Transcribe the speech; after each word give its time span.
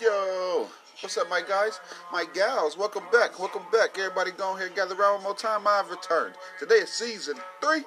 Yo, 0.00 0.68
what's 1.00 1.16
up, 1.16 1.28
my 1.30 1.40
guys, 1.40 1.80
my 2.12 2.26
gals? 2.34 2.76
Welcome 2.76 3.04
back, 3.10 3.38
welcome 3.38 3.62
back. 3.72 3.98
Everybody, 3.98 4.32
go 4.32 4.54
here, 4.56 4.68
gather 4.68 4.94
around 4.94 5.14
one 5.14 5.22
more 5.22 5.34
time. 5.34 5.66
I've 5.66 5.90
returned. 5.90 6.34
Today 6.58 6.76
is 6.76 6.90
season 6.90 7.36
three, 7.62 7.82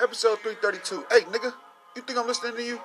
episode 0.00 0.40
three 0.40 0.54
thirty-two. 0.60 1.06
Hey, 1.10 1.20
nigga, 1.22 1.54
you 1.96 2.02
think 2.02 2.18
I'm 2.18 2.26
listening 2.26 2.54
to 2.56 2.62
you? 2.62 2.78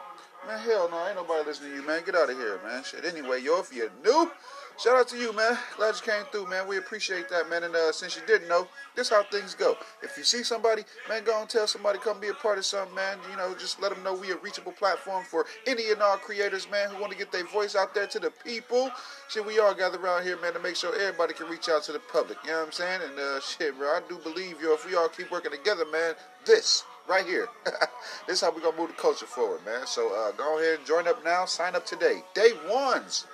Man, 0.47 0.57
hell 0.59 0.89
no, 0.89 1.05
ain't 1.05 1.17
nobody 1.17 1.45
listening 1.45 1.71
to 1.71 1.75
you, 1.75 1.85
man. 1.85 2.01
Get 2.05 2.15
out 2.15 2.29
of 2.29 2.37
here, 2.37 2.59
man. 2.63 2.83
Shit. 2.83 3.03
Anyway, 3.03 3.41
yo, 3.41 3.59
if 3.59 3.73
you're 3.73 3.91
new, 4.05 4.31
shout 4.77 4.95
out 4.95 5.07
to 5.09 5.17
you, 5.17 5.33
man. 5.33 5.57
Glad 5.75 5.95
you 5.95 6.01
came 6.01 6.23
through, 6.31 6.47
man. 6.47 6.67
We 6.67 6.77
appreciate 6.77 7.29
that, 7.29 7.49
man. 7.49 7.63
And 7.63 7.75
uh, 7.75 7.91
since 7.91 8.15
you 8.15 8.21
didn't 8.27 8.47
know, 8.47 8.67
this 8.95 9.09
how 9.09 9.23
things 9.23 9.55
go. 9.55 9.75
If 10.01 10.17
you 10.17 10.23
see 10.23 10.43
somebody, 10.43 10.83
man, 11.09 11.23
go 11.23 11.39
and 11.39 11.49
tell 11.49 11.67
somebody 11.67 11.99
come 11.99 12.19
be 12.19 12.29
a 12.29 12.33
part 12.33 12.57
of 12.57 12.65
something, 12.65 12.95
man. 12.95 13.17
You 13.31 13.37
know, 13.37 13.53
just 13.55 13.81
let 13.81 13.93
them 13.93 14.03
know 14.03 14.13
we 14.13 14.31
a 14.31 14.37
reachable 14.37 14.71
platform 14.71 15.23
for 15.25 15.45
any 15.65 15.91
and 15.91 16.01
all 16.01 16.17
creators, 16.17 16.69
man, 16.69 16.89
who 16.89 16.99
want 16.99 17.11
to 17.11 17.17
get 17.17 17.31
their 17.31 17.45
voice 17.45 17.75
out 17.75 17.93
there 17.93 18.07
to 18.07 18.19
the 18.19 18.31
people. 18.43 18.91
Shit, 19.29 19.45
we 19.45 19.59
all 19.59 19.73
gather 19.73 19.99
around 19.99 20.23
here, 20.23 20.39
man, 20.41 20.53
to 20.53 20.59
make 20.59 20.75
sure 20.75 20.93
everybody 20.95 21.33
can 21.33 21.47
reach 21.47 21.69
out 21.69 21.83
to 21.83 21.91
the 21.91 21.99
public. 21.99 22.37
You 22.43 22.51
know 22.51 22.59
what 22.59 22.65
I'm 22.67 22.71
saying? 22.71 23.01
And 23.09 23.19
uh, 23.19 23.39
shit, 23.41 23.77
bro, 23.77 23.87
I 23.87 24.01
do 24.07 24.17
believe, 24.19 24.61
yo, 24.61 24.73
if 24.73 24.85
we 24.85 24.95
all 24.95 25.09
keep 25.09 25.31
working 25.31 25.51
together, 25.51 25.85
man, 25.91 26.13
this 26.45 26.83
right 27.07 27.25
here. 27.25 27.47
this 28.27 28.37
is 28.37 28.41
how 28.41 28.51
we're 28.51 28.61
gonna 28.61 28.77
move 28.77 28.89
the 28.89 28.95
culture 28.95 29.25
forward, 29.25 29.65
man. 29.65 29.87
So 29.87 30.13
uh, 30.13 30.31
go 30.31 30.59
ahead 30.59 30.79
and 30.79 30.87
join 30.87 31.07
up 31.07 31.23
now. 31.23 31.45
Sign 31.45 31.75
up 31.75 31.85
today. 31.85 32.21
Day 32.33 32.51
ones. 32.69 33.25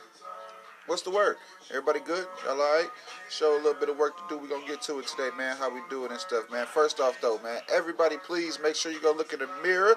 What's 0.86 1.02
the 1.02 1.12
word? 1.12 1.38
Everybody 1.70 2.02
good? 2.02 2.28
Y'all 2.44 2.60
alright? 2.60 2.90
Show 3.30 3.56
a 3.56 3.62
little 3.64 3.80
bit 3.80 3.88
of 3.88 3.98
work 3.98 4.18
to 4.18 4.24
do. 4.28 4.38
We're 4.38 4.50
gonna 4.50 4.68
get 4.68 4.82
to 4.84 5.00
it 5.00 5.08
today, 5.08 5.30
man. 5.38 5.56
How 5.56 5.74
we 5.74 5.80
doing 5.90 6.12
and 6.12 6.20
stuff, 6.20 6.52
man. 6.52 6.66
First 6.66 7.00
off 7.00 7.16
though, 7.22 7.40
man, 7.42 7.62
everybody 7.72 8.18
please 8.18 8.60
make 8.62 8.76
sure 8.76 8.92
you 8.92 9.02
go 9.02 9.14
look 9.14 9.32
in 9.32 9.40
the 9.40 9.48
mirror. 9.64 9.96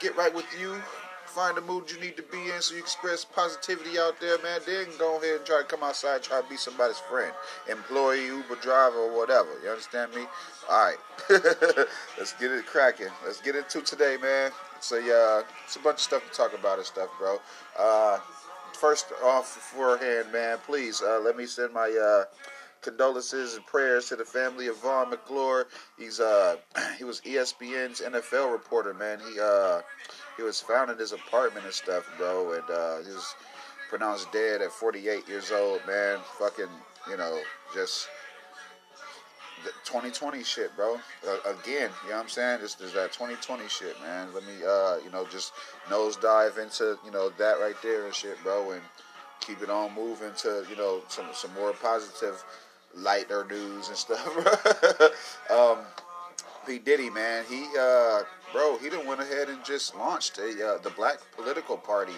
Get 0.00 0.16
right 0.16 0.34
with 0.34 0.46
you. 0.58 0.80
Find 1.26 1.54
the 1.54 1.60
mood 1.60 1.90
you 1.90 2.00
need 2.00 2.16
to 2.16 2.22
be 2.22 2.50
in 2.50 2.62
so 2.62 2.74
you 2.74 2.80
express 2.80 3.26
positivity 3.26 3.98
out 3.98 4.20
there, 4.20 4.38
man. 4.42 4.60
Then 4.66 4.86
go 4.98 5.18
ahead 5.18 5.36
and 5.36 5.46
try 5.46 5.58
to 5.58 5.64
come 5.64 5.82
outside, 5.82 6.22
try 6.22 6.40
to 6.40 6.48
be 6.48 6.56
somebody's 6.56 6.98
friend, 6.98 7.32
employee, 7.70 8.26
Uber 8.26 8.56
driver, 8.62 8.96
or 8.96 9.16
whatever. 9.16 9.48
You 9.62 9.68
understand 9.68 10.14
me? 10.14 10.22
All 10.70 10.86
right, 10.86 10.96
let's 12.18 12.32
get 12.40 12.52
it 12.52 12.66
cracking. 12.66 13.08
Let's 13.24 13.40
get 13.42 13.54
into 13.54 13.82
today, 13.82 14.16
man. 14.20 14.50
So 14.80 14.96
yeah, 14.96 15.42
it's 15.64 15.76
a 15.76 15.78
bunch 15.78 15.96
of 15.96 16.00
stuff 16.00 16.22
to 16.30 16.36
talk 16.36 16.58
about 16.58 16.78
and 16.78 16.86
stuff, 16.86 17.08
bro. 17.18 17.38
Uh, 17.78 18.18
first 18.82 19.12
off, 19.22 19.54
beforehand, 19.54 20.32
man, 20.32 20.58
please 20.66 21.00
uh, 21.02 21.20
let 21.24 21.36
me 21.36 21.46
send 21.46 21.72
my 21.72 21.88
uh, 21.88 22.24
condolences 22.80 23.54
and 23.54 23.64
prayers 23.64 24.08
to 24.08 24.16
the 24.16 24.24
family 24.24 24.66
of 24.66 24.76
Vaughn 24.82 25.08
McClure. 25.08 25.68
He's 25.96 26.18
uh 26.18 26.56
he 26.98 27.04
was 27.04 27.20
ESPN's 27.20 28.00
NFL 28.00 28.50
reporter, 28.50 28.92
man. 28.92 29.20
He 29.20 29.38
uh 29.40 29.82
he 30.36 30.42
was 30.42 30.60
found 30.60 30.90
in 30.90 30.98
his 30.98 31.12
apartment 31.12 31.64
and 31.64 31.72
stuff, 31.72 32.12
bro, 32.18 32.54
and 32.54 32.70
uh, 32.70 32.96
he 33.06 33.14
was 33.14 33.36
pronounced 33.88 34.32
dead 34.32 34.60
at 34.62 34.72
48 34.72 35.28
years 35.28 35.52
old, 35.52 35.80
man. 35.86 36.18
Fucking, 36.40 36.66
you 37.08 37.16
know, 37.16 37.40
just 37.72 38.08
2020 39.84 40.42
shit, 40.42 40.74
bro. 40.76 40.96
Uh, 41.26 41.36
again, 41.44 41.90
you 42.04 42.10
know 42.10 42.16
what 42.16 42.22
I'm 42.22 42.28
saying? 42.28 42.60
This 42.60 42.80
is 42.80 42.92
that 42.92 43.12
2020 43.12 43.68
shit, 43.68 44.00
man. 44.00 44.32
Let 44.34 44.44
me, 44.44 44.54
uh, 44.66 44.96
you 45.04 45.10
know, 45.10 45.26
just 45.30 45.52
nosedive 45.88 46.58
into, 46.58 46.98
you 47.04 47.10
know, 47.10 47.30
that 47.30 47.60
right 47.60 47.76
there 47.82 48.06
and 48.06 48.14
shit, 48.14 48.42
bro, 48.42 48.72
and 48.72 48.82
keep 49.40 49.62
it 49.62 49.70
on 49.70 49.94
moving 49.94 50.32
to, 50.38 50.64
you 50.70 50.76
know, 50.76 51.02
some 51.08 51.26
some 51.32 51.52
more 51.54 51.72
positive, 51.72 52.42
lighter 52.94 53.46
news 53.50 53.88
and 53.88 53.96
stuff. 53.96 54.26
um, 55.50 55.78
P 56.66 56.78
Diddy, 56.78 57.10
man, 57.10 57.44
he, 57.48 57.66
uh, 57.78 58.22
bro, 58.52 58.78
he 58.78 58.88
done 58.88 59.06
went 59.06 59.20
ahead 59.20 59.48
and 59.48 59.64
just 59.64 59.96
launched 59.96 60.38
a 60.38 60.74
uh, 60.74 60.78
the 60.78 60.90
Black 60.90 61.18
Political 61.36 61.78
Party, 61.78 62.12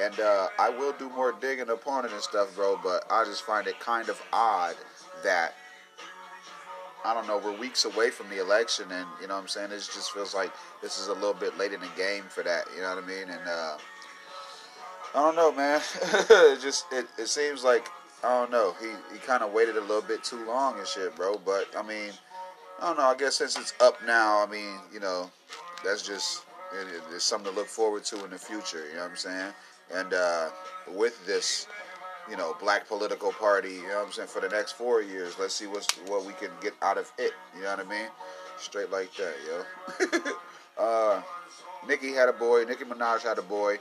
and 0.00 0.18
uh, 0.18 0.48
I 0.58 0.68
will 0.68 0.92
do 0.92 1.08
more 1.10 1.32
digging 1.32 1.70
upon 1.70 2.04
it 2.04 2.12
and 2.12 2.20
stuff, 2.20 2.54
bro. 2.56 2.78
But 2.82 3.04
I 3.10 3.24
just 3.24 3.42
find 3.42 3.66
it 3.66 3.78
kind 3.78 4.08
of 4.08 4.20
odd 4.32 4.74
that 5.22 5.54
I 7.04 7.12
don't 7.12 7.26
know, 7.26 7.36
we're 7.36 7.56
weeks 7.56 7.84
away 7.84 8.10
from 8.10 8.30
the 8.30 8.40
election, 8.40 8.90
and 8.90 9.06
you 9.20 9.28
know 9.28 9.34
what 9.34 9.42
I'm 9.42 9.48
saying. 9.48 9.72
It 9.72 9.76
just 9.76 10.12
feels 10.12 10.34
like 10.34 10.50
this 10.80 10.98
is 10.98 11.08
a 11.08 11.12
little 11.12 11.34
bit 11.34 11.58
late 11.58 11.72
in 11.72 11.80
the 11.80 11.90
game 11.96 12.24
for 12.30 12.42
that. 12.42 12.64
You 12.74 12.80
know 12.80 12.94
what 12.94 13.04
I 13.04 13.06
mean? 13.06 13.28
And 13.28 13.46
uh, 13.46 13.76
I 15.14 15.22
don't 15.22 15.36
know, 15.36 15.52
man. 15.52 15.82
it 16.02 16.60
just 16.62 16.86
it, 16.92 17.06
it 17.18 17.28
seems 17.28 17.62
like 17.62 17.88
I 18.22 18.28
don't 18.28 18.50
know. 18.50 18.74
He 18.80 18.88
he 19.12 19.18
kind 19.18 19.42
of 19.42 19.52
waited 19.52 19.76
a 19.76 19.82
little 19.82 20.00
bit 20.00 20.24
too 20.24 20.46
long 20.46 20.78
and 20.78 20.86
shit, 20.86 21.14
bro. 21.14 21.38
But 21.44 21.68
I 21.76 21.82
mean, 21.82 22.10
I 22.80 22.86
don't 22.86 22.96
know. 22.96 23.04
I 23.04 23.14
guess 23.16 23.36
since 23.36 23.58
it's 23.58 23.74
up 23.80 24.02
now, 24.06 24.42
I 24.42 24.50
mean, 24.50 24.78
you 24.90 25.00
know, 25.00 25.30
that's 25.84 26.06
just 26.06 26.44
it, 26.72 27.02
it's 27.14 27.24
something 27.24 27.52
to 27.52 27.56
look 27.56 27.68
forward 27.68 28.04
to 28.04 28.24
in 28.24 28.30
the 28.30 28.38
future. 28.38 28.86
You 28.88 28.94
know 28.94 29.02
what 29.02 29.10
I'm 29.10 29.16
saying? 29.16 29.52
And 29.94 30.14
uh, 30.14 30.48
with 30.88 31.24
this 31.26 31.66
you 32.30 32.36
know, 32.36 32.56
black 32.60 32.88
political 32.88 33.32
party, 33.32 33.74
you 33.74 33.88
know 33.88 33.98
what 33.98 34.06
I'm 34.06 34.12
saying, 34.12 34.28
for 34.28 34.40
the 34.40 34.48
next 34.48 34.72
four 34.72 35.02
years. 35.02 35.36
Let's 35.38 35.54
see 35.54 35.66
what's 35.66 35.90
what 36.08 36.24
we 36.24 36.32
can 36.34 36.50
get 36.62 36.74
out 36.82 36.98
of 36.98 37.10
it. 37.18 37.32
You 37.56 37.62
know 37.62 37.70
what 37.70 37.86
I 37.86 37.88
mean? 37.88 38.08
Straight 38.58 38.90
like 38.90 39.10
that, 39.16 39.34
yo. 39.46 40.82
uh 40.82 41.22
Nicki 41.86 42.12
had 42.12 42.28
a 42.28 42.32
boy, 42.32 42.64
Nicki 42.64 42.84
Minaj 42.84 43.22
had 43.22 43.38
a 43.38 43.42
boy. 43.42 43.78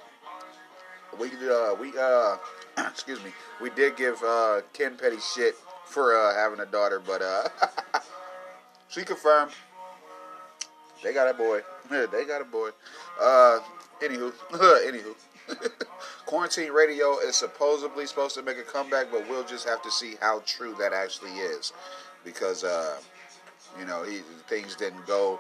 We 1.20 1.28
uh 1.28 1.76
we 1.76 1.94
uh 1.98 2.38
excuse 2.90 3.24
me, 3.24 3.32
we 3.62 3.70
did 3.72 3.96
give 3.96 4.22
uh 4.24 4.62
Ken 4.74 4.98
Petty 4.98 5.20
shit 5.36 5.56
for 5.86 6.18
uh 6.18 6.34
having 6.36 6.60
a 6.60 6.66
daughter, 6.66 7.00
but 7.00 7.22
uh 7.22 7.48
she 8.90 9.04
confirmed 9.04 9.52
they 11.04 11.14
got 11.14 11.30
a 11.30 11.34
boy. 11.34 11.62
they 11.90 12.26
got 12.26 12.42
a 12.42 12.46
boy. 12.46 12.70
Uh 13.22 13.60
anywho 14.02 14.34
anywho. 14.52 15.16
Quarantine 16.26 16.72
radio 16.72 17.20
is 17.20 17.36
supposedly 17.36 18.06
supposed 18.06 18.36
to 18.36 18.42
make 18.42 18.58
a 18.58 18.64
comeback, 18.64 19.12
but 19.12 19.28
we'll 19.30 19.44
just 19.44 19.68
have 19.68 19.82
to 19.84 19.92
see 19.92 20.16
how 20.22 20.42
true 20.46 20.76
that 20.80 20.94
actually 20.94 21.32
is, 21.32 21.74
because 22.24 22.64
uh, 22.64 22.98
you 23.80 23.86
know 23.86 24.04
he, 24.04 24.20
things 24.48 24.76
didn't 24.76 25.06
go 25.06 25.40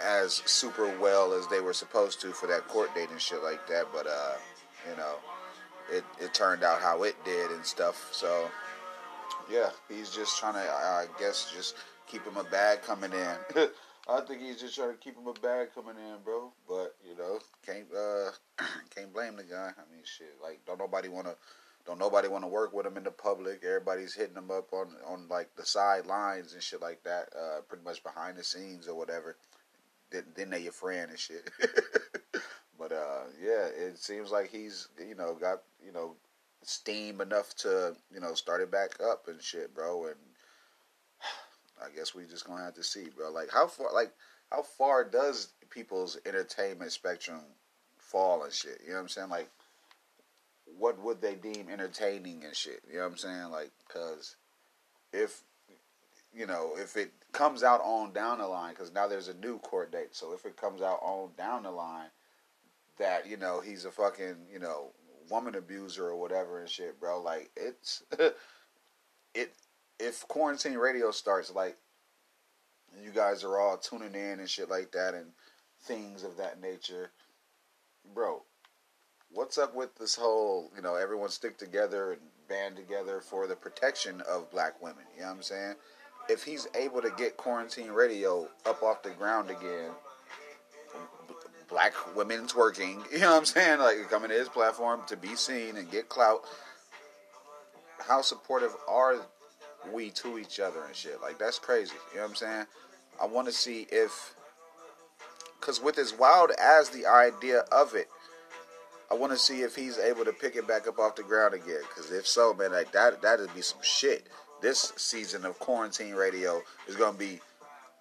as 0.00 0.42
super 0.46 0.96
well 0.98 1.32
as 1.32 1.46
they 1.48 1.60
were 1.60 1.72
supposed 1.72 2.20
to 2.20 2.32
for 2.32 2.46
that 2.46 2.66
court 2.68 2.94
date 2.94 3.10
and 3.10 3.20
shit 3.20 3.42
like 3.42 3.66
that. 3.68 3.86
But 3.92 4.06
uh, 4.06 4.34
you 4.90 4.96
know, 4.96 5.14
it 5.90 6.04
it 6.20 6.34
turned 6.34 6.64
out 6.64 6.80
how 6.80 7.04
it 7.04 7.14
did 7.24 7.50
and 7.50 7.64
stuff. 7.64 8.08
So 8.12 8.50
yeah, 9.50 9.70
he's 9.88 10.10
just 10.10 10.38
trying 10.38 10.54
to, 10.54 10.60
I 10.60 11.06
guess, 11.18 11.52
just 11.54 11.76
keep 12.06 12.24
him 12.24 12.36
a 12.36 12.44
bag 12.44 12.82
coming 12.82 13.12
in. 13.12 13.68
I 14.08 14.20
think 14.20 14.42
he's 14.42 14.60
just 14.60 14.74
trying 14.74 14.90
to 14.90 14.96
keep 14.96 15.16
him 15.16 15.28
a 15.28 15.32
bag 15.34 15.68
coming 15.74 15.96
in, 15.96 16.22
bro. 16.24 16.52
But 16.68 16.96
you 17.08 17.16
know, 17.16 17.38
can't 17.64 17.86
uh, 17.96 18.30
can't 18.94 19.12
blame 19.12 19.36
the 19.36 19.44
guy. 19.44 19.70
I 19.76 19.94
mean, 19.94 20.02
shit. 20.04 20.36
Like, 20.42 20.60
don't 20.66 20.78
nobody 20.78 21.08
want 21.08 21.26
to, 21.26 21.36
don't 21.86 22.00
nobody 22.00 22.28
want 22.28 22.42
to 22.42 22.48
work 22.48 22.72
with 22.72 22.86
him 22.86 22.96
in 22.96 23.04
the 23.04 23.12
public. 23.12 23.62
Everybody's 23.64 24.14
hitting 24.14 24.36
him 24.36 24.50
up 24.50 24.72
on 24.72 24.88
on 25.06 25.28
like 25.28 25.54
the 25.56 25.64
sidelines 25.64 26.52
and 26.52 26.62
shit 26.62 26.82
like 26.82 27.02
that. 27.04 27.28
Uh, 27.36 27.60
pretty 27.68 27.84
much 27.84 28.02
behind 28.02 28.36
the 28.36 28.44
scenes 28.44 28.88
or 28.88 28.96
whatever. 28.96 29.36
Then 30.10 30.24
then 30.34 30.50
they 30.50 30.62
your 30.62 30.72
friend 30.72 31.10
and 31.10 31.18
shit. 31.18 31.48
but 32.78 32.90
uh, 32.90 33.24
yeah, 33.40 33.66
it 33.66 33.98
seems 33.98 34.32
like 34.32 34.50
he's 34.50 34.88
you 34.98 35.14
know 35.14 35.36
got 35.40 35.62
you 35.84 35.92
know 35.92 36.16
steam 36.64 37.20
enough 37.20 37.54
to 37.56 37.94
you 38.12 38.20
know 38.20 38.34
start 38.34 38.62
it 38.62 38.70
back 38.72 39.00
up 39.00 39.28
and 39.28 39.40
shit, 39.40 39.72
bro. 39.72 40.06
And 40.06 40.16
I 41.84 41.94
guess 41.94 42.14
we 42.14 42.24
just 42.24 42.46
gonna 42.46 42.64
have 42.64 42.74
to 42.74 42.84
see, 42.84 43.08
bro. 43.14 43.30
Like 43.30 43.50
how 43.50 43.66
far, 43.66 43.92
like 43.92 44.12
how 44.50 44.62
far 44.62 45.04
does 45.04 45.52
people's 45.70 46.18
entertainment 46.26 46.92
spectrum 46.92 47.40
fall 47.98 48.44
and 48.44 48.52
shit? 48.52 48.80
You 48.82 48.90
know 48.90 48.96
what 48.96 49.02
I'm 49.02 49.08
saying? 49.08 49.28
Like, 49.30 49.50
what 50.78 51.00
would 51.00 51.20
they 51.20 51.34
deem 51.34 51.68
entertaining 51.70 52.44
and 52.44 52.54
shit? 52.54 52.80
You 52.88 52.98
know 52.98 53.04
what 53.04 53.12
I'm 53.12 53.18
saying? 53.18 53.50
Like, 53.50 53.70
cause 53.88 54.36
if 55.12 55.42
you 56.34 56.46
know 56.46 56.72
if 56.76 56.96
it 56.96 57.12
comes 57.32 57.62
out 57.62 57.80
on 57.82 58.12
down 58.12 58.38
the 58.38 58.46
line, 58.46 58.74
because 58.74 58.92
now 58.92 59.06
there's 59.06 59.28
a 59.28 59.34
new 59.34 59.58
court 59.58 59.92
date. 59.92 60.14
So 60.14 60.32
if 60.32 60.44
it 60.44 60.56
comes 60.56 60.82
out 60.82 61.00
on 61.02 61.30
down 61.36 61.64
the 61.64 61.70
line 61.70 62.08
that 62.98 63.26
you 63.26 63.36
know 63.36 63.60
he's 63.60 63.84
a 63.84 63.90
fucking 63.90 64.36
you 64.52 64.58
know 64.58 64.92
woman 65.30 65.54
abuser 65.54 66.08
or 66.08 66.16
whatever 66.16 66.60
and 66.60 66.68
shit, 66.68 67.00
bro. 67.00 67.20
Like 67.20 67.50
it's 67.56 68.02
it 69.34 69.54
if 70.02 70.26
quarantine 70.26 70.76
radio 70.76 71.10
starts, 71.12 71.54
like 71.54 71.76
you 73.02 73.10
guys 73.10 73.44
are 73.44 73.58
all 73.58 73.76
tuning 73.76 74.14
in 74.14 74.40
and 74.40 74.50
shit 74.50 74.68
like 74.68 74.90
that 74.92 75.14
and 75.14 75.26
things 75.82 76.24
of 76.24 76.36
that 76.36 76.60
nature, 76.60 77.10
bro. 78.14 78.42
What's 79.30 79.56
up 79.56 79.74
with 79.74 79.96
this 79.96 80.16
whole, 80.16 80.70
you 80.76 80.82
know, 80.82 80.96
everyone 80.96 81.30
stick 81.30 81.56
together 81.56 82.12
and 82.12 82.20
band 82.48 82.76
together 82.76 83.20
for 83.20 83.46
the 83.46 83.56
protection 83.56 84.20
of 84.28 84.50
black 84.50 84.82
women? 84.82 85.04
You 85.14 85.22
know 85.22 85.28
what 85.28 85.36
I'm 85.36 85.42
saying? 85.42 85.74
If 86.28 86.42
he's 86.42 86.68
able 86.74 87.00
to 87.00 87.10
get 87.16 87.36
quarantine 87.36 87.90
radio 87.90 88.48
up 88.66 88.82
off 88.82 89.02
the 89.02 89.10
ground 89.10 89.50
again, 89.50 89.90
black 91.68 91.94
women's 92.14 92.54
working, 92.54 93.02
you 93.12 93.20
know 93.20 93.30
what 93.30 93.38
I'm 93.38 93.44
saying? 93.46 93.78
Like 93.78 94.10
coming 94.10 94.30
to 94.30 94.36
his 94.36 94.48
platform 94.48 95.00
to 95.06 95.16
be 95.16 95.34
seen 95.36 95.76
and 95.76 95.90
get 95.90 96.08
clout. 96.08 96.42
How 98.06 98.20
supportive 98.20 98.74
are 98.88 99.16
we 99.92 100.10
to 100.10 100.38
each 100.38 100.60
other 100.60 100.84
and 100.84 100.94
shit. 100.94 101.20
Like 101.20 101.38
that's 101.38 101.58
crazy. 101.58 101.94
You 102.10 102.16
know 102.16 102.22
what 102.22 102.30
I'm 102.30 102.36
saying? 102.36 102.66
I 103.20 103.26
want 103.26 103.46
to 103.48 103.52
see 103.52 103.86
if, 103.90 104.34
cause 105.60 105.80
with 105.80 105.98
as 105.98 106.12
wild 106.12 106.50
as 106.60 106.90
the 106.90 107.06
idea 107.06 107.60
of 107.72 107.94
it, 107.94 108.08
I 109.10 109.14
want 109.14 109.32
to 109.32 109.38
see 109.38 109.60
if 109.60 109.76
he's 109.76 109.98
able 109.98 110.24
to 110.24 110.32
pick 110.32 110.56
it 110.56 110.66
back 110.66 110.88
up 110.88 110.98
off 110.98 111.16
the 111.16 111.22
ground 111.22 111.54
again. 111.54 111.82
Because 111.88 112.10
if 112.10 112.26
so, 112.26 112.54
man, 112.54 112.72
like 112.72 112.92
that, 112.92 113.20
that'd 113.20 113.54
be 113.54 113.60
some 113.60 113.80
shit. 113.82 114.28
This 114.62 114.92
season 114.96 115.44
of 115.44 115.58
quarantine 115.58 116.14
radio 116.14 116.62
is 116.88 116.96
gonna 116.96 117.18
be 117.18 117.40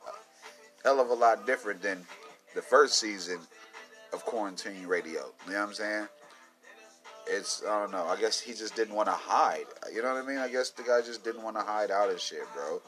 a 0.08 0.88
hell 0.88 1.00
of 1.00 1.10
a 1.10 1.14
lot 1.14 1.46
different 1.46 1.82
than 1.82 2.06
the 2.56 2.62
first 2.62 3.00
season 3.00 3.40
of 4.14 4.24
quarantine 4.26 4.86
radio. 4.88 5.26
You 5.46 5.54
know 5.54 5.60
what 5.60 5.68
I'm 5.70 5.74
saying? 5.74 6.08
It's 7.28 7.64
I 7.68 7.80
don't 7.80 7.92
know. 7.92 8.06
I 8.06 8.20
guess 8.20 8.40
he 8.40 8.54
just 8.54 8.76
didn't 8.76 8.96
want 8.96 9.08
to 9.08 9.14
hide. 9.14 9.66
You 9.94 10.02
know 10.02 10.14
what 10.14 10.24
I 10.24 10.28
mean? 10.28 10.38
I 10.38 10.48
guess 10.48 10.70
the 10.72 10.84
guy 10.84 11.02
just 11.02 11.24
didn't 11.24 11.44
want 11.44 11.56
to 11.56 11.64
hide 11.64 11.92
out 11.92 12.10
and 12.10 12.20
shit, 12.20 12.42
bro. 12.54 12.82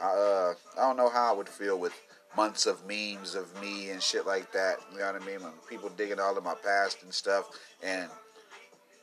I, 0.00 0.06
uh, 0.06 0.54
I 0.76 0.80
don't 0.80 0.96
know 0.96 1.08
how 1.08 1.32
I 1.32 1.36
would 1.36 1.48
feel 1.48 1.78
with 1.78 1.92
months 2.36 2.66
of 2.66 2.86
memes 2.86 3.34
of 3.34 3.60
me 3.60 3.90
and 3.90 4.02
shit 4.02 4.26
like 4.26 4.52
that. 4.52 4.76
You 4.92 4.98
know 4.98 5.12
what 5.12 5.22
I 5.22 5.24
mean? 5.24 5.42
When 5.42 5.52
people 5.68 5.88
digging 5.90 6.20
all 6.20 6.36
of 6.36 6.44
my 6.44 6.54
past 6.54 7.02
and 7.02 7.12
stuff, 7.12 7.48
and 7.82 8.08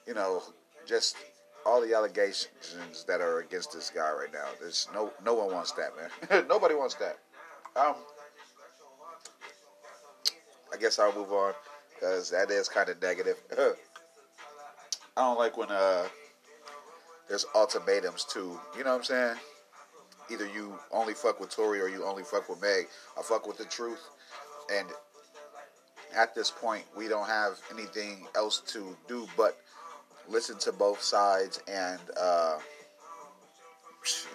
you 0.08 0.14
know, 0.14 0.44
just 0.86 1.16
all 1.66 1.82
the 1.82 1.94
allegations 1.94 3.04
that 3.08 3.22
are 3.22 3.40
against 3.40 3.74
this 3.74 3.90
guy 3.90 4.12
right 4.12 4.32
now. 4.32 4.46
There's 4.60 4.88
no 4.94 5.12
no 5.24 5.34
one 5.34 5.52
wants 5.52 5.72
that, 5.74 5.92
man. 5.96 6.48
Nobody 6.48 6.76
wants 6.76 6.96
that. 6.96 7.18
Um, 7.76 7.96
I 10.74 10.78
guess 10.78 11.00
I'll 11.00 11.14
move 11.14 11.32
on 11.32 11.54
because 11.94 12.30
that 12.30 12.52
is 12.52 12.70
kind 12.70 12.90
of 12.90 13.02
negative. 13.02 13.38
I 15.18 15.22
don't 15.22 15.38
like 15.40 15.58
when 15.58 15.72
uh 15.72 16.08
there's 17.28 17.46
ultimatums 17.56 18.26
too. 18.26 18.60
You 18.78 18.84
know 18.84 18.92
what 18.92 18.98
I'm 18.98 19.04
saying? 19.04 19.36
Either 20.32 20.48
you 20.48 20.78
only 20.92 21.14
fuck 21.14 21.40
with 21.40 21.50
Tory 21.50 21.80
or 21.80 21.88
you 21.88 22.04
only 22.04 22.24
fuck 22.24 22.50
with 22.50 22.62
Meg. 22.62 22.88
I 23.18 23.22
fuck 23.22 23.48
with 23.48 23.58
the 23.58 23.66
truth, 23.66 24.02
and 24.72 24.88
at 26.16 26.34
this 26.34 26.50
point, 26.52 26.84
we 26.98 27.08
don't 27.08 27.28
have 27.28 27.60
anything 27.72 28.28
else 28.36 28.62
to 28.68 28.96
do 29.08 29.28
but 29.38 29.58
listen 30.28 30.58
to 30.58 30.72
both 30.72 31.02
sides 31.02 31.60
and 31.68 32.00
uh, 32.20 32.58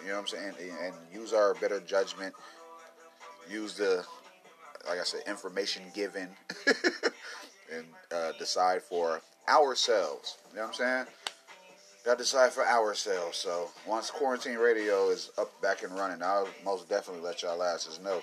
you 0.03 0.09
know 0.09 0.15
what 0.15 0.21
I'm 0.21 0.27
saying, 0.27 0.55
and 0.83 0.95
use 1.13 1.33
our 1.33 1.55
better 1.55 1.81
judgment. 1.81 2.35
Use 3.49 3.75
the, 3.75 4.05
like 4.89 4.99
I 4.99 5.05
said, 5.05 5.23
information 5.27 5.83
given, 5.95 6.29
and 7.73 7.87
uh, 8.13 8.33
decide 8.39 8.83
for 8.83 9.21
ourselves. 9.51 10.39
You 10.51 10.57
know 10.57 10.63
what 10.63 10.69
I'm 10.69 10.75
saying? 10.75 11.07
Got 12.05 12.13
to 12.13 12.25
decide 12.25 12.53
for 12.53 12.67
ourselves. 12.67 13.37
So 13.37 13.69
once 13.87 14.11
quarantine 14.11 14.57
radio 14.57 15.11
is 15.11 15.31
up, 15.37 15.61
back 15.61 15.83
and 15.83 15.93
running, 15.93 16.23
I'll 16.23 16.49
most 16.65 16.89
definitely 16.89 17.23
let 17.23 17.43
y'all 17.43 17.63
asses 17.63 18.01
know. 18.01 18.23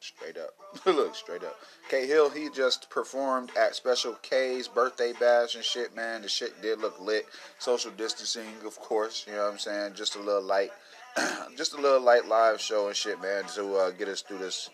Straight 0.00 0.36
up. 0.36 0.50
Look, 0.86 1.14
straight 1.14 1.44
up. 1.44 1.56
K 1.88 2.08
Hill, 2.08 2.28
he 2.28 2.48
just 2.50 2.90
performed 2.90 3.52
at 3.56 3.76
Special 3.76 4.14
K's 4.14 4.66
birthday 4.66 5.12
bash 5.12 5.54
and 5.54 5.62
shit, 5.62 5.94
man. 5.94 6.22
The 6.22 6.28
shit 6.28 6.60
did 6.60 6.80
look 6.80 7.00
lit. 7.00 7.26
Social 7.60 7.92
distancing, 7.92 8.48
of 8.66 8.76
course, 8.80 9.24
you 9.28 9.34
know 9.34 9.44
what 9.44 9.52
I'm 9.52 9.58
saying? 9.60 9.94
Just 9.94 10.16
a 10.16 10.20
little 10.20 10.42
light, 10.42 10.70
just 11.56 11.74
a 11.74 11.80
little 11.80 12.00
light 12.00 12.26
live 12.26 12.60
show 12.60 12.88
and 12.88 12.96
shit, 12.96 13.22
man, 13.22 13.44
to 13.54 13.76
uh, 13.76 13.90
get 13.90 14.08
us 14.08 14.22
through 14.22 14.38
this 14.38 14.70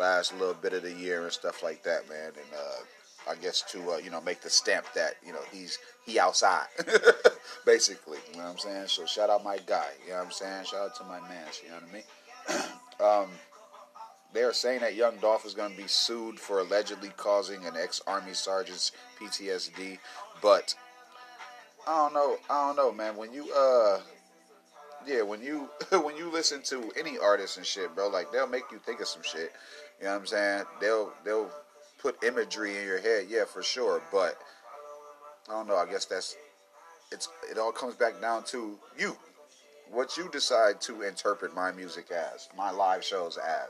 last 0.00 0.32
little 0.36 0.54
bit 0.54 0.72
of 0.72 0.82
the 0.82 0.92
year 0.92 1.22
and 1.22 1.32
stuff 1.32 1.62
like 1.62 1.84
that, 1.84 2.08
man. 2.08 2.28
And 2.28 2.52
uh, 2.52 2.82
I 3.28 3.34
guess 3.36 3.62
to, 3.72 3.92
uh, 3.92 3.96
you 3.98 4.10
know, 4.10 4.20
make 4.20 4.40
the 4.40 4.50
stamp 4.50 4.86
that, 4.94 5.14
you 5.24 5.32
know, 5.32 5.40
he's 5.52 5.78
he 6.04 6.18
outside, 6.18 6.66
basically. 7.66 8.18
You 8.30 8.38
know 8.38 8.44
what 8.44 8.52
I'm 8.52 8.58
saying? 8.58 8.88
So 8.88 9.06
shout 9.06 9.30
out 9.30 9.44
my 9.44 9.58
guy. 9.66 9.88
You 10.04 10.12
know 10.12 10.18
what 10.18 10.26
I'm 10.26 10.32
saying? 10.32 10.64
Shout 10.64 10.80
out 10.80 10.96
to 10.96 11.04
my 11.04 11.20
man. 11.20 11.46
You 11.62 11.70
know 11.70 11.76
what 11.76 12.58
I 13.00 13.14
mean? 13.14 13.24
um, 13.28 13.30
they 14.32 14.42
are 14.42 14.52
saying 14.52 14.80
that 14.80 14.94
Young 14.94 15.16
Dolph 15.18 15.44
is 15.44 15.54
going 15.54 15.72
to 15.72 15.76
be 15.76 15.86
sued 15.86 16.40
for 16.40 16.60
allegedly 16.60 17.10
causing 17.16 17.66
an 17.66 17.74
ex-army 17.76 18.32
sergeant's 18.32 18.92
PTSD, 19.20 19.98
but 20.40 20.74
I 21.86 21.96
don't 21.96 22.14
know. 22.14 22.36
I 22.48 22.66
don't 22.66 22.76
know, 22.76 22.92
man. 22.92 23.16
When 23.16 23.32
you 23.32 23.52
uh, 23.52 24.00
yeah, 25.06 25.22
when 25.22 25.42
you 25.42 25.68
when 25.90 26.16
you 26.16 26.30
listen 26.30 26.62
to 26.64 26.92
any 26.98 27.18
artist 27.18 27.56
and 27.56 27.66
shit, 27.66 27.94
bro, 27.94 28.08
like 28.08 28.32
they'll 28.32 28.46
make 28.46 28.64
you 28.72 28.78
think 28.78 29.00
of 29.00 29.08
some 29.08 29.22
shit. 29.22 29.52
You 29.98 30.06
know 30.06 30.12
what 30.12 30.20
I'm 30.20 30.26
saying? 30.26 30.64
They'll 30.80 31.12
they'll 31.24 31.50
put 32.02 32.22
imagery 32.24 32.76
in 32.76 32.84
your 32.84 33.00
head, 33.00 33.26
yeah, 33.30 33.44
for 33.44 33.62
sure. 33.62 34.02
But 34.10 34.36
I 35.48 35.52
don't 35.52 35.68
know. 35.68 35.76
I 35.76 35.86
guess 35.86 36.04
that's 36.04 36.36
it's. 37.12 37.28
It 37.50 37.56
all 37.58 37.72
comes 37.72 37.94
back 37.94 38.20
down 38.20 38.42
to 38.44 38.78
you, 38.98 39.16
what 39.90 40.16
you 40.16 40.28
decide 40.30 40.80
to 40.82 41.02
interpret 41.02 41.54
my 41.54 41.70
music 41.70 42.10
as, 42.10 42.48
my 42.58 42.70
live 42.70 43.04
shows 43.04 43.38
as. 43.38 43.68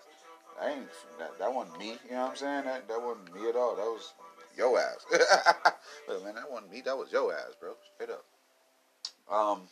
I 0.61 0.70
ain't 0.70 0.87
that, 1.19 1.38
that 1.38 1.52
wasn't 1.52 1.79
me. 1.79 1.99
You 2.08 2.12
know 2.12 2.23
what 2.23 2.31
I'm 2.31 2.37
saying? 2.37 2.64
That 2.64 2.88
that 2.88 3.00
wasn't 3.00 3.34
me 3.34 3.49
at 3.49 3.56
all. 3.56 3.76
That 3.76 3.84
was 3.84 4.14
yo 4.56 4.76
ass. 4.76 5.05
Look, 6.08 6.25
man, 6.25 6.35
that 6.35 6.50
wasn't 6.50 6.73
me. 6.73 6.82
That 6.85 6.96
was 6.96 7.12
yo 7.12 7.31
ass, 7.31 7.55
bro. 7.61 7.75
Straight 7.94 8.11
up. 8.11 8.25
Um, 9.31 9.62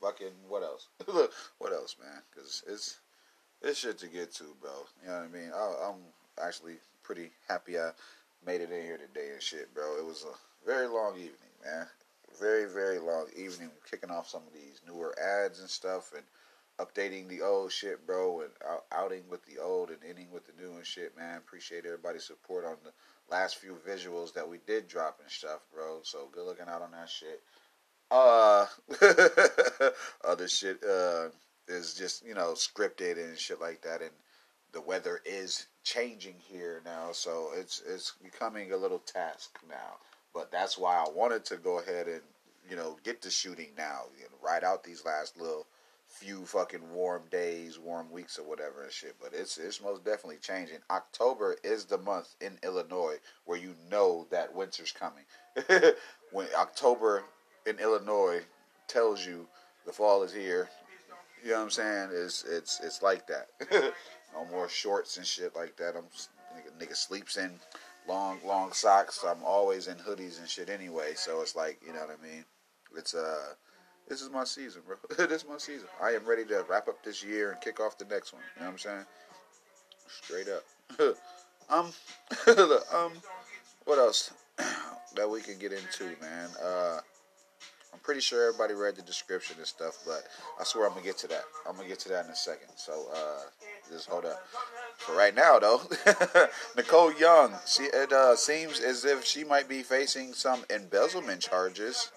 fucking 0.00 0.32
what 0.48 0.62
else? 0.62 0.88
What 1.58 1.72
else, 1.72 1.96
man? 2.00 2.22
Because 2.30 2.62
it's 2.66 2.98
it's 3.62 3.78
shit 3.78 3.98
to 3.98 4.06
get 4.06 4.32
to, 4.34 4.44
bro. 4.60 4.70
You 5.02 5.08
know 5.08 5.18
what 5.18 5.24
I 5.24 5.28
mean? 5.28 5.50
I, 5.54 5.90
I'm 5.90 6.46
actually 6.46 6.76
pretty 7.10 7.32
happy 7.48 7.76
I 7.76 7.90
made 8.46 8.60
it 8.60 8.70
in 8.70 8.84
here 8.84 8.96
today 8.96 9.32
and 9.32 9.42
shit, 9.42 9.74
bro. 9.74 9.96
It 9.98 10.06
was 10.06 10.24
a 10.24 10.64
very 10.64 10.86
long 10.86 11.16
evening, 11.16 11.50
man. 11.64 11.84
Very 12.38 12.66
very 12.70 13.00
long 13.00 13.26
evening. 13.36 13.68
Kicking 13.90 14.12
off 14.12 14.28
some 14.28 14.42
of 14.46 14.52
these 14.54 14.80
newer 14.86 15.12
ads 15.20 15.58
and 15.58 15.68
stuff 15.68 16.12
and 16.14 16.22
updating 16.78 17.26
the 17.26 17.42
old 17.42 17.72
shit, 17.72 18.06
bro, 18.06 18.42
and 18.42 18.50
outing 18.92 19.24
with 19.28 19.44
the 19.46 19.60
old 19.60 19.88
and 19.88 19.98
ending 20.08 20.28
with 20.32 20.46
the 20.46 20.52
new 20.62 20.76
and 20.76 20.86
shit, 20.86 21.16
man. 21.16 21.38
Appreciate 21.38 21.84
everybody's 21.84 22.22
support 22.22 22.64
on 22.64 22.76
the 22.84 22.92
last 23.28 23.56
few 23.56 23.76
visuals 23.84 24.32
that 24.34 24.48
we 24.48 24.58
did 24.68 24.86
drop 24.86 25.18
and 25.20 25.28
stuff, 25.28 25.62
bro. 25.74 25.98
So 26.04 26.28
good 26.30 26.46
looking 26.46 26.68
out 26.68 26.80
on 26.80 26.92
that 26.92 27.10
shit. 27.10 27.42
Uh, 28.08 28.66
other 30.24 30.46
shit 30.46 30.78
uh 30.84 31.30
is 31.66 31.92
just 31.92 32.24
you 32.24 32.34
know 32.34 32.52
scripted 32.52 33.18
and 33.18 33.36
shit 33.36 33.60
like 33.60 33.82
that, 33.82 34.00
and 34.00 34.12
the 34.72 34.80
weather 34.80 35.20
is 35.24 35.66
changing 35.82 36.34
here 36.38 36.82
now, 36.84 37.12
so 37.12 37.50
it's 37.56 37.82
it's 37.86 38.14
becoming 38.22 38.72
a 38.72 38.76
little 38.76 38.98
task 39.00 39.58
now. 39.68 39.96
But 40.32 40.52
that's 40.52 40.78
why 40.78 40.96
I 40.96 41.10
wanted 41.10 41.44
to 41.46 41.56
go 41.56 41.78
ahead 41.78 42.06
and 42.06 42.22
you 42.68 42.76
know 42.76 42.98
get 43.02 43.22
the 43.22 43.30
shooting 43.30 43.70
now, 43.76 44.02
you 44.16 44.24
know, 44.24 44.36
ride 44.42 44.64
out 44.64 44.84
these 44.84 45.04
last 45.04 45.40
little 45.40 45.66
few 46.10 46.44
fucking 46.44 46.92
warm 46.92 47.22
days, 47.30 47.78
warm 47.78 48.10
weeks 48.10 48.38
or 48.38 48.42
whatever 48.42 48.82
and 48.82 48.92
shit. 48.92 49.16
But 49.20 49.32
it's 49.32 49.58
it's 49.58 49.82
most 49.82 50.04
definitely 50.04 50.38
changing. 50.42 50.78
October 50.90 51.56
is 51.62 51.84
the 51.84 51.98
month 51.98 52.34
in 52.40 52.58
Illinois 52.62 53.16
where 53.44 53.58
you 53.58 53.74
know 53.90 54.26
that 54.30 54.54
winter's 54.54 54.92
coming. 54.92 55.24
when 56.32 56.46
October 56.58 57.24
in 57.66 57.78
Illinois 57.78 58.42
tells 58.88 59.24
you 59.24 59.46
the 59.86 59.92
fall 59.92 60.22
is 60.22 60.32
here, 60.32 60.68
you 61.42 61.50
know 61.50 61.58
what 61.58 61.64
I'm 61.64 61.70
saying? 61.70 62.10
It's 62.12 62.44
it's 62.44 62.80
it's 62.82 63.02
like 63.02 63.26
that. 63.28 63.48
no 64.34 64.44
more 64.46 64.68
shorts 64.68 65.16
and 65.16 65.26
shit 65.26 65.54
like 65.54 65.76
that. 65.76 65.96
I'm 65.96 66.04
nigga, 66.56 66.86
nigga 66.88 66.96
sleeps 66.96 67.36
in 67.36 67.52
long 68.08 68.38
long 68.44 68.72
socks. 68.72 69.24
I'm 69.26 69.42
always 69.44 69.88
in 69.88 69.96
hoodies 69.96 70.38
and 70.38 70.48
shit 70.48 70.68
anyway. 70.68 71.12
So 71.14 71.40
it's 71.40 71.56
like 71.56 71.80
you 71.86 71.92
know 71.92 72.00
what 72.00 72.18
I 72.18 72.26
mean. 72.26 72.44
It's 72.96 73.14
uh 73.14 73.54
this 74.08 74.22
is 74.22 74.30
my 74.30 74.44
season, 74.44 74.82
bro. 74.86 74.96
this 75.26 75.42
is 75.42 75.48
my 75.48 75.58
season. 75.58 75.88
I 76.02 76.10
am 76.10 76.26
ready 76.26 76.44
to 76.46 76.64
wrap 76.68 76.88
up 76.88 77.02
this 77.04 77.22
year 77.22 77.52
and 77.52 77.60
kick 77.60 77.80
off 77.80 77.96
the 77.96 78.04
next 78.06 78.32
one. 78.32 78.42
You 78.56 78.62
know 78.62 78.66
what 78.66 78.72
I'm 78.72 78.78
saying? 78.78 79.06
Straight 80.08 80.48
up. 80.48 80.64
um, 81.70 81.92
um, 82.92 83.12
what 83.84 83.98
else 83.98 84.32
that 85.14 85.30
we 85.30 85.40
can 85.40 85.58
get 85.58 85.72
into, 85.72 86.16
man? 86.20 86.48
Uh, 86.62 86.98
I'm 87.92 87.98
pretty 88.00 88.20
sure 88.20 88.48
everybody 88.48 88.74
read 88.74 88.96
the 88.96 89.02
description 89.02 89.56
and 89.58 89.66
stuff, 89.66 89.98
but 90.06 90.24
I 90.58 90.64
swear 90.64 90.86
I'm 90.86 90.92
gonna 90.94 91.04
get 91.04 91.18
to 91.18 91.28
that. 91.28 91.42
I'm 91.68 91.76
gonna 91.76 91.88
get 91.88 91.98
to 92.00 92.08
that 92.10 92.24
in 92.24 92.30
a 92.30 92.36
second. 92.36 92.68
So 92.76 93.06
uh, 93.14 93.42
just 93.90 94.08
hold 94.08 94.24
up. 94.24 94.46
For 94.96 95.16
right 95.16 95.34
now, 95.34 95.58
though, 95.58 95.80
Nicole 96.76 97.12
Young, 97.14 97.54
she 97.66 97.84
it 97.84 98.12
uh, 98.12 98.36
seems 98.36 98.80
as 98.80 99.04
if 99.04 99.24
she 99.24 99.44
might 99.44 99.68
be 99.68 99.82
facing 99.82 100.32
some 100.34 100.64
embezzlement 100.70 101.40
charges 101.40 102.10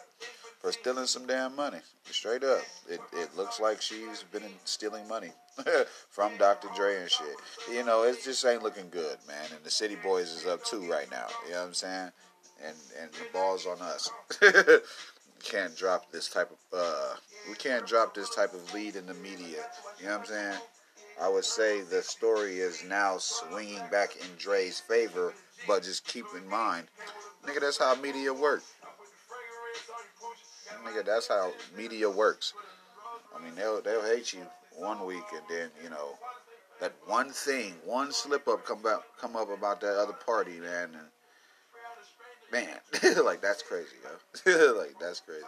for 0.59 0.71
stealing 0.71 1.05
some 1.05 1.25
damn 1.27 1.55
money. 1.55 1.79
Straight 2.09 2.43
up, 2.43 2.61
it 2.89 2.99
it 3.13 3.35
looks 3.35 3.59
like 3.59 3.81
she's 3.81 4.23
been 4.31 4.43
stealing 4.65 5.07
money 5.07 5.31
from 6.09 6.35
Dr. 6.37 6.69
Dre 6.75 6.97
and 7.01 7.09
shit. 7.09 7.35
You 7.71 7.83
know, 7.83 8.03
it 8.03 8.17
just 8.23 8.45
ain't 8.45 8.63
looking 8.63 8.89
good, 8.89 9.17
man. 9.27 9.45
And 9.55 9.63
the 9.63 9.71
City 9.71 9.95
Boys 10.03 10.31
is 10.31 10.45
up 10.45 10.63
too 10.63 10.89
right 10.89 11.09
now. 11.09 11.27
You 11.45 11.53
know 11.53 11.59
what 11.61 11.67
I'm 11.67 11.73
saying? 11.73 12.11
And 12.65 12.75
and 13.01 13.11
the 13.11 13.25
ball's 13.33 13.65
on 13.65 13.81
us. 13.81 14.09
can't 15.43 15.75
drop 15.75 16.11
this 16.11 16.29
type 16.29 16.51
of 16.51 16.79
uh, 16.79 17.15
we 17.49 17.55
can't 17.55 17.85
drop 17.85 18.13
this 18.13 18.29
type 18.29 18.53
of 18.53 18.73
lead 18.73 18.95
in 18.95 19.05
the 19.05 19.13
media. 19.15 19.59
You 19.99 20.05
know 20.05 20.11
what 20.11 20.19
I'm 20.21 20.25
saying? 20.25 20.57
I 21.21 21.29
would 21.29 21.45
say 21.45 21.81
the 21.81 22.01
story 22.01 22.57
is 22.57 22.83
now 22.83 23.17
swinging 23.17 23.81
back 23.91 24.15
in 24.15 24.27
Dre's 24.37 24.79
favor, 24.79 25.33
but 25.67 25.83
just 25.83 26.07
keep 26.07 26.25
in 26.35 26.47
mind, 26.49 26.87
nigga, 27.45 27.61
that's 27.61 27.77
how 27.77 27.95
media 27.95 28.33
works. 28.33 28.73
Nigga, 30.85 31.05
that's 31.05 31.27
how 31.27 31.51
media 31.77 32.09
works. 32.09 32.53
I 33.35 33.43
mean, 33.43 33.55
they'll 33.55 33.81
they'll 33.81 34.03
hate 34.03 34.33
you 34.33 34.45
one 34.75 35.05
week, 35.05 35.23
and 35.33 35.43
then 35.49 35.69
you 35.83 35.89
know 35.89 36.17
that 36.81 36.93
one 37.05 37.29
thing, 37.29 37.73
one 37.85 38.11
slip 38.11 38.47
up 38.47 38.65
come 38.65 38.85
up 38.85 39.03
come 39.19 39.35
up 39.35 39.49
about 39.49 39.81
that 39.81 39.97
other 39.97 40.13
party, 40.13 40.59
man. 40.59 40.89
And 40.93 41.07
man, 42.53 42.77
like 43.25 43.41
that's 43.41 43.63
crazy, 43.63 43.95
yo. 44.45 44.73
like 44.77 44.95
that's 44.99 45.19
crazy. 45.19 45.43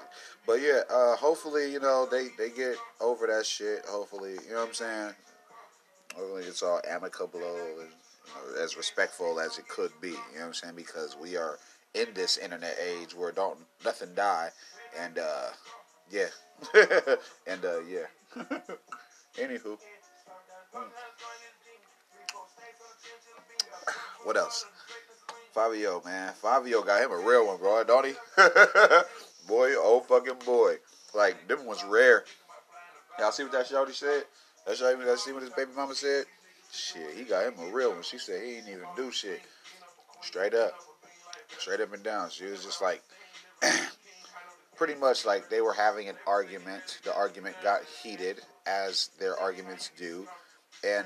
But 0.45 0.61
yeah, 0.61 0.81
uh, 0.89 1.15
hopefully, 1.15 1.71
you 1.71 1.79
know, 1.79 2.07
they 2.09 2.29
they 2.37 2.49
get 2.49 2.75
over 2.99 3.27
that 3.27 3.45
shit. 3.45 3.85
Hopefully, 3.87 4.31
you 4.31 4.53
know 4.53 4.61
what 4.61 4.69
I'm 4.69 4.73
saying. 4.73 5.13
Hopefully, 6.15 6.43
it's 6.43 6.63
all 6.63 6.81
amicable 6.89 7.39
and 7.39 7.77
you 7.77 8.55
know, 8.57 8.63
as 8.63 8.75
respectful 8.75 9.39
as 9.39 9.57
it 9.59 9.67
could 9.67 9.91
be. 10.01 10.09
You 10.09 10.13
know 10.15 10.19
what 10.41 10.45
I'm 10.47 10.53
saying? 10.53 10.75
Because 10.75 11.15
we 11.21 11.37
are 11.37 11.59
in 11.93 12.07
this 12.13 12.37
internet 12.37 12.75
age 12.83 13.15
where 13.15 13.31
don't 13.31 13.59
nothing 13.85 14.09
die, 14.15 14.49
and 14.99 15.19
uh, 15.19 15.49
yeah, 16.11 16.27
and 17.47 17.63
uh, 17.63 17.79
yeah. 17.87 18.45
Anywho, 19.37 19.77
what 24.23 24.37
else? 24.37 24.65
Fivio, 25.55 26.03
man. 26.03 26.33
Fivio 26.41 26.85
got 26.85 27.01
him 27.01 27.11
a 27.11 27.17
real 27.17 27.47
one, 27.47 27.57
bro, 27.57 27.83
don't 27.83 28.05
he? 28.05 28.13
boy, 29.47 29.71
oh 29.77 30.03
fucking 30.07 30.45
boy. 30.45 30.75
Like, 31.13 31.47
them 31.47 31.65
ones 31.65 31.83
rare. 31.87 32.25
Y'all 33.19 33.31
see 33.31 33.43
what 33.43 33.53
that 33.53 33.67
shorty 33.67 33.93
said? 33.93 34.25
That 34.67 34.77
shorty, 34.77 35.03
that 35.05 35.19
see 35.19 35.31
what 35.31 35.43
his 35.43 35.51
baby 35.51 35.71
mama 35.75 35.95
said? 35.95 36.25
Shit, 36.71 37.15
he 37.15 37.23
got 37.23 37.45
him 37.45 37.53
a 37.59 37.71
real 37.71 37.91
one. 37.91 38.03
She 38.03 38.17
said 38.17 38.43
he 38.43 38.55
didn't 38.55 38.69
even 38.69 38.85
do 38.97 39.11
shit. 39.11 39.41
Straight 40.21 40.53
up. 40.53 40.73
Straight 41.57 41.79
up 41.79 41.93
and 41.93 42.03
down. 42.03 42.29
She 42.29 42.45
was 42.45 42.65
just 42.65 42.81
like, 42.81 43.01
pretty 44.75 44.95
much 44.95 45.25
like 45.25 45.49
they 45.49 45.61
were 45.61 45.73
having 45.73 46.09
an 46.09 46.17
argument. 46.27 46.99
The 47.05 47.15
argument 47.15 47.55
got 47.63 47.81
heated, 48.03 48.41
as 48.65 49.09
their 49.19 49.39
arguments 49.39 49.91
do. 49.97 50.27
And 50.83 51.05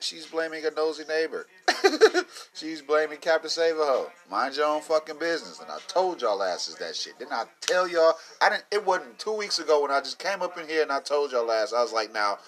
she's 0.00 0.26
blaming 0.26 0.64
a 0.64 0.70
nosy 0.70 1.04
neighbor. 1.04 1.46
she's 2.54 2.82
blaming 2.82 3.18
Captain 3.18 3.50
Save-A-Ho. 3.50 4.10
Mind 4.30 4.56
your 4.56 4.66
own 4.66 4.82
fucking 4.82 5.18
business. 5.18 5.60
And 5.60 5.70
I 5.70 5.78
told 5.88 6.20
y'all 6.22 6.42
asses 6.42 6.76
that 6.76 6.96
shit. 6.96 7.18
Didn't 7.18 7.32
I 7.32 7.44
tell 7.60 7.88
y'all? 7.88 8.14
I 8.40 8.50
didn't. 8.50 8.64
It 8.70 8.84
wasn't 8.84 9.18
two 9.18 9.36
weeks 9.36 9.58
ago 9.58 9.82
when 9.82 9.90
I 9.90 10.00
just 10.00 10.18
came 10.18 10.42
up 10.42 10.58
in 10.58 10.66
here 10.68 10.82
and 10.82 10.92
I 10.92 11.00
told 11.00 11.32
y'all 11.32 11.50
ass. 11.50 11.72
I 11.72 11.82
was 11.82 11.92
like, 11.92 12.12
now, 12.12 12.38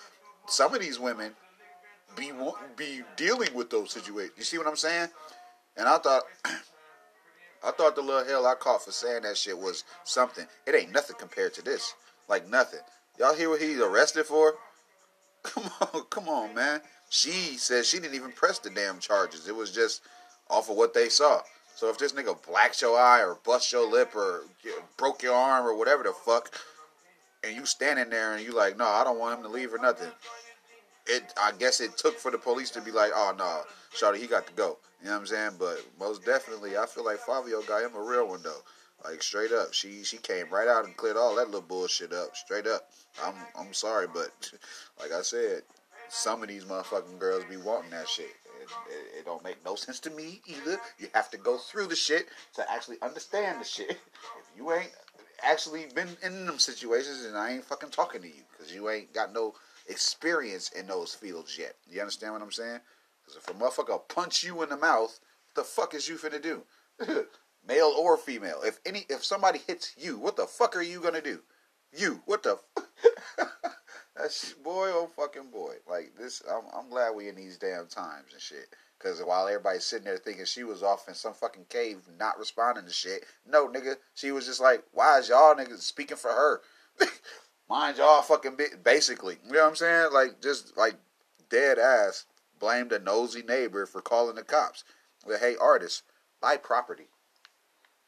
some 0.46 0.74
of 0.74 0.80
these 0.80 0.98
women 0.98 1.32
be 2.16 2.32
be 2.76 3.02
dealing 3.16 3.54
with 3.54 3.70
those 3.70 3.90
situations. 3.90 4.34
You 4.36 4.44
see 4.44 4.58
what 4.58 4.66
I'm 4.66 4.76
saying? 4.76 5.08
And 5.76 5.88
I 5.88 5.98
thought. 5.98 6.22
I 7.66 7.70
thought 7.70 7.96
the 7.96 8.02
little 8.02 8.26
hell 8.26 8.46
I 8.46 8.54
caught 8.56 8.84
for 8.84 8.90
saying 8.92 9.22
that 9.22 9.38
shit 9.38 9.56
was 9.56 9.84
something. 10.04 10.44
It 10.66 10.74
ain't 10.74 10.92
nothing 10.92 11.16
compared 11.18 11.54
to 11.54 11.62
this. 11.62 11.94
Like 12.28 12.46
nothing. 12.50 12.80
Y'all 13.18 13.34
hear 13.34 13.48
what 13.48 13.62
he's 13.62 13.78
arrested 13.80 14.26
for? 14.26 14.54
Come 15.44 15.64
on, 15.80 16.02
come 16.08 16.28
on, 16.28 16.54
man. 16.54 16.80
She 17.14 17.58
said 17.58 17.86
she 17.86 18.00
didn't 18.00 18.16
even 18.16 18.32
press 18.32 18.58
the 18.58 18.70
damn 18.70 18.98
charges. 18.98 19.46
It 19.46 19.54
was 19.54 19.70
just 19.70 20.02
off 20.50 20.68
of 20.68 20.74
what 20.76 20.94
they 20.94 21.08
saw. 21.08 21.42
So 21.76 21.88
if 21.88 21.96
this 21.96 22.12
nigga 22.12 22.36
blacked 22.44 22.82
your 22.82 22.98
eye 22.98 23.20
or 23.20 23.38
bust 23.44 23.70
your 23.70 23.88
lip 23.88 24.16
or 24.16 24.42
broke 24.96 25.22
your 25.22 25.36
arm 25.36 25.64
or 25.64 25.76
whatever 25.76 26.02
the 26.02 26.12
fuck, 26.12 26.60
and 27.44 27.54
you 27.54 27.66
standing 27.66 28.10
there 28.10 28.34
and 28.34 28.44
you 28.44 28.52
like, 28.52 28.76
no, 28.76 28.86
I 28.86 29.04
don't 29.04 29.20
want 29.20 29.38
him 29.38 29.44
to 29.44 29.48
leave 29.48 29.72
or 29.72 29.78
nothing. 29.78 30.10
It, 31.06 31.32
I 31.40 31.52
guess 31.52 31.80
it 31.80 31.96
took 31.96 32.18
for 32.18 32.32
the 32.32 32.38
police 32.38 32.70
to 32.70 32.80
be 32.80 32.90
like, 32.90 33.12
oh 33.14 33.32
no, 33.38 33.62
Shawty, 33.96 34.16
he 34.16 34.26
got 34.26 34.48
to 34.48 34.52
go. 34.54 34.78
You 35.00 35.06
know 35.06 35.12
what 35.12 35.20
I'm 35.20 35.26
saying? 35.28 35.52
But 35.56 35.86
most 36.00 36.24
definitely, 36.24 36.76
I 36.76 36.86
feel 36.86 37.04
like 37.04 37.20
Fivio 37.20 37.64
got 37.64 37.84
him 37.84 37.94
a 37.94 38.02
real 38.02 38.26
one 38.26 38.42
though. 38.42 38.62
Like 39.04 39.22
straight 39.22 39.52
up, 39.52 39.72
she 39.72 40.02
she 40.02 40.16
came 40.16 40.48
right 40.50 40.66
out 40.66 40.84
and 40.84 40.96
cleared 40.96 41.16
all 41.16 41.36
that 41.36 41.46
little 41.46 41.60
bullshit 41.60 42.12
up. 42.12 42.34
Straight 42.34 42.66
up. 42.66 42.90
I'm 43.22 43.34
I'm 43.56 43.72
sorry, 43.72 44.08
but 44.12 44.32
like 45.00 45.12
I 45.12 45.22
said, 45.22 45.62
some 46.08 46.42
of 46.42 46.48
these 46.48 46.64
motherfucking 46.64 47.18
girls 47.18 47.44
be 47.48 47.56
wanting 47.56 47.90
that 47.90 48.08
shit. 48.08 48.30
It, 48.60 48.68
it, 48.88 49.18
it, 49.18 49.24
don't 49.24 49.44
make 49.44 49.62
no 49.64 49.74
sense 49.74 50.00
to 50.00 50.10
me 50.10 50.40
either. 50.46 50.78
You 50.98 51.08
have 51.14 51.30
to 51.30 51.36
go 51.36 51.58
through 51.58 51.88
the 51.88 51.96
shit 51.96 52.28
to 52.54 52.70
actually 52.70 52.96
understand 53.02 53.60
the 53.60 53.64
shit. 53.64 53.90
If 53.90 54.56
you 54.56 54.72
ain't 54.72 54.92
actually 55.42 55.86
been 55.94 56.08
in 56.22 56.46
them 56.46 56.58
situations, 56.58 57.24
then 57.24 57.36
I 57.36 57.54
ain't 57.54 57.64
fucking 57.64 57.90
talking 57.90 58.22
to 58.22 58.28
you 58.28 58.42
because 58.52 58.72
you 58.72 58.88
ain't 58.88 59.12
got 59.12 59.32
no 59.32 59.54
experience 59.88 60.70
in 60.70 60.86
those 60.86 61.14
fields 61.14 61.58
yet. 61.58 61.74
You 61.90 62.00
understand 62.00 62.32
what 62.32 62.42
I'm 62.42 62.52
saying? 62.52 62.80
Because 63.24 63.36
if 63.42 63.48
a 63.48 63.58
motherfucker 63.58 64.08
punch 64.08 64.44
you 64.44 64.62
in 64.62 64.68
the 64.68 64.76
mouth, 64.76 65.18
what 65.46 65.54
the 65.54 65.64
fuck 65.64 65.94
is 65.94 66.08
you 66.08 66.16
finna 66.16 66.42
do? 66.42 66.62
Male 67.66 67.94
or 67.98 68.16
female. 68.16 68.60
If 68.62 68.78
any, 68.84 69.06
if 69.08 69.24
somebody 69.24 69.60
hits 69.66 69.94
you, 69.98 70.18
what 70.18 70.36
the 70.36 70.46
fuck 70.46 70.76
are 70.76 70.82
you 70.82 71.00
gonna 71.00 71.22
do? 71.22 71.40
You. 71.96 72.20
What 72.26 72.42
the? 72.42 72.58
That's 74.16 74.52
boy, 74.54 74.90
oh 74.92 75.10
fucking 75.16 75.50
boy. 75.50 75.74
Like 75.88 76.12
this, 76.16 76.42
I'm, 76.48 76.62
I'm 76.76 76.88
glad 76.88 77.14
we 77.14 77.28
in 77.28 77.34
these 77.34 77.58
damn 77.58 77.86
times 77.86 78.32
and 78.32 78.40
shit. 78.40 78.68
Cause 79.00 79.20
while 79.22 79.48
everybody's 79.48 79.84
sitting 79.84 80.04
there 80.04 80.16
thinking 80.16 80.44
she 80.44 80.64
was 80.64 80.82
off 80.82 81.08
in 81.08 81.14
some 81.14 81.34
fucking 81.34 81.66
cave, 81.68 81.98
not 82.18 82.38
responding 82.38 82.86
to 82.86 82.92
shit, 82.92 83.24
no 83.46 83.68
nigga, 83.68 83.96
she 84.14 84.30
was 84.30 84.46
just 84.46 84.60
like, 84.60 84.82
why 84.92 85.18
is 85.18 85.28
y'all 85.28 85.54
niggas 85.54 85.80
speaking 85.80 86.16
for 86.16 86.30
her? 86.30 86.62
Mind 87.68 87.98
y'all 87.98 88.22
fucking 88.22 88.56
bit, 88.56 88.84
basically. 88.84 89.36
You 89.44 89.52
know 89.52 89.62
what 89.62 89.70
I'm 89.70 89.76
saying? 89.76 90.08
Like 90.12 90.40
just 90.40 90.76
like 90.76 90.94
dead 91.50 91.78
ass 91.78 92.24
blamed 92.60 92.92
a 92.92 92.98
nosy 92.98 93.42
neighbor 93.42 93.84
for 93.84 94.00
calling 94.00 94.36
the 94.36 94.44
cops. 94.44 94.84
Well, 95.26 95.38
hey, 95.38 95.56
artist, 95.60 96.02
buy 96.40 96.56
property. 96.56 97.08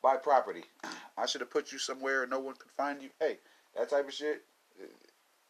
Buy 0.02 0.16
property. 0.16 0.64
I 1.18 1.26
should 1.26 1.40
have 1.40 1.50
put 1.50 1.72
you 1.72 1.78
somewhere 1.78 2.26
no 2.26 2.38
one 2.38 2.54
could 2.54 2.70
find 2.70 3.02
you. 3.02 3.10
Hey, 3.18 3.38
that 3.76 3.90
type 3.90 4.06
of 4.06 4.14
shit. 4.14 4.44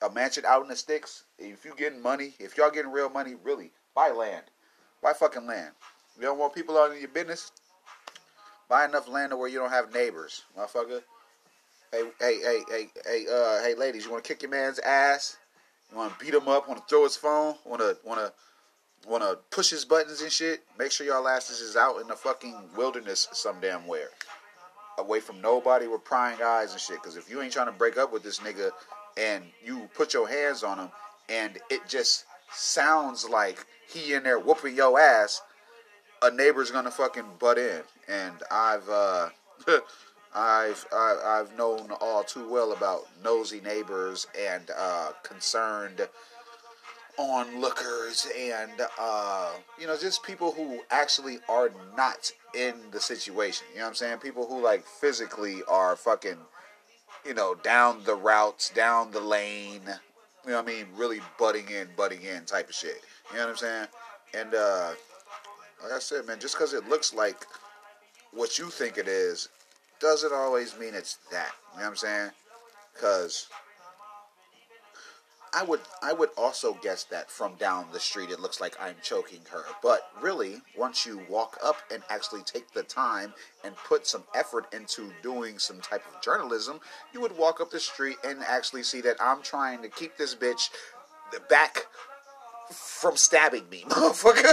A 0.03 0.11
mansion 0.11 0.45
out 0.47 0.63
in 0.63 0.69
the 0.69 0.77
sticks. 0.77 1.25
If 1.39 1.65
you 1.65 1.75
getting 1.77 2.03
money, 2.03 2.35
if 2.39 2.57
y'all 2.57 2.71
getting 2.71 2.93
real 2.93 3.09
money, 3.09 3.35
really 3.43 3.71
buy 3.95 4.11
land. 4.11 4.45
Buy 5.03 5.13
fucking 5.13 5.47
land. 5.47 5.73
You 6.17 6.23
don't 6.23 6.39
want 6.39 6.55
people 6.55 6.77
out 6.79 6.93
in 6.93 6.99
your 7.01 7.09
business. 7.09 7.53
Buy 8.69 8.85
enough 8.85 9.09
land 9.09 9.31
to 9.31 9.37
where 9.37 9.49
you 9.49 9.59
don't 9.59 9.71
have 9.71 9.95
neighbors, 9.95 10.43
motherfucker. 10.59 11.03
Hey, 11.93 12.03
hey, 12.21 12.41
hey, 12.43 12.61
hey, 12.69 12.89
hey, 13.05 13.27
uh, 13.31 13.63
hey, 13.63 13.75
ladies, 13.75 14.05
you 14.05 14.11
want 14.11 14.25
to 14.25 14.29
kick 14.29 14.43
your 14.43 14.51
man's 14.51 14.79
ass? 14.81 15.39
You 15.91 15.99
want 15.99 16.19
to 16.19 16.25
beat 16.25 16.35
him 16.35 16.49
up? 16.49 16.69
Want 16.69 16.81
to 16.81 16.87
throw 16.89 17.05
his 17.05 17.17
phone? 17.17 17.55
Want 17.65 17.81
to, 17.81 17.97
want 18.05 18.21
to, 18.21 19.09
want 19.09 19.23
to 19.23 19.39
push 19.51 19.71
his 19.71 19.85
buttons 19.85 20.21
and 20.21 20.33
shit? 20.33 20.65
Make 20.79 20.91
sure 20.91 21.07
y'all 21.07 21.29
asses 21.29 21.61
is 21.61 21.77
out 21.77 22.01
in 22.01 22.09
the 22.09 22.17
fucking 22.17 22.71
wilderness 22.77 23.29
some 23.33 23.61
damn 23.61 23.87
where 23.87 24.09
away 24.99 25.21
from 25.21 25.41
nobody 25.41 25.87
with 25.87 26.05
prying 26.05 26.39
eyes 26.43 26.73
and 26.73 26.81
shit. 26.81 27.01
Because 27.03 27.17
if 27.17 27.31
you 27.31 27.41
ain't 27.41 27.53
trying 27.53 27.67
to 27.67 27.73
break 27.73 27.97
up 27.97 28.13
with 28.13 28.23
this 28.23 28.41
nigga 28.41 28.71
and 29.17 29.45
you 29.65 29.89
put 29.95 30.13
your 30.15 30.29
hands 30.29 30.63
on 30.63 30.79
him 30.79 30.91
and 31.29 31.59
it 31.71 31.81
just 31.89 32.25
sounds 32.53 33.29
like 33.29 33.67
he 33.89 34.15
in 34.15 34.23
there 34.23 34.39
whooping 34.39 34.77
your 34.77 34.99
ass, 34.99 35.43
a 36.23 36.31
neighbor's 36.31 36.71
gonna 36.71 36.91
fucking 36.91 37.25
butt 37.39 37.59
in. 37.59 37.83
And 38.09 38.43
I've 38.51 38.89
uh, 38.89 39.29
I've 40.35 40.87
I, 40.93 41.41
I've 41.41 41.57
known 41.57 41.91
all 42.01 42.23
too 42.23 42.49
well 42.49 42.73
about 42.73 43.07
nosy 43.23 43.61
neighbors 43.61 44.27
and 44.39 44.71
uh, 44.77 45.13
concerned 45.23 46.09
onlookers 47.19 48.29
and 48.39 48.73
uh, 48.99 49.53
you 49.81 49.87
know 49.87 49.97
just 49.97 50.23
people 50.23 50.53
who 50.53 50.81
actually 50.91 51.39
are 51.49 51.71
not 51.97 52.31
in 52.55 52.75
the 52.93 53.01
situation. 53.01 53.67
You 53.73 53.79
know 53.79 53.85
what 53.85 53.89
I'm 53.91 53.95
saying? 53.95 54.19
People 54.19 54.47
who 54.47 54.63
like 54.63 54.87
physically 54.87 55.63
are 55.69 55.97
fucking 55.97 56.39
you 57.27 57.35
know 57.35 57.55
down 57.55 58.03
the 58.05 58.15
routes, 58.15 58.71
down 58.71 59.11
the 59.11 59.21
lane. 59.21 59.83
You 60.45 60.53
know 60.53 60.63
what 60.63 60.71
I 60.71 60.75
mean? 60.75 60.87
Really 60.95 61.21
butting 61.39 61.69
in, 61.69 61.89
butting 61.97 62.23
in 62.23 62.45
type 62.45 62.69
of 62.69 62.75
shit. 62.75 63.03
You 63.31 63.39
know 63.39 63.45
what 63.45 63.51
I'm 63.51 63.57
saying? 63.57 63.87
And 64.35 64.55
uh, 64.55 64.91
like 65.83 65.93
I 65.93 65.99
said, 65.99 66.27
man, 66.27 66.39
just 66.39 66.55
because 66.55 66.73
it 66.73 66.89
looks 66.89 67.13
like 67.13 67.45
what 68.33 68.59
you 68.59 68.67
think 68.67 68.99
it 68.99 69.09
is, 69.09 69.49
doesn't 69.99 70.33
always 70.33 70.79
mean 70.79 70.95
it's 70.95 71.19
that. 71.33 71.53
You 71.73 71.81
know 71.81 71.85
what 71.85 71.91
I'm 71.91 71.97
saying? 71.97 72.31
Because 72.95 73.49
I 75.57 75.63
would 75.63 75.81
I 76.03 76.13
would 76.13 76.29
also 76.37 76.75
guess 76.83 77.05
that 77.05 77.31
from 77.31 77.55
down 77.55 77.87
the 77.91 77.99
street 77.99 78.29
it 78.29 78.41
looks 78.41 78.61
like 78.61 78.77
I'm 78.79 78.97
choking 79.03 79.41
her. 79.51 79.65
But 79.83 80.11
really, 80.21 80.61
once 80.77 81.07
you 81.07 81.23
walk 81.31 81.57
up 81.65 81.77
and 81.91 82.03
actually 82.11 82.43
take 82.43 82.73
the 82.73 82.83
time 82.83 83.33
and 83.65 83.75
put 83.75 84.07
some 84.07 84.25
effort 84.35 84.67
into 84.75 85.11
doing 85.23 85.59
some 85.59 85.81
type 85.81 86.03
of 86.15 86.21
journalism, 86.21 86.79
you 87.15 87.23
would 87.23 87.39
walk 87.39 87.63
up 87.63 87.71
the 87.71 87.81
street 87.81 88.17
and 88.23 88.43
actually 88.47 88.83
see 88.83 89.01
that 89.01 89.17
I'm 89.19 89.41
trying 89.41 89.81
to 89.81 89.89
keep 89.89 90.19
this 90.19 90.35
bitch 90.35 90.69
back 91.49 91.87
from 92.71 93.17
stabbing 93.17 93.67
me, 93.71 93.85
motherfucker. 93.89 94.45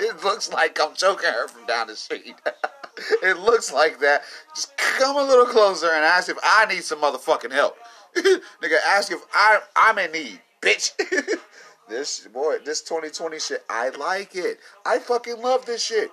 it 0.00 0.24
looks 0.24 0.52
like 0.52 0.80
I'm 0.82 0.94
choking 0.94 1.30
her 1.30 1.46
from 1.46 1.66
down 1.66 1.86
the 1.86 1.94
street. 1.94 2.34
it 3.22 3.38
looks 3.38 3.72
like 3.72 4.00
that. 4.00 4.22
Just 4.56 4.76
come 4.76 5.16
a 5.16 5.22
little 5.22 5.46
closer 5.46 5.86
and 5.86 6.04
ask 6.04 6.28
if 6.28 6.38
I 6.42 6.66
need 6.66 6.82
some 6.82 7.00
motherfucking 7.00 7.52
help. 7.52 7.76
Nigga, 8.16 8.78
ask 8.88 9.12
if 9.12 9.20
I 9.32 9.60
I'm 9.76 9.98
in 9.98 10.10
need 10.10 10.40
bitch. 10.60 10.92
this 11.88 12.26
boy, 12.26 12.58
this 12.64 12.82
2020 12.82 13.38
shit, 13.38 13.64
I 13.68 13.90
like 13.90 14.34
it. 14.34 14.58
I 14.84 14.98
fucking 14.98 15.40
love 15.40 15.66
this 15.66 15.82
shit. 15.84 16.10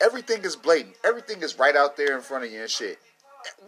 Everything 0.00 0.44
is 0.44 0.56
blatant. 0.56 0.96
Everything 1.04 1.42
is 1.42 1.58
right 1.58 1.76
out 1.76 1.96
there 1.96 2.16
in 2.16 2.22
front 2.22 2.44
of 2.44 2.52
you 2.52 2.60
and 2.60 2.70
shit. 2.70 2.98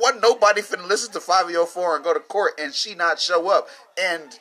Wasn't 0.01 0.23
nobody 0.23 0.61
finna 0.61 0.87
listen 0.87 1.13
to 1.13 1.21
504 1.21 1.97
and 1.97 2.05
go 2.05 2.13
to 2.13 2.21
court 2.21 2.55
and 2.61 2.75
she 2.75 2.95
not 2.95 3.21
show 3.21 3.49
up 3.49 3.69
and 4.01 4.39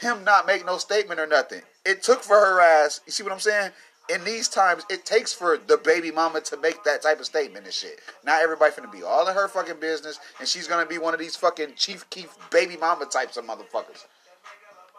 him 0.00 0.24
not 0.24 0.46
make 0.46 0.66
no 0.66 0.76
statement 0.76 1.20
or 1.20 1.26
nothing. 1.26 1.62
It 1.84 2.02
took 2.02 2.22
for 2.22 2.34
her 2.34 2.60
ass, 2.60 3.00
you 3.06 3.12
see 3.12 3.22
what 3.22 3.32
I'm 3.32 3.40
saying? 3.40 3.70
in 4.08 4.22
these 4.24 4.48
times, 4.48 4.84
it 4.88 5.04
takes 5.04 5.32
for 5.32 5.58
the 5.58 5.78
baby 5.78 6.10
mama 6.10 6.40
to 6.40 6.56
make 6.56 6.84
that 6.84 7.02
type 7.02 7.18
of 7.18 7.26
statement 7.26 7.64
and 7.64 7.74
shit. 7.74 7.98
Not 8.24 8.42
everybody 8.42 8.72
finna 8.72 8.90
be 8.90 9.02
all 9.02 9.26
in 9.28 9.34
her 9.34 9.48
fucking 9.48 9.80
business, 9.80 10.20
and 10.38 10.48
she's 10.48 10.68
gonna 10.68 10.86
be 10.86 10.98
one 10.98 11.14
of 11.14 11.20
these 11.20 11.36
fucking 11.36 11.74
Chief 11.74 12.08
Keef 12.10 12.36
baby 12.50 12.76
mama 12.76 13.06
types 13.06 13.36
of 13.36 13.44
motherfuckers. 13.44 14.06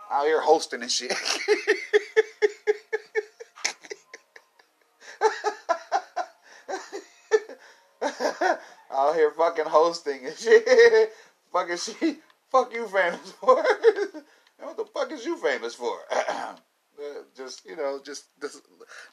Out 0.09 0.25
here 0.25 0.41
hosting 0.41 0.81
and 0.81 0.91
shit. 0.91 1.11
out 8.91 9.15
here 9.15 9.31
fucking 9.31 9.65
hosting 9.65 10.25
and 10.25 10.37
shit. 10.37 11.11
fucking 11.51 11.77
she, 11.77 12.17
fuck 12.49 12.73
you 12.73 12.87
famous 12.87 13.31
for? 13.31 13.63
what 14.59 14.77
the 14.77 14.85
fuck 14.93 15.11
is 15.11 15.25
you 15.25 15.37
famous 15.37 15.75
for? 15.75 15.97
just 17.35 17.65
you 17.65 17.75
know, 17.75 17.99
just 18.03 18.25
this 18.39 18.61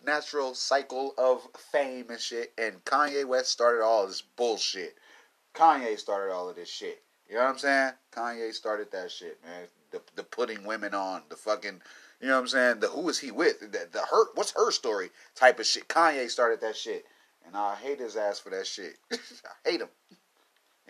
natural 0.05 0.55
cycle 0.55 1.15
of 1.19 1.43
fame 1.73 2.07
and 2.11 2.21
shit. 2.21 2.53
And 2.57 2.85
Kanye 2.85 3.27
West 3.27 3.51
started 3.51 3.83
all 3.83 4.07
this 4.07 4.23
bullshit. 4.23 4.95
Kanye 5.55 5.99
started 5.99 6.33
all 6.33 6.49
of 6.49 6.57
this 6.57 6.69
shit. 6.69 7.03
You 7.29 7.37
know 7.37 7.43
what 7.43 7.51
I'm 7.51 7.59
saying? 7.59 7.93
Kanye 8.13 8.53
started 8.53 8.91
that 8.93 9.11
shit, 9.11 9.39
man. 9.45 9.67
The 9.95 10.03
the 10.17 10.25
putting 10.25 10.65
women 10.65 10.93
on, 10.93 11.23
the 11.29 11.37
fucking, 11.37 11.81
you 12.21 12.27
know 12.27 12.35
what 12.35 12.41
I'm 12.41 12.49
saying? 12.49 12.81
The 12.81 12.89
who 12.89 13.09
is 13.09 13.21
he 13.21 13.31
with? 13.31 13.61
The, 13.61 13.87
the 13.93 14.01
her 14.01 14.25
what's 14.35 14.53
her 14.57 14.73
story 14.73 15.11
type 15.37 15.61
of 15.61 15.67
shit. 15.67 15.87
Kanye 15.87 16.29
started 16.29 16.61
that 16.63 16.75
shit, 16.77 17.05
and 17.47 17.57
I 17.57 17.77
hate 17.77 18.01
his 18.01 18.17
ass 18.17 18.41
for 18.41 18.51
that 18.51 18.67
shit. 18.67 18.97
I 19.13 19.71
hate 19.71 19.81
him. 19.81 19.89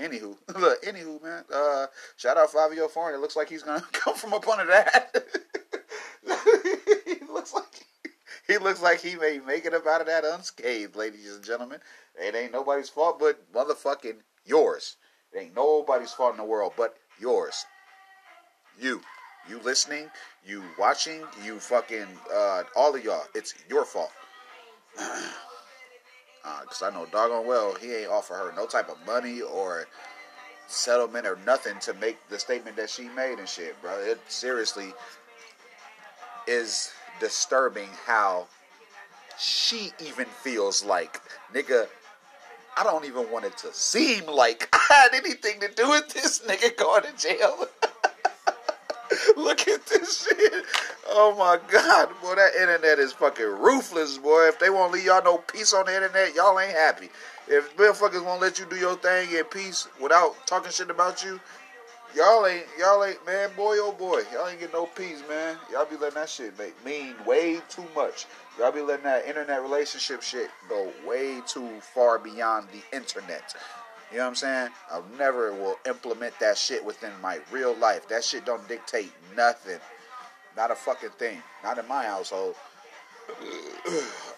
Anywho, 0.00 0.38
look, 0.58 0.82
anywho, 0.84 1.23
man. 1.23 1.44
Uh, 1.52 1.87
shout 2.16 2.38
out 2.38 2.50
Fivio 2.50 2.90
Foreign. 2.90 3.14
It 3.14 3.20
looks 3.20 3.37
like 3.37 3.50
he's 3.50 3.62
gonna 3.62 3.84
come 3.92 4.14
from 4.14 4.32
up 4.32 4.49
under 4.49 4.64
that. 4.66 5.14
he 7.04 7.16
looks 7.30 7.52
like 7.52 7.87
he 8.46 8.56
looks 8.56 8.80
like 8.80 9.02
he 9.02 9.16
may 9.16 9.38
make 9.38 9.66
it 9.66 9.75
up 9.75 9.87
out 9.87 10.00
of 10.00 10.06
that 10.06 10.25
unscathed, 10.25 10.96
ladies 10.96 11.34
and 11.34 11.44
gentlemen. 11.44 11.80
It 12.14 12.34
ain't 12.34 12.52
nobody's 12.52 12.88
fault 12.88 13.18
but 13.18 13.52
motherfucking 13.52 14.20
yours. 14.46 14.96
It 15.30 15.40
ain't 15.40 15.54
nobody's 15.54 16.12
fault 16.12 16.32
in 16.32 16.38
the 16.38 16.44
world 16.44 16.73
but 16.75 16.96
yours. 17.20 17.66
You. 18.81 19.00
You 19.49 19.61
listening, 19.61 20.11
you 20.47 20.62
watching, 20.78 21.23
you 21.45 21.59
fucking, 21.59 22.07
uh, 22.35 22.62
all 22.75 22.95
of 22.95 23.04
y'all. 23.04 23.25
It's 23.35 23.54
your 23.69 23.85
fault. 23.85 24.11
Because 24.95 25.23
uh, 26.83 26.87
I 26.87 26.90
know 26.90 27.07
doggone 27.07 27.47
well 27.47 27.75
he 27.75 27.93
ain't 27.95 28.11
offer 28.11 28.35
her 28.35 28.52
no 28.57 28.66
type 28.66 28.88
of 28.88 28.97
money 29.07 29.43
or 29.43 29.87
settlement 30.66 31.26
or 31.26 31.38
nothing 31.45 31.78
to 31.81 31.93
make 31.95 32.16
the 32.28 32.38
statement 32.38 32.76
that 32.76 32.88
she 32.88 33.09
made 33.11 33.38
and 33.38 33.49
shit, 33.49 33.81
bro. 33.83 33.99
It 33.99 34.21
seriously 34.28 34.95
is 36.47 36.93
disturbing 37.21 37.88
how 38.07 38.47
she 39.38 39.93
even 40.04 40.26
feels 40.26 40.85
like, 40.85 41.21
nigga, 41.52 41.87
I 42.76 42.83
don't 42.83 43.04
even 43.04 43.31
want 43.31 43.45
it 43.45 43.57
to 43.59 43.73
seem 43.73 44.26
like 44.26 44.69
I 44.73 45.11
had 45.11 45.14
anything 45.14 45.61
to 45.61 45.69
do 45.69 45.90
with 45.90 46.09
this 46.09 46.40
nigga 46.40 46.76
going 46.76 47.02
to 47.02 47.16
jail. 47.16 47.69
Look 49.37 49.69
at 49.69 49.87
this 49.87 50.25
shit. 50.25 50.64
Oh 51.09 51.35
my 51.38 51.59
god, 51.71 52.09
boy, 52.21 52.35
that 52.35 52.54
internet 52.54 52.99
is 52.99 53.12
fucking 53.12 53.45
ruthless, 53.45 54.19
boy. 54.19 54.49
If 54.49 54.59
they 54.59 54.71
won't 54.71 54.93
leave 54.93 55.04
y'all 55.04 55.23
no 55.23 55.38
peace 55.38 55.73
on 55.73 55.87
the 55.87 55.95
internet, 55.95 56.35
y'all 56.35 56.59
ain't 56.59 56.73
happy. 56.73 57.09
If 57.47 57.76
motherfuckers 57.76 58.25
won't 58.25 58.40
let 58.40 58.59
you 58.59 58.66
do 58.66 58.76
your 58.76 58.97
thing 58.97 59.31
in 59.33 59.45
peace 59.45 59.87
without 60.00 60.35
talking 60.47 60.73
shit 60.73 60.90
about 60.90 61.25
you, 61.25 61.40
y'all 62.16 62.47
ain't 62.47 62.66
y'all 62.78 63.04
ain't 63.04 63.25
man, 63.26 63.50
boy 63.57 63.76
oh 63.78 63.93
boy, 63.93 64.23
y'all 64.33 64.49
ain't 64.49 64.61
get 64.61 64.73
no 64.73 64.87
peace, 64.87 65.23
man. 65.28 65.57
Y'all 65.71 65.87
be 65.87 65.97
letting 65.97 66.14
that 66.14 66.28
shit 66.28 66.59
make 66.59 66.83
mean 66.85 67.14
way 67.26 67.61
too 67.69 67.85
much. 67.95 68.26
Y'all 68.59 68.73
be 68.73 68.81
letting 68.81 69.04
that 69.04 69.26
internet 69.26 69.62
relationship 69.62 70.23
shit 70.23 70.50
go 70.69 70.90
way 71.07 71.40
too 71.47 71.69
far 71.81 72.19
beyond 72.19 72.69
the 72.73 72.97
internet. 72.97 73.54
You 74.14 74.21
know 74.21 74.26
what 74.26 74.30
I'm 74.30 74.35
saying? 74.37 74.68
I 74.92 75.00
never 75.18 75.52
will 75.54 75.76
implement 75.88 76.38
that 76.38 76.56
shit 76.56 76.85
within 76.85 77.11
my 77.21 77.40
real 77.50 77.74
life. 77.74 78.07
That 78.07 78.22
shit 78.22 78.46
don't 78.46 78.66
dictate 78.68 79.11
nothing. 79.37 79.81
Not 80.57 80.70
a 80.70 80.77
fucking 80.77 81.11
thing. 81.18 81.42
Not 81.64 81.79
in 81.79 81.88
my 81.88 82.05
household. 82.05 82.55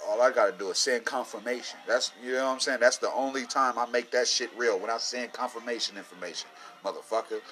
All 0.08 0.22
I 0.22 0.32
gotta 0.34 0.56
do 0.56 0.70
is 0.70 0.78
send 0.78 1.04
confirmation. 1.04 1.78
That's 1.86 2.10
you 2.24 2.32
know 2.32 2.46
what 2.46 2.52
I'm 2.52 2.60
saying. 2.60 2.80
That's 2.80 2.96
the 2.96 3.12
only 3.12 3.44
time 3.44 3.78
I 3.78 3.84
make 3.84 4.10
that 4.12 4.26
shit 4.26 4.48
real 4.56 4.78
when 4.80 4.88
I 4.88 4.96
send 4.96 5.34
confirmation 5.34 5.98
information, 5.98 6.48
motherfucker. 6.82 7.42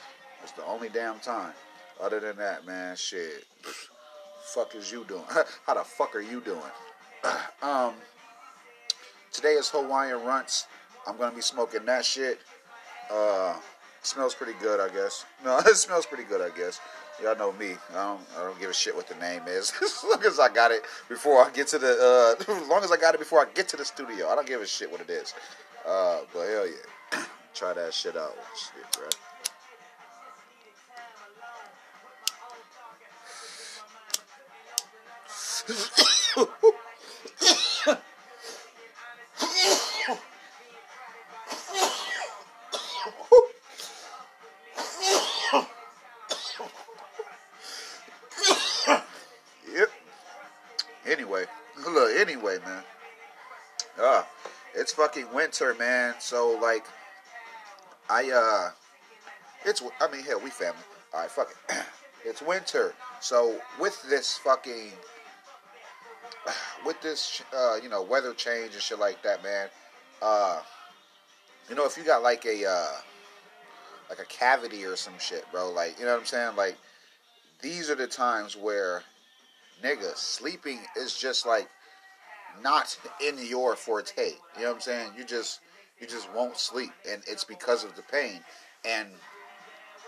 That's 0.40 0.52
the 0.52 0.64
only 0.64 0.88
damn 0.88 1.18
time. 1.18 1.52
Other 2.00 2.20
than 2.20 2.38
that, 2.38 2.66
man, 2.66 2.96
shit. 2.96 3.44
Fuck 4.54 4.74
is 4.76 4.90
you 4.90 5.04
doing? 5.04 5.24
How 5.66 5.74
the 5.74 5.84
fuck 5.84 6.16
are 6.16 6.22
you 6.22 6.40
doing? 6.40 6.60
um, 7.62 7.92
today 9.30 9.52
is 9.52 9.68
Hawaiian 9.68 10.24
Runts. 10.24 10.66
I'm 11.06 11.16
gonna 11.16 11.34
be 11.34 11.42
smoking 11.42 11.84
that 11.86 12.04
shit. 12.04 12.40
Uh, 13.10 13.56
smells 14.02 14.34
pretty 14.34 14.54
good, 14.60 14.80
I 14.80 14.88
guess. 14.88 15.24
No, 15.44 15.58
it 15.58 15.76
smells 15.76 16.06
pretty 16.06 16.24
good, 16.24 16.40
I 16.40 16.56
guess. 16.56 16.80
Y'all 17.22 17.36
know 17.36 17.52
me. 17.52 17.76
I 17.90 17.94
don't, 17.94 18.20
I 18.36 18.42
don't 18.42 18.58
give 18.58 18.70
a 18.70 18.74
shit 18.74 18.94
what 18.94 19.06
the 19.08 19.14
name 19.16 19.42
is. 19.46 19.72
as 19.82 20.04
long 20.04 20.22
as 20.24 20.40
I 20.40 20.48
got 20.52 20.72
it 20.72 20.82
before 21.08 21.44
I 21.44 21.50
get 21.50 21.68
to 21.68 21.78
the, 21.78 22.36
uh, 22.48 22.52
as 22.52 22.68
long 22.68 22.82
as 22.82 22.90
I 22.90 22.96
got 22.96 23.14
it 23.14 23.18
before 23.18 23.40
I 23.40 23.46
get 23.54 23.68
to 23.68 23.76
the 23.76 23.84
studio, 23.84 24.28
I 24.28 24.34
don't 24.34 24.46
give 24.46 24.60
a 24.60 24.66
shit 24.66 24.90
what 24.90 25.00
it 25.00 25.10
is. 25.10 25.34
Uh, 25.86 26.20
but 26.32 26.46
hell 26.48 26.66
yeah, 26.66 27.24
try 27.54 27.72
that 27.74 27.94
shit 27.94 28.16
out. 28.16 28.36
Shit, 28.56 28.84
bro. 28.92 29.08
Fucking 54.94 55.26
winter, 55.34 55.74
man. 55.78 56.14
So 56.18 56.58
like, 56.62 56.86
I 58.08 58.30
uh, 58.30 58.70
it's 59.64 59.82
I 60.00 60.10
mean 60.10 60.22
hell, 60.22 60.40
we 60.40 60.50
family. 60.50 60.80
All 61.12 61.20
right, 61.20 61.30
fuck 61.30 61.50
it. 61.50 61.76
it's 62.24 62.40
winter, 62.40 62.94
so 63.20 63.60
with 63.80 64.00
this 64.08 64.38
fucking, 64.38 64.92
with 66.86 67.00
this 67.02 67.42
uh, 67.54 67.76
you 67.82 67.88
know 67.88 68.02
weather 68.02 68.32
change 68.34 68.74
and 68.74 68.82
shit 68.82 68.98
like 68.98 69.22
that, 69.22 69.42
man. 69.42 69.68
Uh, 70.22 70.60
you 71.68 71.74
know 71.74 71.84
if 71.84 71.96
you 71.98 72.04
got 72.04 72.22
like 72.22 72.44
a 72.46 72.64
uh, 72.68 73.00
like 74.08 74.20
a 74.20 74.26
cavity 74.26 74.84
or 74.84 74.96
some 74.96 75.18
shit, 75.18 75.44
bro. 75.50 75.70
Like 75.70 75.98
you 75.98 76.04
know 76.04 76.12
what 76.12 76.20
I'm 76.20 76.26
saying? 76.26 76.56
Like 76.56 76.76
these 77.60 77.90
are 77.90 77.96
the 77.96 78.06
times 78.06 78.56
where 78.56 79.02
nigga 79.82 80.16
sleeping 80.16 80.80
is 80.96 81.18
just 81.18 81.46
like 81.46 81.68
not 82.62 82.96
in 83.26 83.38
your 83.46 83.76
forte. 83.76 84.32
You 84.56 84.62
know 84.62 84.68
what 84.68 84.74
I'm 84.76 84.80
saying? 84.80 85.10
You 85.16 85.24
just 85.24 85.60
you 86.00 86.06
just 86.06 86.32
won't 86.34 86.56
sleep, 86.56 86.92
and 87.08 87.22
it's 87.26 87.44
because 87.44 87.84
of 87.84 87.94
the 87.96 88.02
pain. 88.02 88.40
And 88.84 89.08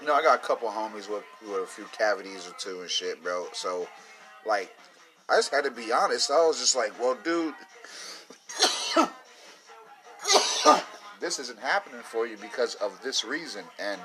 you 0.01 0.07
know, 0.07 0.15
I 0.15 0.23
got 0.23 0.43
a 0.43 0.47
couple 0.47 0.69
homies 0.69 1.09
with 1.09 1.25
with 1.43 1.63
a 1.63 1.67
few 1.67 1.87
cavities 1.97 2.49
or 2.49 2.55
two 2.59 2.81
and 2.81 2.91
shit, 2.91 3.23
bro. 3.23 3.47
So, 3.53 3.89
like, 4.45 4.75
I 5.29 5.37
just 5.37 5.53
had 5.53 5.65
to 5.65 5.71
be 5.71 5.93
honest. 5.93 6.31
I 6.31 6.47
was 6.47 6.59
just 6.59 6.77
like, 6.77 6.99
well, 7.01 7.17
dude. 7.23 7.55
this 11.21 11.39
isn't 11.39 11.59
happening 11.61 12.01
for 12.03 12.27
you 12.27 12.37
because 12.37 12.75
of 12.77 13.01
this 13.03 13.25
reason. 13.25 13.65
And 13.79 14.01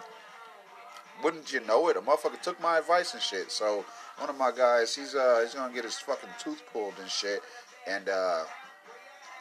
wouldn't 1.23 1.51
you 1.53 1.59
know 1.61 1.87
it? 1.89 1.97
A 1.97 2.01
motherfucker 2.01 2.41
took 2.41 2.61
my 2.61 2.77
advice 2.77 3.13
and 3.13 3.21
shit. 3.21 3.51
So 3.51 3.85
one 4.17 4.29
of 4.29 4.37
my 4.37 4.51
guys, 4.51 4.95
he's 4.95 5.15
uh 5.15 5.41
he's 5.43 5.53
gonna 5.53 5.73
get 5.73 5.83
his 5.83 5.99
fucking 5.99 6.29
tooth 6.39 6.61
pulled 6.71 6.93
and 6.99 7.09
shit. 7.09 7.41
And 7.87 8.09
uh, 8.09 8.43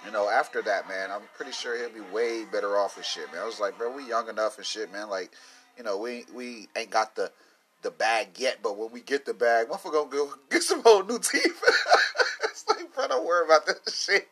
you 0.04 0.12
know, 0.12 0.28
after 0.28 0.62
that, 0.62 0.88
man, 0.88 1.10
I'm 1.10 1.22
pretty 1.34 1.52
sure 1.52 1.76
he'll 1.76 1.90
be 1.90 2.08
way 2.12 2.44
better 2.44 2.76
off 2.76 2.96
and 2.96 3.04
shit, 3.04 3.30
man. 3.32 3.42
I 3.42 3.46
was 3.46 3.60
like, 3.60 3.76
bro, 3.76 3.94
we 3.94 4.08
young 4.08 4.28
enough 4.28 4.56
and 4.56 4.66
shit, 4.66 4.92
man. 4.92 5.08
Like, 5.08 5.30
you 5.76 5.84
know, 5.84 5.98
we 5.98 6.24
we 6.34 6.68
ain't 6.76 6.90
got 6.90 7.16
the 7.16 7.30
the 7.82 7.90
bag 7.90 8.28
yet, 8.38 8.58
but 8.62 8.76
when 8.76 8.90
we 8.92 9.00
get 9.00 9.24
the 9.24 9.34
bag, 9.34 9.68
motherfucker 9.68 9.92
gonna 9.92 10.10
go 10.10 10.34
get 10.50 10.62
some 10.62 10.82
whole 10.82 11.04
new 11.04 11.18
teeth. 11.18 11.62
it's 12.44 12.64
like, 12.68 12.94
bro, 12.94 13.08
don't 13.08 13.26
worry 13.26 13.44
about 13.44 13.66
this 13.66 14.04
shit. 14.04 14.28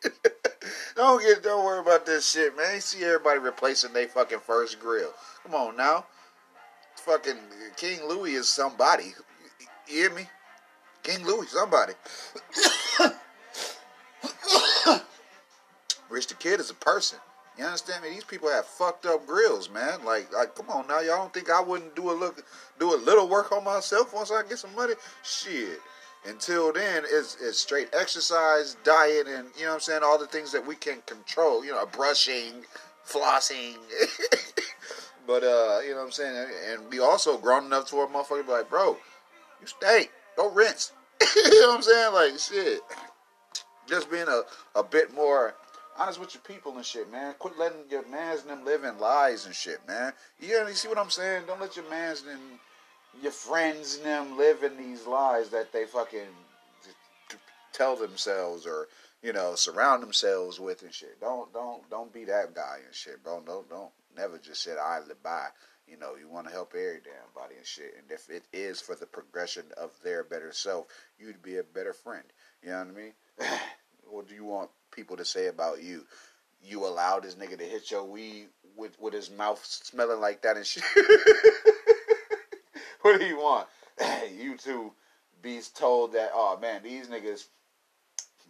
don't 0.97 1.23
get, 1.23 1.43
don't 1.43 1.65
worry 1.65 1.81
about 1.81 2.07
this 2.07 2.31
shit, 2.31 2.57
man. 2.57 2.77
You 2.77 2.81
see 2.81 3.05
everybody 3.05 3.39
replacing 3.39 3.93
their 3.93 4.09
fucking 4.09 4.41
first 4.41 4.81
grill. 4.81 5.13
Come 5.43 5.55
on 5.55 5.77
now, 5.77 6.07
fucking 6.97 7.39
King 7.77 8.01
Louie 8.09 8.35
is 8.35 8.49
somebody. 8.49 9.15
You 9.61 9.67
hear 9.87 10.11
me? 10.15 10.29
King 11.03 11.25
Louie, 11.25 11.47
somebody. 11.47 11.95
Rich 16.11 16.29
the 16.29 16.35
Kid 16.35 16.61
is 16.61 16.71
a 16.71 16.75
person. 16.75 17.19
You 17.59 17.65
understand 17.65 18.05
me? 18.05 18.11
These 18.11 18.25
people 18.25 18.49
have 18.49 18.67
fucked 18.67 19.05
up 19.05 19.27
grills, 19.27 19.69
man. 19.69 20.05
Like, 20.05 20.33
like, 20.33 20.55
come 20.55 20.71
on 20.71 20.87
now, 20.87 21.01
y'all 21.01 21.19
don't 21.19 21.35
think 21.35 21.51
I 21.51 21.61
wouldn't 21.61 21.97
do 21.97 22.11
a 22.11 22.13
look, 22.13 22.45
do 22.79 22.95
a 22.95 22.97
little 22.97 23.29
work 23.29 23.51
on 23.51 23.65
myself 23.65 24.15
once 24.15 24.31
I 24.31 24.43
get 24.49 24.59
some 24.59 24.75
money? 24.77 24.95
Shit. 25.25 25.81
Until 26.25 26.73
then, 26.73 27.05
it's, 27.05 27.37
it's 27.41 27.59
straight 27.59 27.89
exercise, 27.93 28.77
diet, 28.85 29.27
and 29.27 29.49
you 29.57 29.63
know 29.63 29.71
what 29.71 29.75
I'm 29.75 29.81
saying, 29.81 30.03
all 30.05 30.19
the 30.19 30.27
things 30.27 30.53
that 30.53 30.65
we 30.65 30.77
can 30.77 31.03
control. 31.07 31.65
You 31.65 31.73
know, 31.73 31.87
brushing, 31.87 32.65
flossing. 33.05 33.77
but 35.27 35.43
uh, 35.43 35.81
you 35.85 35.91
know 35.91 35.99
what 35.99 36.05
I'm 36.07 36.13
saying, 36.13 36.47
and 36.71 36.91
we 36.91 37.01
also 37.01 37.39
grown 37.39 37.67
enough 37.67 37.89
to 37.89 37.97
where 37.97 38.07
motherfucker 38.07 38.47
be 38.47 38.53
like, 38.53 38.71
bro, 38.71 38.97
you 39.61 39.67
stink, 39.67 40.11
go 40.37 40.51
rinse. 40.51 40.93
you 41.37 41.61
know 41.61 41.69
what 41.69 41.77
I'm 41.77 41.83
saying, 41.83 42.15
like 42.15 42.39
shit. 42.39 42.81
Just 43.89 44.11
being 44.11 44.29
a, 44.29 44.43
a 44.79 44.85
bit 44.85 45.15
more 45.15 45.55
honest 45.99 46.21
with 46.21 46.35
your 46.35 46.43
people 46.43 46.77
and 46.77 46.85
shit, 46.85 47.11
man. 47.11 47.35
Quit 47.39 47.59
letting 47.59 47.91
your 47.91 48.07
mans 48.09 48.43
and 48.43 48.51
them 48.51 48.65
live 48.65 48.85
in 48.85 48.99
lies 48.99 49.47
and 49.47 49.55
shit, 49.55 49.81
man. 49.87 50.13
You, 50.41 50.61
know, 50.61 50.69
you 50.69 50.75
see 50.75 50.89
what 50.89 50.99
I'm 50.99 51.11
saying? 51.11 51.45
Don't 51.47 51.61
let 51.61 51.77
your 51.77 51.89
mans 51.91 52.25
and 52.31 52.41
your 53.23 53.33
friends 53.33 53.97
and 53.97 54.05
them 54.05 54.39
live 54.39 54.63
in 54.63 54.77
these 54.77 55.07
lies 55.07 55.49
that 55.51 55.73
they 55.73 55.85
fucking 55.85 56.29
tell 57.73 57.97
themselves 57.97 58.67
or 58.67 58.89
you 59.23 59.33
know 59.33 59.55
surround 59.55 60.03
themselves 60.03 60.61
with 60.61 60.83
and 60.83 60.95
shit. 60.95 61.21
Don't 61.21 61.53
don't 61.53 61.89
don't 61.91 62.13
be 62.13 62.25
that 62.25 62.55
guy 62.55 62.79
and 62.85 62.95
shit, 62.95 63.23
bro. 63.23 63.43
Don't 63.45 63.69
don't 63.69 63.91
never 64.17 64.39
just 64.39 64.63
sit 64.63 64.79
idly 64.79 65.15
by. 65.23 65.49
You 65.89 65.97
know, 65.97 66.17
you 66.21 66.29
want 66.29 66.47
to 66.47 66.53
help 66.53 66.75
every 66.75 67.01
damn 67.03 67.33
body 67.35 67.55
and 67.57 67.65
shit. 67.65 67.95
And 67.97 68.11
if 68.11 68.29
it 68.29 68.45
is 68.53 68.79
for 68.79 68.95
the 68.95 69.07
progression 69.07 69.65
of 69.79 69.91
their 70.05 70.23
better 70.23 70.53
self, 70.53 70.87
you'd 71.19 71.43
be 71.43 71.57
a 71.57 71.63
better 71.63 71.95
friend. 71.95 72.25
You 72.63 72.71
know 72.71 72.79
what 72.79 72.89
I 72.89 72.91
mean? 72.91 73.13
what 74.11 74.29
do 74.29 74.35
you 74.35 74.45
want 74.45 74.69
people 74.99 75.17
to 75.17 75.25
say 75.25 75.47
about 75.47 75.81
you? 75.81 76.05
You 76.61 76.85
allow 76.85 77.21
this 77.21 77.37
nigga 77.37 77.57
to 77.57 77.65
hit 77.65 77.93
your 77.93 78.03
weed 78.03 78.49
with 78.77 79.01
with 79.01 79.15
his 79.15 79.31
mouth 79.31 79.65
smelling 79.65 80.21
like 80.21 80.43
that 80.43 80.57
and 80.57 80.67
shit. 80.67 80.83
what 83.03 83.21
do 83.21 83.25
you 83.25 83.37
want? 83.37 83.69
you 84.37 84.57
two 84.57 84.93
be 85.41 85.61
told 85.73 86.15
that 86.15 86.31
oh 86.35 86.59
man, 86.61 86.83
these 86.83 87.07
niggas 87.07 87.47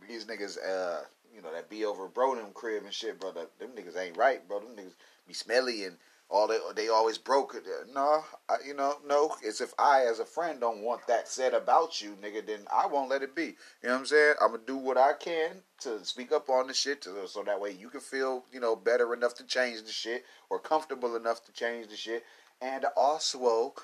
these 0.09 0.25
niggas 0.25 0.57
uh 0.57 1.03
you 1.35 1.43
know 1.43 1.53
that 1.53 1.69
be 1.69 1.85
over 1.85 2.09
bro 2.09 2.35
them 2.35 2.53
crib 2.55 2.85
and 2.85 2.95
shit, 2.95 3.21
bro. 3.21 3.33
That, 3.33 3.59
them 3.59 3.73
niggas 3.77 3.99
ain't 3.99 4.17
right, 4.17 4.47
bro. 4.49 4.61
Them 4.61 4.75
niggas 4.75 4.95
be 5.27 5.35
smelly 5.35 5.85
and 5.85 5.99
all 6.31 6.47
they 6.47 6.59
they 6.77 6.89
always 6.89 7.17
broke. 7.17 7.55
It. 7.55 7.65
No, 7.95 8.23
I, 8.49 8.57
you 8.67 8.75
know, 8.75 8.97
no. 9.07 9.35
It's 9.43 9.61
if 9.61 9.73
I 9.79 10.05
as 10.05 10.19
a 10.19 10.27
friend 10.27 10.61
don't 10.61 10.83
want 10.83 11.07
that 11.07 11.29
said 11.29 11.55
about 11.55 12.03
you, 12.03 12.17
nigga, 12.23 12.47
then 12.47 12.61
I 12.73 12.87
won't 12.87 13.09
let 13.09 13.23
it 13.23 13.35
be. 13.35 13.45
You 13.45 13.55
know 13.85 13.93
what 13.95 14.01
I'm 14.01 14.07
saying? 14.07 14.35
I'm 14.41 14.51
gonna 14.51 14.63
do 14.67 14.77
what 14.77 14.99
I 14.99 15.13
can 15.15 15.63
to 15.81 16.05
speak 16.05 16.33
up 16.33 16.51
on 16.51 16.67
the 16.67 16.75
shit, 16.75 17.03
to, 17.03 17.27
so 17.27 17.43
that 17.45 17.61
way 17.61 17.71
you 17.71 17.89
can 17.89 18.01
feel 18.01 18.45
you 18.53 18.61
know 18.61 18.77
better 18.77 19.15
enough 19.15 19.35
to 19.37 19.45
change 19.45 19.83
the 19.83 19.93
shit 19.93 20.25
or 20.51 20.59
comfortable 20.59 21.17
enough 21.17 21.45
to 21.45 21.53
change 21.53 21.89
the 21.89 21.97
shit, 21.97 22.25
and 22.61 22.85
also, 22.97 23.75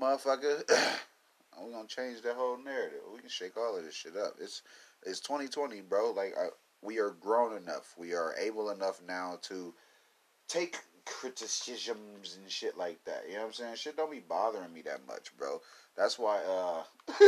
motherfucker. 0.00 0.62
we're 1.60 1.70
gonna 1.70 1.86
change 1.86 2.22
the 2.22 2.34
whole 2.34 2.58
narrative. 2.58 3.00
We 3.12 3.20
can 3.20 3.28
shake 3.28 3.56
all 3.56 3.76
of 3.76 3.84
this 3.84 3.94
shit 3.94 4.16
up. 4.16 4.34
It's 4.40 4.62
it's 5.04 5.20
2020, 5.20 5.82
bro. 5.82 6.10
Like 6.10 6.34
I, 6.36 6.48
we 6.82 6.98
are 6.98 7.10
grown 7.10 7.56
enough. 7.56 7.94
We 7.96 8.14
are 8.14 8.34
able 8.40 8.70
enough 8.70 9.00
now 9.06 9.38
to 9.42 9.72
take 10.48 10.78
criticisms 11.06 12.38
and 12.40 12.50
shit 12.50 12.76
like 12.76 13.02
that. 13.04 13.24
You 13.28 13.34
know 13.34 13.40
what 13.40 13.46
I'm 13.48 13.52
saying? 13.52 13.74
Shit 13.76 13.96
don't 13.96 14.10
be 14.10 14.20
bothering 14.20 14.72
me 14.72 14.82
that 14.82 15.06
much, 15.06 15.36
bro. 15.36 15.60
That's 15.96 16.18
why 16.18 16.38
uh 16.38 16.82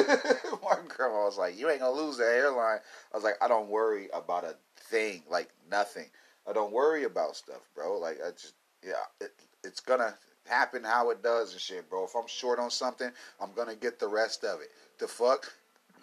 my 0.62 0.76
grandma 0.88 1.24
was 1.24 1.38
like, 1.38 1.58
You 1.58 1.70
ain't 1.70 1.80
gonna 1.80 2.00
lose 2.00 2.16
the 2.16 2.24
hairline. 2.24 2.78
I 3.12 3.16
was 3.16 3.24
like, 3.24 3.36
I 3.40 3.48
don't 3.48 3.68
worry 3.68 4.08
about 4.12 4.44
a 4.44 4.56
thing, 4.76 5.22
like 5.30 5.48
nothing. 5.70 6.06
I 6.48 6.52
don't 6.52 6.72
worry 6.72 7.04
about 7.04 7.36
stuff, 7.36 7.68
bro. 7.74 7.98
Like 7.98 8.18
I 8.24 8.30
just 8.30 8.54
yeah, 8.84 8.92
it, 9.20 9.32
it's 9.62 9.80
gonna 9.80 10.14
happen 10.46 10.84
how 10.84 11.10
it 11.10 11.22
does 11.22 11.52
and 11.52 11.60
shit, 11.60 11.88
bro. 11.88 12.04
If 12.04 12.14
I'm 12.14 12.26
short 12.26 12.58
on 12.58 12.70
something, 12.70 13.10
I'm 13.40 13.52
gonna 13.54 13.74
get 13.74 13.98
the 13.98 14.08
rest 14.08 14.44
of 14.44 14.60
it. 14.60 14.68
The 14.98 15.08
fuck? 15.08 15.52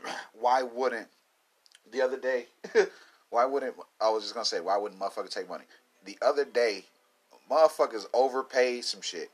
Why 0.34 0.64
wouldn't 0.64 1.08
the 1.92 2.02
other 2.02 2.18
day 2.18 2.46
why 3.30 3.46
wouldn't 3.46 3.76
I 4.00 4.10
was 4.10 4.24
just 4.24 4.34
gonna 4.34 4.46
say 4.46 4.60
why 4.60 4.78
wouldn't 4.78 5.00
motherfucker 5.00 5.30
take 5.30 5.50
money? 5.50 5.66
The 6.06 6.18
other 6.22 6.46
day 6.46 6.86
motherfuckers 7.52 8.06
overpaid 8.14 8.86
some 8.86 9.02
shit. 9.02 9.30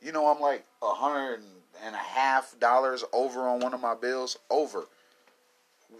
You 0.00 0.12
know, 0.12 0.26
I'm 0.26 0.40
like 0.40 0.64
a 0.82 0.90
hundred 0.90 1.42
and 1.84 1.94
a 1.94 1.98
half 1.98 2.58
dollars 2.58 3.04
over 3.12 3.48
on 3.48 3.60
one 3.60 3.74
of 3.74 3.80
my 3.80 3.94
bills. 3.94 4.38
Over. 4.50 4.86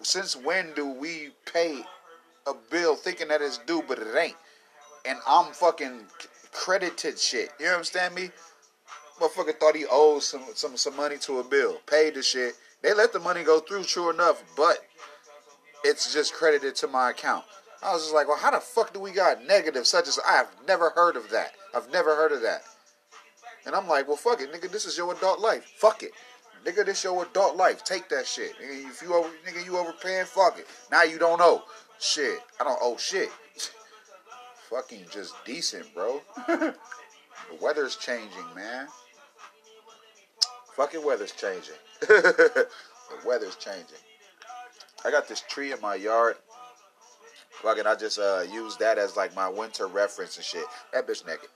Since 0.03 0.37
when 0.37 0.73
do 0.75 0.87
we 0.87 1.31
pay 1.53 1.83
a 2.47 2.53
bill 2.71 2.97
thinking 2.97 3.29
that 3.29 3.43
it's 3.43 3.59
due, 3.59 3.83
but 3.87 3.99
it 3.99 4.17
ain't? 4.17 4.37
And 5.07 5.19
I'm 5.27 5.53
fucking 5.53 6.03
credited 6.53 7.19
shit. 7.19 7.51
You 7.61 7.67
understand 7.67 8.15
me? 8.15 8.31
Motherfucker 9.21 9.59
thought 9.59 9.77
he 9.77 9.85
owed 9.91 10.23
some 10.23 10.43
some 10.55 10.77
some 10.77 10.97
money 10.97 11.19
to 11.19 11.41
a 11.41 11.45
bill. 11.45 11.79
Paid 11.87 12.15
the 12.15 12.23
shit. 12.23 12.55
They 12.83 12.95
let 12.95 13.13
the 13.13 13.19
money 13.19 13.43
go 13.43 13.59
through, 13.59 13.85
true 13.85 14.11
enough, 14.11 14.43
but 14.57 14.79
it's 15.85 16.13
just 16.13 16.33
credited 16.33 16.77
to 16.77 16.87
my 16.87 17.11
account. 17.11 17.45
I 17.83 17.93
was 17.93 18.03
just 18.03 18.15
like, 18.15 18.29
well, 18.29 18.37
how 18.37 18.51
the 18.51 18.61
fuck 18.61 18.93
do 18.93 19.01
we 19.01 19.13
got 19.13 19.47
negative 19.47 19.87
such 19.87 20.09
as 20.09 20.19
I 20.27 20.33
have 20.33 20.49
never 20.67 20.91
heard 20.91 21.17
of 21.17 21.31
that. 21.31 21.53
I've 21.75 21.91
never 21.93 22.17
heard 22.17 22.33
of 22.33 22.43
that. 22.43 22.63
And 23.67 23.75
I'm 23.75 23.87
like, 23.87 24.09
well, 24.09 24.17
fuck 24.17 24.41
it, 24.41 24.53
nigga. 24.53 24.71
This 24.71 24.85
is 24.85 24.97
your 24.97 25.13
adult 25.15 25.41
life. 25.41 25.65
Fuck 25.77 26.03
it, 26.03 26.13
nigga. 26.65 26.85
This 26.85 27.05
your 27.05 27.23
adult 27.23 27.57
life. 27.57 27.85
Take 27.85 28.09
that 28.09 28.27
shit. 28.27 28.53
Nigga, 28.59 28.89
if 28.89 29.03
you 29.03 29.15
over, 29.15 29.29
nigga, 29.47 29.65
you 29.65 29.77
overpaying. 29.77 30.27
Fuck 30.27 30.59
it. 30.59 30.67
Now 30.91 31.03
you 31.03 31.19
don't 31.19 31.41
owe 31.41 31.63
shit. 32.01 32.41
I 32.61 32.65
don't 32.65 32.79
owe 32.81 32.97
shit. 32.97 33.29
Fucking 34.71 35.05
just 35.11 35.35
decent, 35.45 35.93
bro. 35.95 36.21
the 36.47 36.75
weather's 37.61 37.97
changing, 37.97 38.55
man. 38.57 38.89
Fucking 40.75 41.05
weather's 41.05 41.33
changing. 41.33 41.75
the 42.01 42.69
weather's 43.27 43.57
changing. 43.57 43.99
I 45.05 45.11
got 45.11 45.29
this 45.29 45.43
tree 45.43 45.73
in 45.73 45.81
my 45.81 45.95
yard. 45.95 46.37
Fucking, 47.63 47.87
I 47.87 47.95
just 47.97 48.19
uh 48.19 48.45
used 48.53 48.79
that 48.79 48.99
as 48.99 49.17
like 49.17 49.35
my 49.35 49.49
winter 49.49 49.87
reference 49.87 50.37
and 50.37 50.45
shit. 50.45 50.65
That 50.93 51.07
bitch 51.09 51.27
naked. 51.27 51.49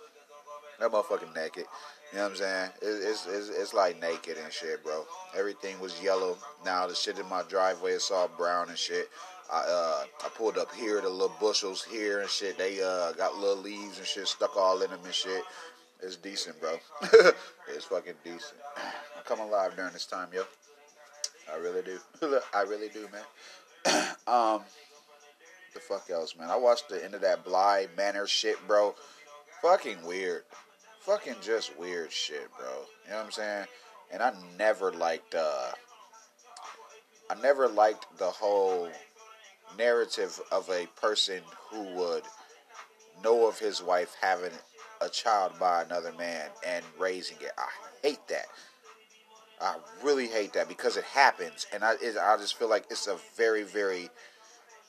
That 0.81 0.91
motherfucking 0.91 1.35
naked. 1.35 1.67
You 2.13 2.19
know 2.19 2.25
what 2.25 2.31
I'm 2.33 2.37
saying? 2.37 2.71
It, 2.83 3.09
it's, 3.09 3.27
it's 3.27 3.49
it's 3.49 3.75
like 3.75 4.01
naked 4.01 4.37
and 4.43 4.53
shit, 4.53 4.83
bro. 4.85 5.05
Everything 5.37 5.79
was 5.81 6.03
yellow. 6.03 6.37
Now 6.65 6.87
the 6.87 6.95
shit 6.95 7.19
in 7.19 7.29
my 7.29 7.43
driveway 7.49 7.93
is 7.93 8.11
all 8.13 8.29
brown 8.29 8.69
and 8.69 8.79
shit. 8.79 9.09
I 9.51 9.61
uh 9.61 10.05
I 10.25 10.29
pulled 10.37 10.59
up 10.59 10.75
here, 10.75 11.01
the 11.01 11.09
little 11.09 11.37
bushels 11.41 11.85
here 11.85 12.21
and 12.21 12.29
shit. 12.29 12.59
They 12.59 12.83
uh 12.83 13.13
got 13.13 13.37
little 13.37 13.63
leaves 13.63 13.99
and 13.99 14.07
shit 14.07 14.27
stuck 14.27 14.57
all 14.57 14.83
in 14.83 14.91
them 14.91 15.01
and 15.05 15.15
shit. 15.15 15.43
It's 16.03 16.17
decent, 16.17 16.61
bro. 16.61 16.77
it's 17.69 17.85
fucking 17.85 18.15
decent. 18.25 18.61
I 18.77 19.23
come 19.25 19.39
alive 19.39 19.77
during 19.77 19.93
this 19.93 20.07
time, 20.07 20.29
yo. 20.35 20.43
I 21.53 21.59
really 21.59 21.83
do. 21.83 21.99
I 22.55 22.63
really 22.63 22.89
do, 22.89 23.09
man. 23.13 24.05
um, 24.27 24.63
the 25.75 25.81
fuck 25.81 26.11
else, 26.11 26.37
man? 26.37 26.51
I 26.51 26.57
watched 26.57 26.89
the 26.89 27.03
end 27.03 27.15
of 27.15 27.21
that 27.23 27.45
Bly 27.45 27.89
Manor 27.97 28.27
shit, 28.27 28.57
bro. 28.67 28.95
Fucking 29.61 30.05
weird. 30.05 30.43
Fucking 31.01 31.37
just 31.43 31.79
weird 31.79 32.13
shit, 32.13 32.49
bro. 32.59 32.69
You 33.05 33.11
know 33.11 33.17
what 33.17 33.27
I'm 33.27 33.33
saying? 33.33 33.67
And 34.13 34.23
I 34.23 34.33
never 34.59 34.93
liked, 34.93 35.35
uh, 35.35 35.71
I 37.31 37.41
never 37.41 37.69
liked 37.69 38.07
the 38.19 38.31
whole 38.31 38.89
narrative 39.79 40.41
of 40.51 40.69
a 40.69 40.87
person 41.01 41.41
who 41.71 41.83
would 41.95 42.23
know 43.23 43.49
of 43.49 43.59
his 43.59 43.83
wife 43.83 44.15
having 44.21 44.53
a 45.01 45.09
child 45.09 45.53
by 45.59 45.83
another 45.83 46.13
man 46.19 46.49
and 46.67 46.85
raising 46.99 47.37
it. 47.41 47.53
I 47.59 47.69
hate 48.03 48.27
that. 48.29 48.47
I 49.61 49.77
really 50.03 50.27
hate 50.27 50.53
that 50.55 50.69
because 50.69 50.97
it 50.97 51.05
happens, 51.05 51.67
and 51.73 51.85
I 51.85 51.95
it, 52.03 52.17
I 52.21 52.37
just 52.37 52.57
feel 52.57 52.69
like 52.69 52.85
it's 52.91 53.07
a 53.07 53.17
very 53.37 53.63
very 53.63 54.11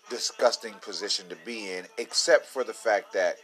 disgusting 0.10 0.74
position 0.82 1.28
to 1.30 1.36
be 1.46 1.72
in, 1.72 1.86
except 1.98 2.46
for 2.46 2.63
the 2.63 2.74
fact 2.74 3.13
that 3.13 3.38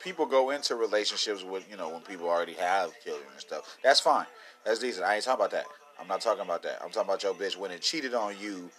people 0.00 0.26
go 0.26 0.50
into 0.50 0.76
relationships 0.76 1.42
with 1.42 1.68
you 1.70 1.76
know 1.76 1.88
when 1.88 2.00
people 2.02 2.28
already 2.28 2.54
have 2.54 2.92
children 3.02 3.26
and 3.32 3.40
stuff. 3.40 3.76
That's 3.82 4.00
fine. 4.00 4.26
That's 4.64 4.78
decent. 4.78 5.04
I 5.04 5.16
ain't 5.16 5.24
talking 5.24 5.40
about 5.44 5.50
that. 5.52 5.66
I'm 6.00 6.08
not 6.08 6.20
talking 6.20 6.44
about 6.44 6.62
that. 6.62 6.80
I'm 6.82 6.90
talking 6.90 7.08
about 7.08 7.22
your 7.22 7.34
bitch 7.34 7.56
when 7.56 7.70
it 7.70 7.80
cheated 7.80 8.14
on 8.14 8.34
you, 8.40 8.70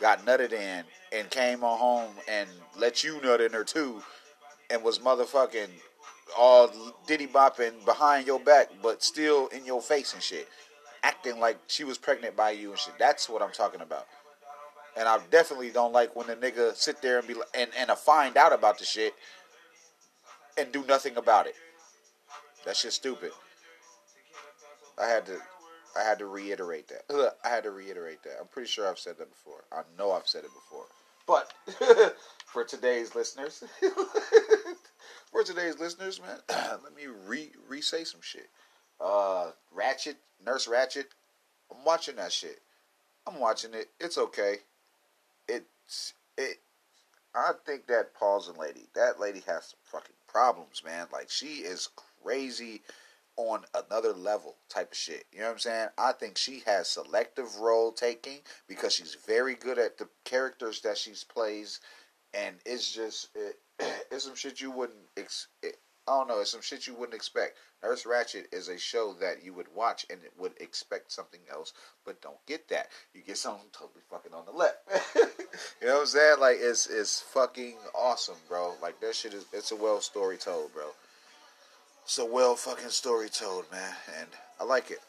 got 0.00 0.24
nutted 0.26 0.52
in, 0.52 0.84
and 1.12 1.30
came 1.30 1.62
on 1.62 1.78
home 1.78 2.10
and 2.28 2.48
let 2.76 3.04
you 3.04 3.20
nut 3.22 3.40
in 3.40 3.52
her 3.52 3.64
too, 3.64 4.02
and 4.70 4.82
was 4.82 4.98
motherfucking 4.98 5.68
all 6.36 6.70
diddy 7.06 7.26
bopping 7.26 7.84
behind 7.84 8.26
your 8.26 8.40
back, 8.40 8.68
but 8.82 9.02
still 9.02 9.46
in 9.48 9.64
your 9.64 9.80
face 9.80 10.12
and 10.12 10.22
shit, 10.22 10.48
acting 11.02 11.38
like 11.38 11.58
she 11.68 11.84
was 11.84 11.98
pregnant 11.98 12.36
by 12.36 12.50
you 12.50 12.70
and 12.70 12.78
shit. 12.78 12.94
That's 12.98 13.28
what 13.28 13.42
I'm 13.42 13.52
talking 13.52 13.80
about. 13.80 14.06
And 14.96 15.08
I 15.08 15.18
definitely 15.30 15.70
don't 15.70 15.92
like 15.92 16.16
when 16.16 16.30
a 16.30 16.36
nigga 16.36 16.74
sit 16.74 17.02
there 17.02 17.18
and 17.18 17.28
be 17.28 17.34
and 17.54 17.70
and 17.78 17.90
find 17.90 18.36
out 18.36 18.52
about 18.52 18.78
the 18.78 18.84
shit 18.84 19.14
and 20.56 20.72
do 20.72 20.84
nothing 20.86 21.16
about 21.16 21.46
it. 21.46 21.54
That 22.64 22.76
shit's 22.76 22.96
stupid. 22.96 23.30
I 24.98 25.06
had 25.06 25.26
to 25.26 25.38
I 25.96 26.02
had 26.02 26.18
to 26.18 26.26
reiterate 26.26 26.88
that. 26.88 27.34
I 27.44 27.48
had 27.48 27.64
to 27.64 27.70
reiterate 27.70 28.22
that. 28.24 28.36
I'm 28.40 28.48
pretty 28.48 28.68
sure 28.68 28.88
I've 28.88 28.98
said 28.98 29.18
that 29.18 29.30
before. 29.30 29.64
I 29.72 29.82
know 29.98 30.12
I've 30.12 30.26
said 30.26 30.44
it 30.44 30.50
before. 30.52 30.86
But 31.26 31.52
for 32.46 32.64
today's 32.64 33.14
listeners, 33.14 33.64
for 35.32 35.42
today's 35.42 35.78
listeners, 35.78 36.20
man, 36.20 36.38
let 36.82 36.94
me 36.94 37.06
re 37.26 37.50
re 37.68 37.80
say 37.80 38.04
some 38.04 38.20
shit. 38.22 38.48
Uh, 39.00 39.50
Ratched, 39.76 40.16
Nurse 40.44 40.66
Ratched. 40.66 41.06
I'm 41.70 41.84
watching 41.84 42.16
that 42.16 42.32
shit. 42.32 42.60
I'm 43.26 43.40
watching 43.40 43.74
it. 43.74 43.88
It's 43.98 44.18
okay. 44.18 44.58
It's 45.48 46.14
it. 46.36 46.58
I 47.34 47.52
think 47.66 47.86
that 47.86 48.14
pausing 48.14 48.56
lady, 48.56 48.88
that 48.94 49.20
lady 49.20 49.40
has 49.46 49.66
some 49.66 49.78
fucking 49.84 50.16
problems, 50.26 50.82
man. 50.84 51.06
Like 51.12 51.30
she 51.30 51.58
is 51.58 51.88
crazy 52.22 52.82
on 53.36 53.64
another 53.74 54.12
level 54.12 54.56
type 54.68 54.92
of 54.92 54.96
shit. 54.96 55.26
You 55.32 55.40
know 55.40 55.46
what 55.46 55.52
I'm 55.52 55.58
saying? 55.58 55.88
I 55.98 56.12
think 56.12 56.38
she 56.38 56.62
has 56.66 56.88
selective 56.88 57.56
role 57.56 57.92
taking 57.92 58.38
because 58.66 58.94
she's 58.94 59.16
very 59.26 59.54
good 59.54 59.78
at 59.78 59.98
the 59.98 60.08
characters 60.24 60.80
that 60.80 60.96
she 60.96 61.12
plays, 61.28 61.80
and 62.32 62.56
it's 62.64 62.90
just 62.92 63.28
it, 63.34 63.58
it's 64.10 64.24
some 64.24 64.34
shit 64.34 64.60
you 64.60 64.70
wouldn't. 64.70 64.98
Ex- 65.16 65.48
I 66.08 66.18
don't 66.18 66.28
know. 66.28 66.40
It's 66.40 66.52
some 66.52 66.62
shit 66.62 66.86
you 66.86 66.94
wouldn't 66.94 67.14
expect. 67.14 67.56
Nurse 67.82 68.04
Ratched 68.04 68.44
is 68.52 68.68
a 68.68 68.78
show 68.78 69.14
that 69.20 69.44
you 69.44 69.52
would 69.52 69.66
watch 69.74 70.06
and 70.08 70.20
it 70.24 70.32
would 70.38 70.52
expect 70.60 71.10
something 71.10 71.40
else, 71.50 71.72
but 72.04 72.20
don't 72.22 72.44
get 72.46 72.68
that. 72.68 72.88
You 73.12 73.22
get 73.22 73.38
something 73.38 73.66
totally 73.72 74.02
fucking 74.10 74.32
on 74.32 74.44
the 74.44 74.52
left. 74.52 74.78
you 75.80 75.88
know 75.88 75.94
what 75.94 76.00
I'm 76.00 76.06
saying? 76.06 76.40
Like 76.40 76.58
it's 76.60 76.86
it's 76.86 77.20
fucking 77.20 77.76
awesome, 77.94 78.36
bro. 78.48 78.74
Like 78.80 79.00
that 79.00 79.14
shit 79.14 79.34
is 79.34 79.46
it's 79.52 79.72
a 79.72 79.76
well 79.76 80.00
story 80.00 80.36
told, 80.36 80.72
bro. 80.72 80.86
It's 82.04 82.18
a 82.18 82.24
well 82.24 82.54
fucking 82.54 82.90
story 82.90 83.28
told, 83.28 83.64
man, 83.72 83.94
and 84.20 84.28
I 84.60 84.64
like 84.64 84.92
it. 84.92 85.00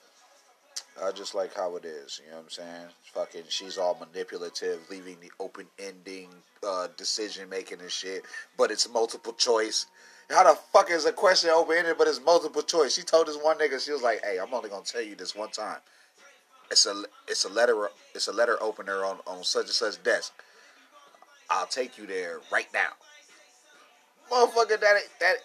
I 1.03 1.11
just 1.11 1.35
like 1.35 1.53
how 1.53 1.75
it 1.75 1.85
is. 1.85 2.19
You 2.23 2.31
know 2.31 2.37
what 2.37 2.45
I'm 2.45 2.49
saying? 2.49 2.87
Fucking, 3.13 3.43
she's 3.49 3.77
all 3.77 3.97
manipulative, 3.99 4.79
leaving 4.89 5.17
the 5.21 5.31
open 5.39 5.67
ending, 5.77 6.29
uh, 6.67 6.87
decision 6.97 7.49
making 7.49 7.81
and 7.81 7.91
shit. 7.91 8.23
But 8.57 8.71
it's 8.71 8.89
multiple 8.89 9.33
choice. 9.33 9.85
How 10.29 10.43
the 10.43 10.59
fuck 10.73 10.91
is 10.91 11.05
a 11.05 11.13
question 11.13 11.49
open 11.51 11.77
ended, 11.77 11.97
but 11.97 12.07
it's 12.07 12.19
multiple 12.19 12.61
choice? 12.61 12.93
She 12.93 13.03
told 13.03 13.27
this 13.27 13.37
one 13.37 13.57
nigga, 13.57 13.83
she 13.83 13.91
was 13.91 14.01
like, 14.01 14.23
"Hey, 14.23 14.37
I'm 14.39 14.53
only 14.53 14.69
gonna 14.69 14.83
tell 14.83 15.01
you 15.01 15.15
this 15.15 15.33
one 15.33 15.49
time. 15.51 15.79
It's 16.69 16.85
a 16.85 17.05
it's 17.27 17.45
a 17.45 17.49
letter 17.49 17.89
it's 18.13 18.27
a 18.27 18.33
letter 18.33 18.61
opener 18.61 19.05
on 19.05 19.19
on 19.25 19.43
such 19.43 19.65
and 19.65 19.73
such 19.73 20.03
desk. 20.03 20.33
I'll 21.49 21.67
take 21.67 21.97
you 21.97 22.05
there 22.05 22.41
right 22.51 22.71
now." 22.73 22.89
Motherfucker, 24.29 24.79
that 24.81 25.01
that 25.19 25.37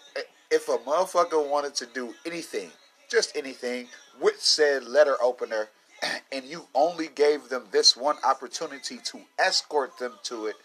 if 0.51 0.67
a 0.67 0.77
motherfucker 0.79 1.49
wanted 1.49 1.75
to 1.75 1.85
do 1.85 2.13
anything, 2.25 2.69
just 3.09 3.35
anything, 3.37 3.87
with 4.19 4.41
said 4.41 4.83
letter 4.83 5.15
opener, 5.21 5.69
and 6.33 6.43
you 6.43 6.67
only 6.75 7.07
gave 7.07 7.47
them 7.47 7.67
this 7.71 7.95
one 7.95 8.17
opportunity 8.23 8.97
to 9.05 9.21
escort 9.39 9.97
them 9.97 10.13
to 10.23 10.47
it, 10.47 10.55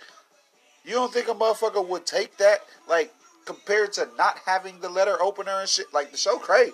you 0.84 0.94
don't 0.94 1.12
think 1.12 1.28
a 1.28 1.34
motherfucker 1.34 1.86
would 1.86 2.04
take 2.04 2.36
that? 2.38 2.60
Like, 2.88 3.14
compared 3.48 3.94
to 3.94 4.06
not 4.18 4.36
having 4.44 4.78
the 4.80 4.90
letter 4.90 5.16
opener 5.22 5.60
and 5.60 5.68
shit? 5.68 5.86
Like, 5.94 6.10
the 6.10 6.18
show 6.18 6.36
crazy. 6.36 6.72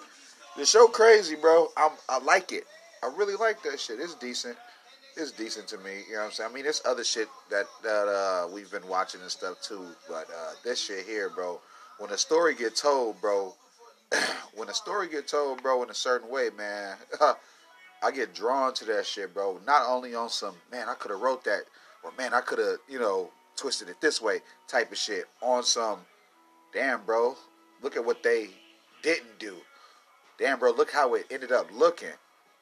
The 0.57 0.67
show 0.67 0.89
crazy, 0.89 1.37
bro. 1.37 1.69
I'm, 1.77 1.93
I 2.09 2.19
like 2.19 2.51
it. 2.51 2.65
I 3.01 3.07
really 3.17 3.37
like 3.37 3.63
that 3.63 3.79
shit. 3.79 4.01
It's 4.01 4.17
decent. 4.17 4.57
It's 5.17 5.31
decent 5.31 5.69
to 5.69 5.79
me. 5.79 6.03
You 6.09 6.15
know 6.15 6.19
what 6.19 6.25
I'm 6.27 6.33
saying? 6.33 6.51
I 6.51 6.53
mean, 6.53 6.65
there's 6.65 6.83
other 6.85 7.05
shit 7.05 7.29
that, 7.49 7.67
that 7.85 8.09
uh, 8.09 8.49
we've 8.53 8.73
been 8.73 8.87
watching 8.89 9.21
and 9.21 9.31
stuff 9.31 9.63
too. 9.63 9.87
But 10.09 10.27
uh, 10.29 10.55
this 10.65 10.85
shit 10.85 11.07
here, 11.07 11.31
bro, 11.31 11.61
when 11.99 12.11
a 12.11 12.19
story 12.19 12.57
get 12.57 12.75
told, 12.75 13.21
bro, 13.21 13.55
when 14.57 14.69
a 14.69 14.75
story 14.75 15.09
get 15.09 15.29
told, 15.29 15.63
bro, 15.63 15.85
in 15.85 15.91
a 15.91 15.95
certain 15.95 16.29
way, 16.29 16.49
man, 16.59 16.97
I 18.03 18.11
get 18.11 18.35
drawn 18.35 18.75
to 18.75 18.85
that 18.87 19.07
shit, 19.07 19.33
bro. 19.33 19.61
Not 19.65 19.87
only 19.87 20.17
on 20.17 20.29
some, 20.29 20.57
man, 20.73 20.89
I 20.89 20.95
could 20.95 21.13
have 21.13 21.21
wrote 21.21 21.45
that, 21.45 21.63
or 22.03 22.11
man, 22.19 22.35
I 22.35 22.41
could 22.41 22.59
have, 22.59 22.79
you 22.89 22.99
know, 22.99 23.31
twisted 23.57 23.89
it 23.89 24.01
this 24.01 24.21
way 24.21 24.41
type 24.67 24.91
of 24.91 24.99
shit. 24.99 25.27
On 25.41 25.63
some, 25.63 26.01
damn, 26.75 27.03
bro, 27.05 27.37
look 27.83 27.97
at 27.97 28.05
what 28.05 28.23
they 28.23 28.49
didn't 29.03 29.39
do. 29.39 29.55
Damn, 30.39 30.59
bro, 30.59 30.73
look 30.73 30.91
how 30.91 31.15
it 31.15 31.27
ended 31.31 31.53
up 31.53 31.69
looking. 31.73 32.09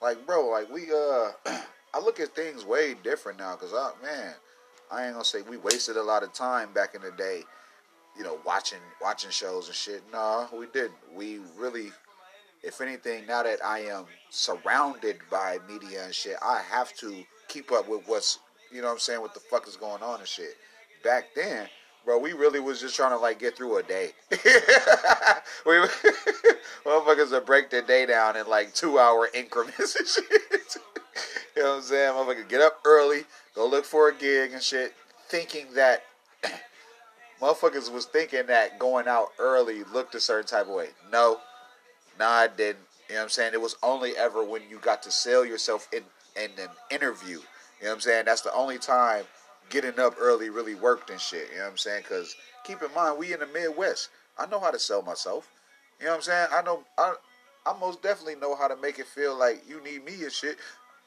Like, 0.00 0.26
bro, 0.26 0.48
like 0.48 0.70
we, 0.70 0.90
uh, 0.92 1.30
I 1.94 2.00
look 2.00 2.20
at 2.20 2.34
things 2.34 2.64
way 2.64 2.94
different 3.02 3.38
now, 3.38 3.54
cause 3.56 3.72
I, 3.74 3.92
man, 4.02 4.34
I 4.90 5.04
ain't 5.04 5.14
gonna 5.14 5.24
say 5.24 5.42
we 5.42 5.56
wasted 5.56 5.96
a 5.96 6.02
lot 6.02 6.22
of 6.22 6.32
time 6.32 6.72
back 6.72 6.94
in 6.94 7.02
the 7.02 7.12
day 7.12 7.42
you 8.16 8.24
know, 8.24 8.38
watching 8.44 8.78
watching 9.00 9.30
shows 9.30 9.68
and 9.68 9.76
shit. 9.76 10.02
No, 10.12 10.48
we 10.56 10.66
didn't. 10.66 10.92
We 11.14 11.40
really, 11.56 11.90
if 12.62 12.80
anything, 12.80 13.26
now 13.26 13.42
that 13.42 13.64
I 13.64 13.80
am 13.80 14.04
surrounded 14.30 15.18
by 15.30 15.58
media 15.68 16.04
and 16.04 16.14
shit, 16.14 16.36
I 16.42 16.62
have 16.68 16.94
to 16.96 17.24
keep 17.48 17.72
up 17.72 17.88
with 17.88 18.02
what's, 18.06 18.38
you 18.70 18.80
know 18.80 18.88
what 18.88 18.94
I'm 18.94 18.98
saying, 18.98 19.20
what 19.20 19.34
the 19.34 19.40
fuck 19.40 19.66
is 19.66 19.76
going 19.76 20.02
on 20.02 20.20
and 20.20 20.28
shit. 20.28 20.56
Back 21.02 21.28
then, 21.34 21.68
bro, 22.04 22.18
we 22.18 22.32
really 22.32 22.60
was 22.60 22.80
just 22.80 22.96
trying 22.96 23.12
to 23.12 23.18
like 23.18 23.38
get 23.38 23.56
through 23.56 23.78
a 23.78 23.82
day. 23.82 24.10
we 24.30 24.36
motherfuckers 26.84 27.30
would 27.30 27.46
break 27.46 27.70
the 27.70 27.82
day 27.82 28.06
down 28.06 28.36
in 28.36 28.46
like 28.46 28.74
two 28.74 28.98
hour 28.98 29.28
increments 29.34 29.96
and 29.96 30.06
shit. 30.30 30.76
you 31.56 31.62
know 31.62 31.70
what 31.70 31.76
I'm 31.76 31.82
saying? 31.82 32.12
Motherfucker 32.12 32.48
get 32.48 32.60
up 32.60 32.80
early, 32.84 33.24
go 33.54 33.66
look 33.66 33.84
for 33.84 34.08
a 34.08 34.14
gig 34.14 34.52
and 34.52 34.62
shit, 34.62 34.94
thinking 35.28 35.66
that 35.74 36.04
motherfuckers 37.40 37.92
was 37.92 38.06
thinking 38.06 38.46
that 38.46 38.78
going 38.78 39.08
out 39.08 39.28
early 39.38 39.84
looked 39.92 40.14
a 40.14 40.20
certain 40.20 40.46
type 40.46 40.66
of 40.66 40.74
way. 40.74 40.88
No, 41.10 41.38
nah, 42.18 42.26
I 42.26 42.48
didn't. 42.48 42.78
You 43.08 43.16
know 43.16 43.20
what 43.20 43.24
I'm 43.24 43.30
saying? 43.30 43.52
It 43.52 43.60
was 43.60 43.76
only 43.82 44.16
ever 44.16 44.42
when 44.42 44.62
you 44.70 44.78
got 44.78 45.02
to 45.02 45.10
sell 45.10 45.44
yourself 45.44 45.88
in 45.92 46.02
in 46.34 46.50
an 46.58 46.70
interview. 46.90 47.40
You 47.82 47.86
know 47.86 47.90
what 47.90 47.96
I'm 47.96 48.00
saying? 48.00 48.24
That's 48.24 48.42
the 48.42 48.54
only 48.54 48.78
time 48.78 49.24
getting 49.70 49.98
up 49.98 50.14
early 50.20 50.50
really 50.50 50.74
worked 50.74 51.10
and 51.10 51.20
shit. 51.20 51.48
You 51.50 51.58
know 51.58 51.64
what 51.64 51.70
I'm 51.72 51.76
saying? 51.78 52.02
Because 52.02 52.36
keep 52.64 52.82
in 52.82 52.92
mind, 52.94 53.18
we 53.18 53.32
in 53.32 53.40
the 53.40 53.46
Midwest. 53.46 54.10
I 54.38 54.46
know 54.46 54.60
how 54.60 54.70
to 54.70 54.78
sell 54.78 55.02
myself. 55.02 55.48
You 56.00 56.06
know 56.06 56.12
what 56.12 56.16
I'm 56.16 56.22
saying? 56.22 56.48
I 56.52 56.62
know. 56.62 56.84
I 56.98 57.14
I 57.64 57.78
most 57.78 58.02
definitely 58.02 58.36
know 58.36 58.56
how 58.56 58.68
to 58.68 58.76
make 58.76 58.98
it 58.98 59.06
feel 59.06 59.38
like 59.38 59.62
you 59.68 59.82
need 59.84 60.04
me 60.04 60.22
and 60.22 60.32
shit. 60.32 60.56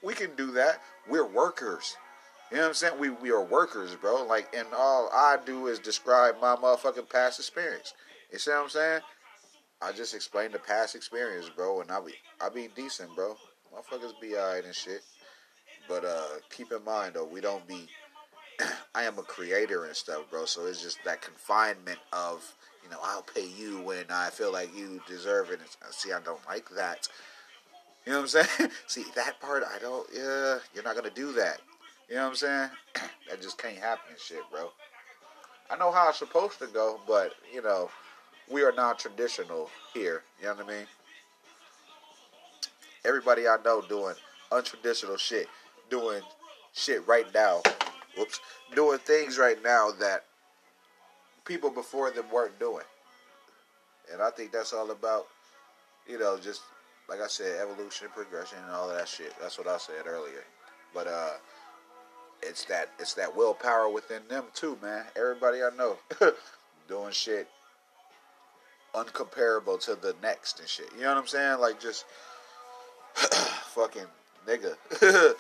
We 0.02 0.14
can 0.14 0.36
do 0.36 0.52
that. 0.52 0.82
We're 1.10 1.28
workers. 1.28 1.98
You 2.52 2.58
know 2.58 2.64
what 2.64 2.68
I'm 2.70 2.74
saying? 2.76 3.00
We 3.00 3.10
we 3.10 3.32
are 3.32 3.44
workers, 3.44 3.96
bro. 3.96 4.24
Like, 4.24 4.54
and 4.56 4.68
all 4.76 5.10
I 5.12 5.38
do 5.46 5.68
is 5.68 5.80
describe 5.80 6.36
my 6.42 6.56
motherfucking 6.56 7.10
past 7.10 7.40
experience. 7.40 7.94
You 8.32 8.40
see 8.40 8.52
what 8.52 8.64
I'm 8.64 8.70
saying? 8.70 9.02
I 9.82 9.92
just 9.92 10.14
explain 10.16 10.52
the 10.52 10.60
past 10.60 10.96
experience, 10.96 11.50
bro, 11.50 11.82
and 11.82 11.92
I 11.92 12.00
be 12.00 12.14
I 12.42 12.50
be 12.50 12.70
decent, 12.76 13.14
bro. 13.16 13.36
Motherfuckers 13.74 14.20
be 14.22 14.36
alright 14.36 14.64
and 14.64 14.76
shit. 14.76 15.02
But 15.90 16.06
uh 16.06 16.40
keep 16.56 16.72
in 16.72 16.84
mind 16.84 17.16
though, 17.16 17.26
we 17.26 17.42
don't 17.42 17.68
be 17.68 17.88
I 18.96 19.04
am 19.04 19.18
a 19.18 19.24
creator 19.24 19.86
and 19.86 19.96
stuff, 19.96 20.30
bro. 20.30 20.46
So 20.46 20.66
it's 20.66 20.82
just 20.82 21.04
that 21.04 21.22
confinement 21.22 22.00
of, 22.14 22.54
you 22.84 22.90
know, 22.90 22.98
I'll 23.04 23.24
pay 23.24 23.48
you 23.48 23.82
when 23.82 24.06
I 24.10 24.30
feel 24.30 24.52
like 24.52 24.76
you 24.76 25.02
deserve 25.08 25.50
it. 25.50 25.60
And 25.60 25.70
uh, 25.82 25.92
see, 25.92 26.14
I 26.14 26.20
don't 26.22 26.46
like 26.48 26.70
that. 26.76 27.08
You 28.06 28.14
know 28.14 28.22
what 28.22 28.36
I'm 28.36 28.46
saying? 28.46 28.72
see, 28.88 29.04
that 29.16 29.40
part, 29.42 29.64
I 29.64 29.80
don't, 29.80 30.08
yeah, 30.14 30.60
you're 30.74 30.84
not 30.84 30.96
going 30.96 31.10
to 31.10 31.16
do 31.16 31.34
that. 31.34 31.62
You 32.08 32.16
know 32.16 32.24
what 32.24 32.30
I'm 32.30 32.36
saying? 32.36 32.70
that 33.30 33.42
just 33.42 33.58
can't 33.58 33.78
happen 33.78 34.12
and 34.12 34.20
shit, 34.20 34.42
bro. 34.52 34.70
I 35.70 35.78
know 35.78 35.92
how 35.92 36.10
it's 36.10 36.20
supposed 36.20 36.60
to 36.60 36.68
go, 36.68 37.00
but, 37.08 37.34
you 37.52 37.64
know, 37.64 37.90
we 38.52 38.64
are 38.64 38.72
not 38.72 39.00
traditional 39.00 39.70
here. 39.94 40.22
You 40.40 40.48
know 40.48 40.54
what 40.54 40.66
I 40.66 40.68
mean? 40.68 40.88
Everybody 43.04 43.48
I 43.48 43.58
know 43.66 43.82
doing 43.82 44.16
untraditional 44.52 45.18
shit, 45.18 45.48
doing 45.90 46.22
shit 46.74 47.08
right 47.08 47.26
now, 47.34 47.62
whoops, 48.18 48.40
doing 48.76 49.00
things 49.00 49.38
right 49.38 49.62
now 49.64 49.92
that 50.00 50.26
people 51.46 51.70
before 51.70 52.12
them 52.12 52.26
weren't 52.32 52.58
doing. 52.60 52.86
And 54.12 54.22
I 54.22 54.30
think 54.30 54.52
that's 54.52 54.74
all 54.74 54.92
about, 54.92 55.28
you 56.08 56.20
know, 56.20 56.38
just 56.38 56.62
like 57.10 57.22
I 57.22 57.28
said, 57.28 57.60
evolution, 57.62 58.08
progression, 58.14 58.58
and 58.64 58.72
all 58.72 58.90
of 58.90 58.98
that 58.98 59.08
shit. 59.08 59.34
That's 59.40 59.58
what 59.58 59.68
I 59.68 59.78
said 59.78 60.08
earlier. 60.08 60.44
But 60.94 61.08
uh, 61.08 61.32
it's 62.42 62.66
that 62.66 62.90
it's 63.00 63.14
that 63.16 63.36
willpower 63.36 63.90
within 63.90 64.22
them 64.30 64.46
too, 64.54 64.78
man. 64.82 65.04
Everybody 65.16 65.60
I 65.60 65.70
know 65.78 65.98
doing 66.88 67.12
shit 67.12 67.48
uncomparable 68.94 69.80
to 69.82 69.96
the 69.96 70.16
next 70.22 70.60
and 70.60 70.70
shit. 70.70 70.90
You 70.96 71.04
know 71.04 71.10
what 71.10 71.18
I'm 71.18 71.28
saying? 71.28 71.60
Like 71.60 71.80
just 71.80 72.06
fucking 73.16 74.06
nigga. 74.48 74.76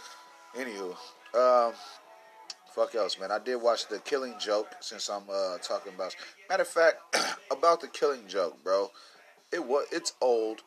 Anywho, 0.57 0.95
um, 1.33 1.73
fuck 2.75 2.93
else, 2.93 3.17
man. 3.17 3.31
I 3.31 3.39
did 3.39 3.55
watch 3.55 3.88
the 3.88 3.99
Killing 3.99 4.35
Joke 4.38 4.67
since 4.81 5.09
I'm 5.09 5.23
uh, 5.31 5.57
talking 5.59 5.93
about. 5.93 6.15
Matter 6.49 6.63
of 6.63 6.67
fact, 6.67 6.97
about 7.51 7.79
the 7.79 7.88
Killing 7.88 8.27
Joke, 8.27 8.61
bro. 8.63 8.91
It 9.53 9.65
was 9.65 9.85
it's 9.91 10.13
old. 10.21 10.61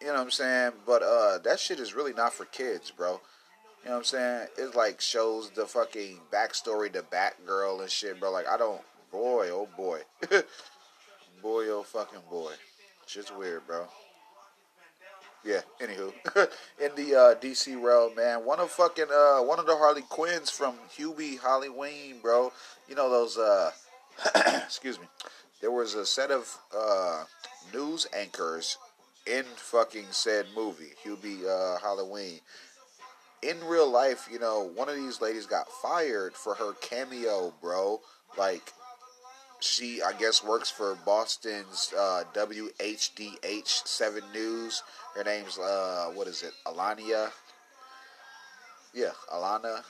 You 0.00 0.08
know 0.08 0.14
what 0.14 0.20
I'm 0.20 0.30
saying? 0.30 0.72
But 0.86 1.02
uh, 1.02 1.38
that 1.38 1.58
shit 1.58 1.80
is 1.80 1.94
really 1.94 2.12
not 2.12 2.34
for 2.34 2.44
kids, 2.44 2.90
bro. 2.90 3.20
You 3.82 3.88
know 3.88 3.92
what 3.92 3.96
I'm 3.98 4.04
saying? 4.04 4.48
It 4.58 4.76
like 4.76 5.00
shows 5.00 5.50
the 5.50 5.64
fucking 5.64 6.20
backstory 6.30 6.92
to 6.92 7.02
Batgirl 7.02 7.80
and 7.80 7.90
shit, 7.90 8.20
bro. 8.20 8.30
Like 8.30 8.46
I 8.46 8.58
don't, 8.58 8.82
boy, 9.10 9.48
oh 9.50 9.68
boy, 9.76 10.00
boy, 11.42 11.68
oh 11.68 11.84
fucking 11.84 12.20
boy, 12.30 12.52
shit's 13.06 13.32
weird, 13.32 13.66
bro. 13.66 13.86
Yeah. 15.44 15.60
Anywho, 15.80 16.12
in 16.80 16.94
the 16.96 17.14
uh, 17.14 17.34
DC 17.40 17.80
realm, 17.82 18.14
man, 18.14 18.44
one 18.44 18.60
of 18.60 18.70
fucking 18.70 19.06
uh, 19.12 19.38
one 19.42 19.58
of 19.58 19.66
the 19.66 19.76
Harley 19.76 20.02
Quinns 20.08 20.50
from 20.50 20.74
Hubie 20.96 21.40
Halloween, 21.40 22.16
bro. 22.20 22.52
You 22.88 22.94
know 22.94 23.10
those. 23.10 23.38
Uh, 23.38 23.70
excuse 24.64 24.98
me. 24.98 25.06
There 25.60 25.70
was 25.70 25.94
a 25.94 26.06
set 26.06 26.30
of 26.30 26.56
uh, 26.76 27.24
news 27.74 28.06
anchors 28.16 28.78
in 29.26 29.44
fucking 29.56 30.06
said 30.10 30.46
movie, 30.56 30.92
Hubie 31.04 31.44
uh, 31.46 31.78
Halloween 31.80 32.40
in 33.42 33.56
real 33.64 33.90
life, 33.90 34.28
you 34.30 34.38
know, 34.38 34.70
one 34.74 34.88
of 34.88 34.96
these 34.96 35.20
ladies 35.20 35.46
got 35.46 35.68
fired 35.70 36.34
for 36.34 36.54
her 36.54 36.72
cameo, 36.80 37.52
bro. 37.60 38.00
Like, 38.36 38.72
she, 39.60 40.02
I 40.02 40.12
guess, 40.12 40.44
works 40.44 40.70
for 40.70 40.96
Boston's 41.04 41.92
uh, 41.98 42.24
WHDH 42.34 43.86
7 43.86 44.22
News. 44.32 44.82
Her 45.16 45.24
name's, 45.24 45.58
uh, 45.58 46.10
what 46.14 46.26
is 46.28 46.42
it, 46.42 46.52
Alania? 46.66 47.30
Yeah, 48.94 49.12
Alana. 49.32 49.82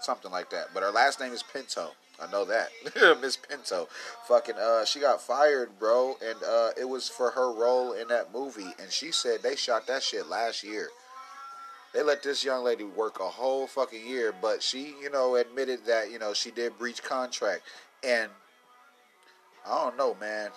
Something 0.00 0.30
like 0.30 0.50
that. 0.50 0.68
But 0.72 0.82
her 0.82 0.90
last 0.90 1.20
name 1.20 1.32
is 1.32 1.42
Pinto. 1.42 1.90
I 2.20 2.30
know 2.30 2.44
that. 2.46 2.70
Miss 3.20 3.36
Pinto. 3.36 3.88
Fucking 4.26 4.56
uh 4.56 4.84
she 4.84 5.00
got 5.00 5.20
fired, 5.20 5.78
bro, 5.78 6.16
and 6.24 6.42
uh 6.42 6.70
it 6.76 6.88
was 6.88 7.08
for 7.08 7.30
her 7.30 7.52
role 7.52 7.92
in 7.92 8.08
that 8.08 8.32
movie 8.32 8.74
and 8.80 8.90
she 8.90 9.12
said 9.12 9.42
they 9.42 9.54
shot 9.54 9.86
that 9.86 10.02
shit 10.02 10.28
last 10.28 10.64
year. 10.64 10.88
They 11.94 12.02
let 12.02 12.22
this 12.22 12.44
young 12.44 12.64
lady 12.64 12.84
work 12.84 13.18
a 13.20 13.28
whole 13.28 13.66
fucking 13.66 14.06
year, 14.06 14.34
but 14.42 14.62
she, 14.62 14.94
you 15.00 15.10
know, 15.10 15.36
admitted 15.36 15.86
that, 15.86 16.10
you 16.10 16.18
know, 16.18 16.34
she 16.34 16.50
did 16.50 16.76
breach 16.78 17.02
contract. 17.02 17.62
And 18.04 18.30
I 19.68 19.84
don't 19.84 19.96
know, 19.96 20.16
man. 20.20 20.50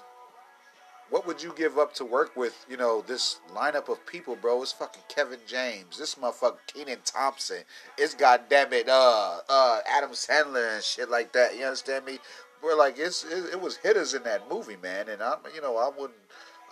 What 1.09 1.27
would 1.27 1.43
you 1.43 1.53
give 1.57 1.77
up 1.77 1.93
to 1.95 2.05
work 2.05 2.37
with, 2.37 2.65
you 2.69 2.77
know, 2.77 3.01
this 3.01 3.41
lineup 3.53 3.89
of 3.89 4.05
people, 4.05 4.37
bro? 4.37 4.61
It's 4.61 4.71
fucking 4.71 5.03
Kevin 5.09 5.39
James, 5.45 5.97
this 5.97 6.15
motherfucker 6.15 6.59
Kenan 6.67 6.99
Thompson, 7.03 7.63
it's 7.97 8.15
goddamn 8.15 8.71
it, 8.71 8.87
uh, 8.87 9.39
uh, 9.49 9.79
Adam 9.89 10.11
Sandler 10.11 10.75
and 10.75 10.83
shit 10.83 11.09
like 11.09 11.33
that. 11.33 11.57
You 11.57 11.65
understand 11.65 12.05
me? 12.05 12.19
We're 12.63 12.77
like, 12.77 12.97
it's 12.97 13.25
it, 13.25 13.53
it 13.53 13.61
was 13.61 13.75
hitters 13.75 14.13
in 14.13 14.23
that 14.23 14.49
movie, 14.49 14.77
man, 14.81 15.09
and 15.09 15.21
I'm, 15.21 15.39
you 15.53 15.61
know, 15.61 15.75
I 15.77 15.89
wouldn't 15.89 16.17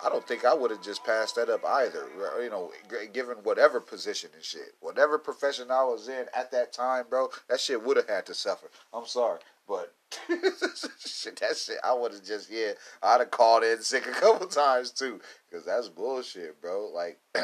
I 0.02 0.08
don't 0.08 0.26
think 0.26 0.44
I 0.44 0.54
would 0.54 0.70
have 0.70 0.82
just 0.82 1.04
passed 1.04 1.36
that 1.36 1.50
up 1.50 1.64
either. 1.64 2.06
You 2.42 2.48
know, 2.48 2.72
given 3.12 3.36
whatever 3.42 3.80
position 3.80 4.30
and 4.34 4.42
shit, 4.42 4.74
whatever 4.80 5.18
profession 5.18 5.70
I 5.70 5.84
was 5.84 6.08
in 6.08 6.26
at 6.34 6.50
that 6.52 6.72
time, 6.72 7.04
bro, 7.10 7.28
that 7.48 7.60
shit 7.60 7.84
would 7.84 7.96
have 7.96 8.08
had 8.08 8.24
to 8.26 8.34
suffer. 8.34 8.70
I'm 8.94 9.06
sorry, 9.06 9.40
but 9.66 9.94
shit, 10.98 11.36
that 11.40 11.56
shit, 11.56 11.78
I 11.84 11.94
would 11.94 12.12
have 12.12 12.24
just 12.24 12.50
yeah, 12.50 12.72
I'd 13.02 13.20
have 13.20 13.30
called 13.30 13.64
in 13.64 13.80
sick 13.82 14.06
a 14.06 14.12
couple 14.12 14.46
times 14.48 14.90
too, 14.90 15.20
because 15.48 15.64
that's 15.64 15.88
bullshit, 15.88 16.60
bro. 16.60 16.90
Like, 16.92 17.20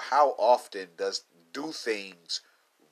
how 0.00 0.30
often 0.38 0.88
does 0.96 1.24
do 1.52 1.72
things 1.72 2.40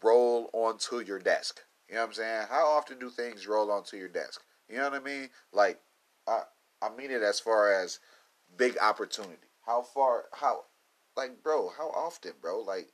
roll 0.03 0.51
onto 0.53 1.01
your 1.01 1.19
desk? 1.19 1.61
You 1.89 1.95
know 1.95 2.03
what 2.03 2.09
I'm 2.09 2.15
saying? 2.15 2.47
How 2.51 2.67
often 2.67 2.99
do 2.99 3.09
things 3.09 3.47
roll 3.47 3.71
onto 3.71 3.97
your 3.97 4.09
desk? 4.09 4.43
You 4.69 4.77
know 4.77 4.91
what 4.91 5.01
I 5.01 5.05
mean? 5.05 5.31
Like, 5.53 5.81
I 6.27 6.43
I 6.83 6.91
mean 6.95 7.11
it 7.11 7.23
as 7.23 7.41
far 7.41 7.73
as 7.73 8.01
big 8.57 8.77
opportunity. 8.79 9.37
How 9.65 9.83
far? 9.83 10.25
How? 10.33 10.65
Like, 11.17 11.43
bro, 11.43 11.71
how 11.77 11.89
often, 11.91 12.33
bro? 12.41 12.61
Like, 12.61 12.89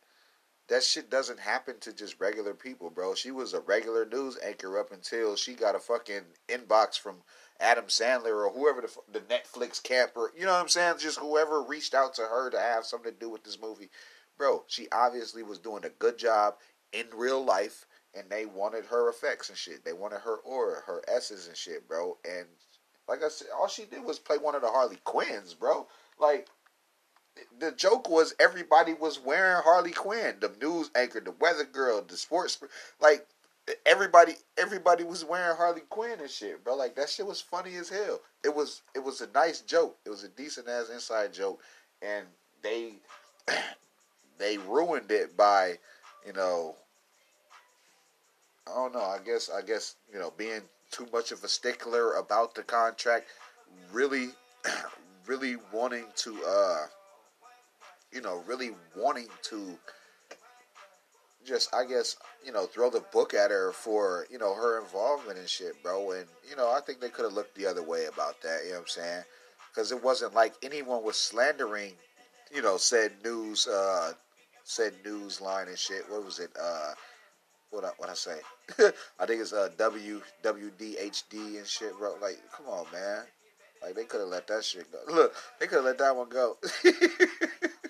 that 0.68 0.83
shit 0.83 1.11
doesn't 1.11 1.40
happen 1.40 1.79
to 1.81 1.92
just 1.92 2.18
regular 2.18 2.55
people, 2.55 2.90
bro. 2.90 3.14
She 3.14 3.31
was 3.31 3.53
a 3.53 3.61
regular 3.61 4.07
news 4.07 4.38
anchor 4.42 4.79
up 4.79 4.92
until 4.92 5.37
she 5.37 5.55
got 5.55 5.74
a 5.74 5.79
fucking 5.79 6.22
inbox 6.48 6.98
from 6.98 7.16
Adam 7.61 7.87
Sandler 7.87 8.46
or 8.46 8.50
whoever 8.50 8.81
the, 8.81 9.18
the 9.18 9.20
Netflix 9.20 9.83
camper. 9.83 10.33
You 10.37 10.46
know 10.46 10.53
what 10.53 10.62
I'm 10.62 10.68
saying? 10.68 10.96
Just 10.98 11.18
whoever 11.18 11.62
reached 11.62 11.94
out 11.94 12.14
to 12.14 12.22
her 12.22 12.50
to 12.50 12.59
have 12.59 12.85
something 12.85 13.12
to 13.12 13.18
do 13.18 13.29
with 13.29 13.44
this 13.44 13.61
movie. 13.61 13.90
Bro, 14.38 14.64
she 14.66 14.88
obviously 14.90 15.42
was 15.42 15.59
doing 15.59 15.85
a 15.85 15.90
good 15.90 16.18
job 16.18 16.55
in 16.92 17.07
real 17.14 17.44
life 17.44 17.87
and 18.14 18.31
they 18.31 18.46
wanted 18.46 18.87
her 18.87 19.09
effects 19.09 19.48
and 19.48 19.59
shit. 19.59 19.85
They 19.85 19.92
wanted 19.92 20.20
her 20.20 20.37
aura, 20.37 20.81
her 20.87 21.03
S's 21.09 21.46
and 21.46 21.57
shit, 21.57 21.87
bro. 21.87 22.16
And 22.24 22.46
like 23.09 23.22
I 23.22 23.29
said, 23.29 23.48
all 23.59 23.68
she 23.68 23.85
did 23.85 24.05
was 24.05 24.18
play 24.18 24.38
one 24.38 24.55
of 24.55 24.62
the 24.62 24.70
Harley 24.70 24.98
Quinns, 25.05 25.53
bro. 25.55 25.87
Like 26.18 26.48
the 27.58 27.72
joke 27.72 28.08
was 28.08 28.34
everybody 28.38 28.94
was 28.94 29.18
wearing 29.18 29.62
Harley 29.62 29.92
Quinn. 29.92 30.36
The 30.40 30.52
news 30.60 30.90
anchor, 30.94 31.20
the 31.20 31.32
weather 31.32 31.64
girl, 31.64 32.02
the 32.02 32.16
sports 32.16 32.58
like 33.00 33.26
everybody 33.86 34.34
everybody 34.58 35.04
was 35.04 35.24
wearing 35.24 35.56
Harley 35.56 35.82
Quinn 35.88 36.20
and 36.20 36.30
shit, 36.30 36.62
bro. 36.64 36.76
Like 36.76 36.96
that 36.96 37.08
shit 37.08 37.26
was 37.26 37.40
funny 37.40 37.76
as 37.76 37.88
hell. 37.88 38.20
It 38.44 38.54
was 38.54 38.82
it 38.94 39.02
was 39.02 39.20
a 39.20 39.28
nice 39.34 39.60
joke. 39.60 39.96
It 40.04 40.10
was 40.10 40.24
a 40.24 40.28
decent 40.28 40.68
ass 40.68 40.90
inside 40.90 41.32
joke. 41.32 41.60
And 42.02 42.26
they 42.62 42.94
they 44.38 44.58
ruined 44.58 45.10
it 45.10 45.36
by, 45.36 45.78
you 46.26 46.32
know 46.32 46.76
I 48.66 48.74
don't 48.74 48.94
know, 48.94 49.02
I 49.02 49.18
guess 49.24 49.50
I 49.50 49.62
guess, 49.62 49.96
you 50.12 50.18
know, 50.18 50.32
being 50.36 50.62
too 50.90 51.06
much 51.12 51.32
of 51.32 51.44
a 51.44 51.48
stickler 51.48 52.14
about 52.14 52.54
the 52.54 52.62
contract, 52.62 53.26
really, 53.92 54.30
really 55.26 55.56
wanting 55.72 56.06
to, 56.16 56.44
uh, 56.46 56.86
you 58.14 58.20
know, 58.20 58.42
really 58.46 58.70
wanting 58.96 59.29
to 59.42 59.79
just, 61.44 61.74
I 61.74 61.85
guess, 61.85 62.16
you 62.44 62.53
know, 62.53 62.66
throw 62.66 62.90
the 62.90 63.05
book 63.12 63.35
at 63.35 63.50
her 63.50 63.72
for, 63.72 64.27
you 64.31 64.38
know, 64.38 64.55
her 64.55 64.81
involvement 64.81 65.38
and 65.38 65.48
shit, 65.48 65.83
bro. 65.83 66.12
And, 66.12 66.27
you 66.48 66.57
know, 66.57 66.72
I 66.72 66.81
think 66.81 67.00
they 67.00 67.09
could 67.09 67.24
have 67.24 67.35
looked 67.35 67.55
the 67.57 67.66
other 67.66 67.83
way 67.83 68.07
about 68.07 68.40
that, 68.42 68.61
you 68.64 68.70
know 68.70 68.79
what 68.79 68.83
I'm 68.83 68.88
saying? 68.88 69.24
Because 69.70 69.92
it 69.92 70.03
wasn't 70.03 70.35
like 70.35 70.55
anyone 70.62 71.03
was 71.03 71.16
slandering, 71.16 71.92
you 72.55 72.62
know, 72.62 72.77
said 72.77 73.12
news, 73.24 73.66
uh, 73.66 74.12
said 74.62 74.94
news 75.05 75.40
line 75.40 75.68
and 75.68 75.79
shit. 75.79 76.09
What 76.09 76.24
was 76.24 76.38
it? 76.38 76.50
Uh, 76.61 76.92
what 77.70 77.85
I, 77.85 77.90
what 77.98 78.09
I 78.09 78.14
say. 78.14 78.38
I 79.18 79.27
think 79.27 79.42
it's 79.42 79.53
uh 79.53 79.68
and 79.77 81.66
shit, 81.66 81.98
bro. 81.98 82.14
Like, 82.22 82.38
come 82.57 82.66
on, 82.68 82.87
man. 82.92 83.24
Like 83.83 83.94
they 83.96 84.05
could 84.05 84.20
have 84.20 84.31
let 84.31 84.46
that 84.46 84.64
shit 84.64 84.90
go. 84.90 84.98
Look, 85.12 85.35
they 85.61 85.66
could 85.66 85.77
have 85.77 85.85
let 85.85 85.98
that 85.98 86.16
one 86.16 86.29
go. 86.29 86.57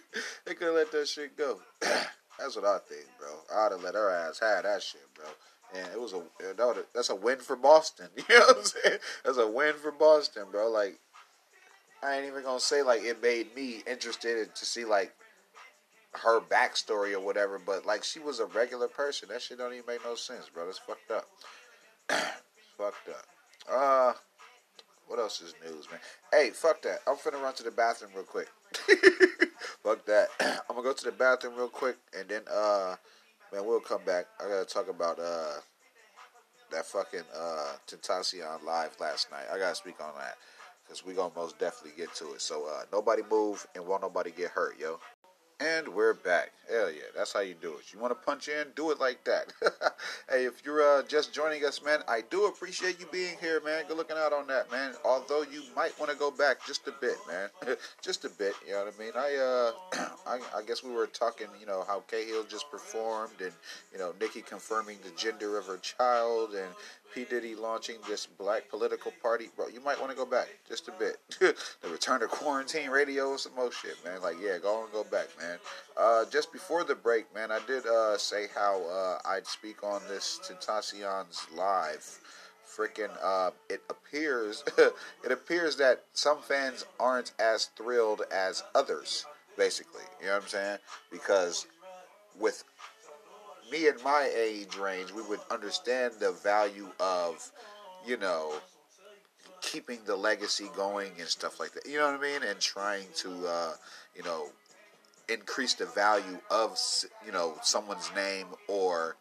they 0.44 0.54
could 0.54 0.68
have 0.68 0.76
let 0.76 0.92
that 0.92 1.08
shit 1.08 1.36
go. 1.36 1.60
that's 1.80 2.56
what 2.56 2.64
I 2.64 2.78
think, 2.88 3.06
bro. 3.18 3.28
I'd 3.54 3.72
have 3.72 3.82
let 3.82 3.94
her 3.94 4.10
ass 4.10 4.40
have 4.40 4.64
that 4.64 4.82
shit, 4.82 5.06
bro. 5.14 5.26
And 5.74 5.88
it 5.92 6.00
was 6.00 6.12
a 6.12 6.22
that 6.56 6.86
that's 6.94 7.10
a 7.10 7.16
win 7.16 7.38
for 7.38 7.56
Boston. 7.56 8.08
You 8.28 8.38
know 8.38 8.46
what 8.46 8.58
I'm 8.58 8.64
saying? 8.64 8.98
That's 9.24 9.38
a 9.38 9.48
win 9.48 9.74
for 9.74 9.92
Boston, 9.92 10.44
bro. 10.50 10.70
Like 10.70 10.98
I 12.02 12.16
ain't 12.16 12.26
even 12.26 12.42
gonna 12.42 12.60
say 12.60 12.82
like 12.82 13.02
it 13.02 13.22
made 13.22 13.54
me 13.56 13.82
interested 13.86 14.54
to 14.54 14.64
see 14.64 14.84
like 14.84 15.12
her 16.22 16.40
backstory 16.40 17.12
or 17.12 17.20
whatever, 17.20 17.58
but 17.64 17.86
like 17.86 18.04
she 18.04 18.20
was 18.20 18.40
a 18.40 18.46
regular 18.46 18.88
person. 18.88 19.28
That 19.30 19.42
shit 19.42 19.58
don't 19.58 19.72
even 19.72 19.86
make 19.86 20.04
no 20.04 20.14
sense, 20.14 20.48
bro. 20.52 20.66
That's 20.66 20.78
fucked 20.78 21.10
up. 21.10 21.26
fucked 22.78 23.08
up. 23.08 23.26
Uh, 23.70 24.12
what 25.06 25.18
else 25.18 25.40
is 25.40 25.54
news, 25.64 25.88
man? 25.90 26.00
Hey, 26.32 26.50
fuck 26.50 26.82
that. 26.82 27.00
I'm 27.06 27.16
finna 27.16 27.42
run 27.42 27.54
to 27.54 27.62
the 27.62 27.70
bathroom 27.70 28.12
real 28.14 28.24
quick. 28.24 28.48
fuck 29.84 30.04
that. 30.06 30.28
I'm 30.40 30.76
gonna 30.76 30.82
go 30.82 30.92
to 30.92 31.04
the 31.04 31.12
bathroom 31.12 31.56
real 31.56 31.68
quick, 31.68 31.96
and 32.18 32.28
then 32.28 32.42
uh, 32.52 32.96
man, 33.52 33.64
we'll 33.66 33.80
come 33.80 34.02
back. 34.04 34.26
I 34.40 34.48
gotta 34.48 34.64
talk 34.64 34.88
about 34.88 35.18
uh 35.20 35.60
that 36.72 36.86
fucking 36.86 37.22
uh 37.36 37.74
Tentacion 37.86 38.64
live 38.64 38.96
last 38.98 39.30
night. 39.30 39.44
I 39.52 39.58
gotta 39.58 39.76
speak 39.76 40.00
on 40.00 40.14
that 40.18 40.36
because 40.84 41.04
we 41.04 41.14
gonna 41.14 41.32
most 41.36 41.58
definitely 41.58 41.96
get 41.96 42.14
to 42.16 42.32
it. 42.32 42.40
So 42.40 42.66
uh, 42.66 42.82
nobody 42.92 43.22
move 43.30 43.66
and 43.74 43.86
won't 43.86 44.02
nobody 44.02 44.32
get 44.32 44.50
hurt, 44.50 44.78
yo. 44.80 44.98
And 45.60 45.86
we're 45.88 46.14
back. 46.14 46.50
Hell 46.68 46.90
yeah, 46.90 47.02
that's 47.16 47.32
how 47.32 47.40
you 47.40 47.54
do 47.54 47.74
it. 47.74 47.92
You 47.92 48.00
want 48.00 48.10
to 48.10 48.26
punch 48.26 48.48
in? 48.48 48.66
Do 48.74 48.90
it 48.90 48.98
like 48.98 49.22
that. 49.24 49.52
hey, 50.30 50.46
if 50.46 50.64
you're 50.64 50.82
uh, 50.82 51.02
just 51.02 51.32
joining 51.32 51.64
us, 51.64 51.82
man, 51.82 52.00
I 52.08 52.22
do 52.28 52.46
appreciate 52.46 52.98
you 52.98 53.06
being 53.12 53.36
here, 53.40 53.60
man. 53.64 53.84
Good 53.86 53.96
looking 53.96 54.16
out 54.16 54.32
on 54.32 54.48
that, 54.48 54.70
man. 54.72 54.94
Although 55.04 55.42
you 55.42 55.62
might 55.76 55.96
want 55.98 56.10
to 56.10 56.16
go 56.16 56.30
back 56.32 56.66
just 56.66 56.88
a 56.88 56.92
bit, 57.00 57.16
man. 57.28 57.48
just 58.02 58.24
a 58.24 58.30
bit, 58.30 58.54
you 58.66 58.72
know 58.72 58.84
what 58.84 58.94
I 58.98 59.02
mean? 59.02 59.12
I, 59.14 59.36
uh, 59.36 60.08
I, 60.26 60.58
I, 60.58 60.62
guess 60.66 60.82
we 60.82 60.90
were 60.90 61.06
talking, 61.06 61.46
you 61.60 61.66
know, 61.66 61.84
how 61.86 62.02
Cahill 62.08 62.44
just 62.44 62.68
performed 62.70 63.40
and, 63.40 63.52
you 63.92 63.98
know, 63.98 64.12
Nicki 64.20 64.40
confirming 64.40 64.98
the 65.04 65.10
gender 65.10 65.56
of 65.56 65.66
her 65.66 65.78
child 65.78 66.54
and 66.54 66.68
P. 67.14 67.24
Diddy 67.24 67.54
launching 67.54 67.96
this 68.08 68.26
black 68.26 68.68
political 68.68 69.12
party, 69.22 69.48
bro, 69.54 69.68
you 69.68 69.80
might 69.80 70.00
want 70.00 70.10
to 70.10 70.16
go 70.16 70.26
back 70.26 70.48
just 70.68 70.88
a 70.88 70.92
bit. 70.92 71.18
the 71.38 71.88
return 71.88 72.20
to 72.20 72.26
quarantine 72.26 72.90
radio, 72.90 73.36
some 73.36 73.54
more 73.54 73.70
shit, 73.70 73.96
man. 74.04 74.20
Like, 74.20 74.36
yeah, 74.42 74.58
go 74.58 74.82
and 74.82 74.92
go 74.92 75.04
back, 75.04 75.28
man. 75.40 75.58
Uh, 75.96 76.24
just 76.24 76.52
before 76.52 76.82
the 76.82 76.94
break, 76.94 77.32
man, 77.32 77.52
I 77.52 77.60
did 77.66 77.86
uh, 77.86 78.18
say 78.18 78.46
how 78.52 78.82
uh, 78.88 79.18
I'd 79.28 79.46
speak 79.46 79.84
on 79.84 80.02
this 80.08 80.40
Tentacion's 80.42 81.46
live. 81.54 82.04
Freaking, 82.66 83.10
uh, 83.22 83.52
it 83.70 83.82
appears, 83.88 84.64
it 85.24 85.30
appears 85.30 85.76
that 85.76 86.04
some 86.14 86.42
fans 86.42 86.84
aren't 86.98 87.30
as 87.38 87.66
thrilled 87.76 88.22
as 88.32 88.64
others, 88.74 89.24
basically. 89.56 90.02
You 90.20 90.26
know 90.26 90.32
what 90.32 90.42
I'm 90.42 90.48
saying? 90.48 90.78
Because 91.12 91.66
with 92.40 92.64
me 93.70 93.88
in 93.88 93.94
my 94.04 94.30
age 94.36 94.76
range, 94.76 95.12
we 95.12 95.22
would 95.22 95.40
understand 95.50 96.14
the 96.20 96.32
value 96.32 96.88
of, 97.00 97.50
you 98.06 98.16
know, 98.16 98.54
keeping 99.60 99.98
the 100.04 100.14
legacy 100.16 100.68
going 100.76 101.12
and 101.18 101.28
stuff 101.28 101.58
like 101.58 101.72
that. 101.72 101.86
You 101.86 101.98
know 101.98 102.10
what 102.12 102.20
I 102.20 102.22
mean? 102.22 102.42
And 102.48 102.60
trying 102.60 103.06
to, 103.16 103.46
uh, 103.46 103.72
you 104.14 104.22
know, 104.22 104.48
increase 105.28 105.74
the 105.74 105.86
value 105.86 106.38
of, 106.50 106.78
you 107.24 107.32
know, 107.32 107.56
someone's 107.62 108.10
name 108.14 108.46
or, 108.68 109.16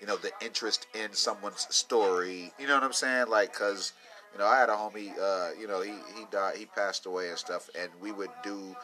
you 0.00 0.06
know, 0.06 0.16
the 0.16 0.32
interest 0.42 0.86
in 0.94 1.12
someone's 1.12 1.66
story. 1.74 2.52
You 2.58 2.66
know 2.66 2.74
what 2.74 2.84
I'm 2.84 2.92
saying? 2.92 3.28
Like, 3.28 3.52
cause, 3.52 3.92
you 4.32 4.38
know, 4.38 4.46
I 4.46 4.58
had 4.58 4.68
a 4.68 4.74
homie, 4.74 5.12
uh, 5.18 5.58
you 5.58 5.66
know, 5.66 5.80
he, 5.80 5.92
he 6.16 6.24
died, 6.30 6.56
he 6.56 6.66
passed 6.66 7.06
away 7.06 7.30
and 7.30 7.38
stuff, 7.38 7.68
and 7.78 7.90
we 8.00 8.12
would 8.12 8.30
do 8.44 8.76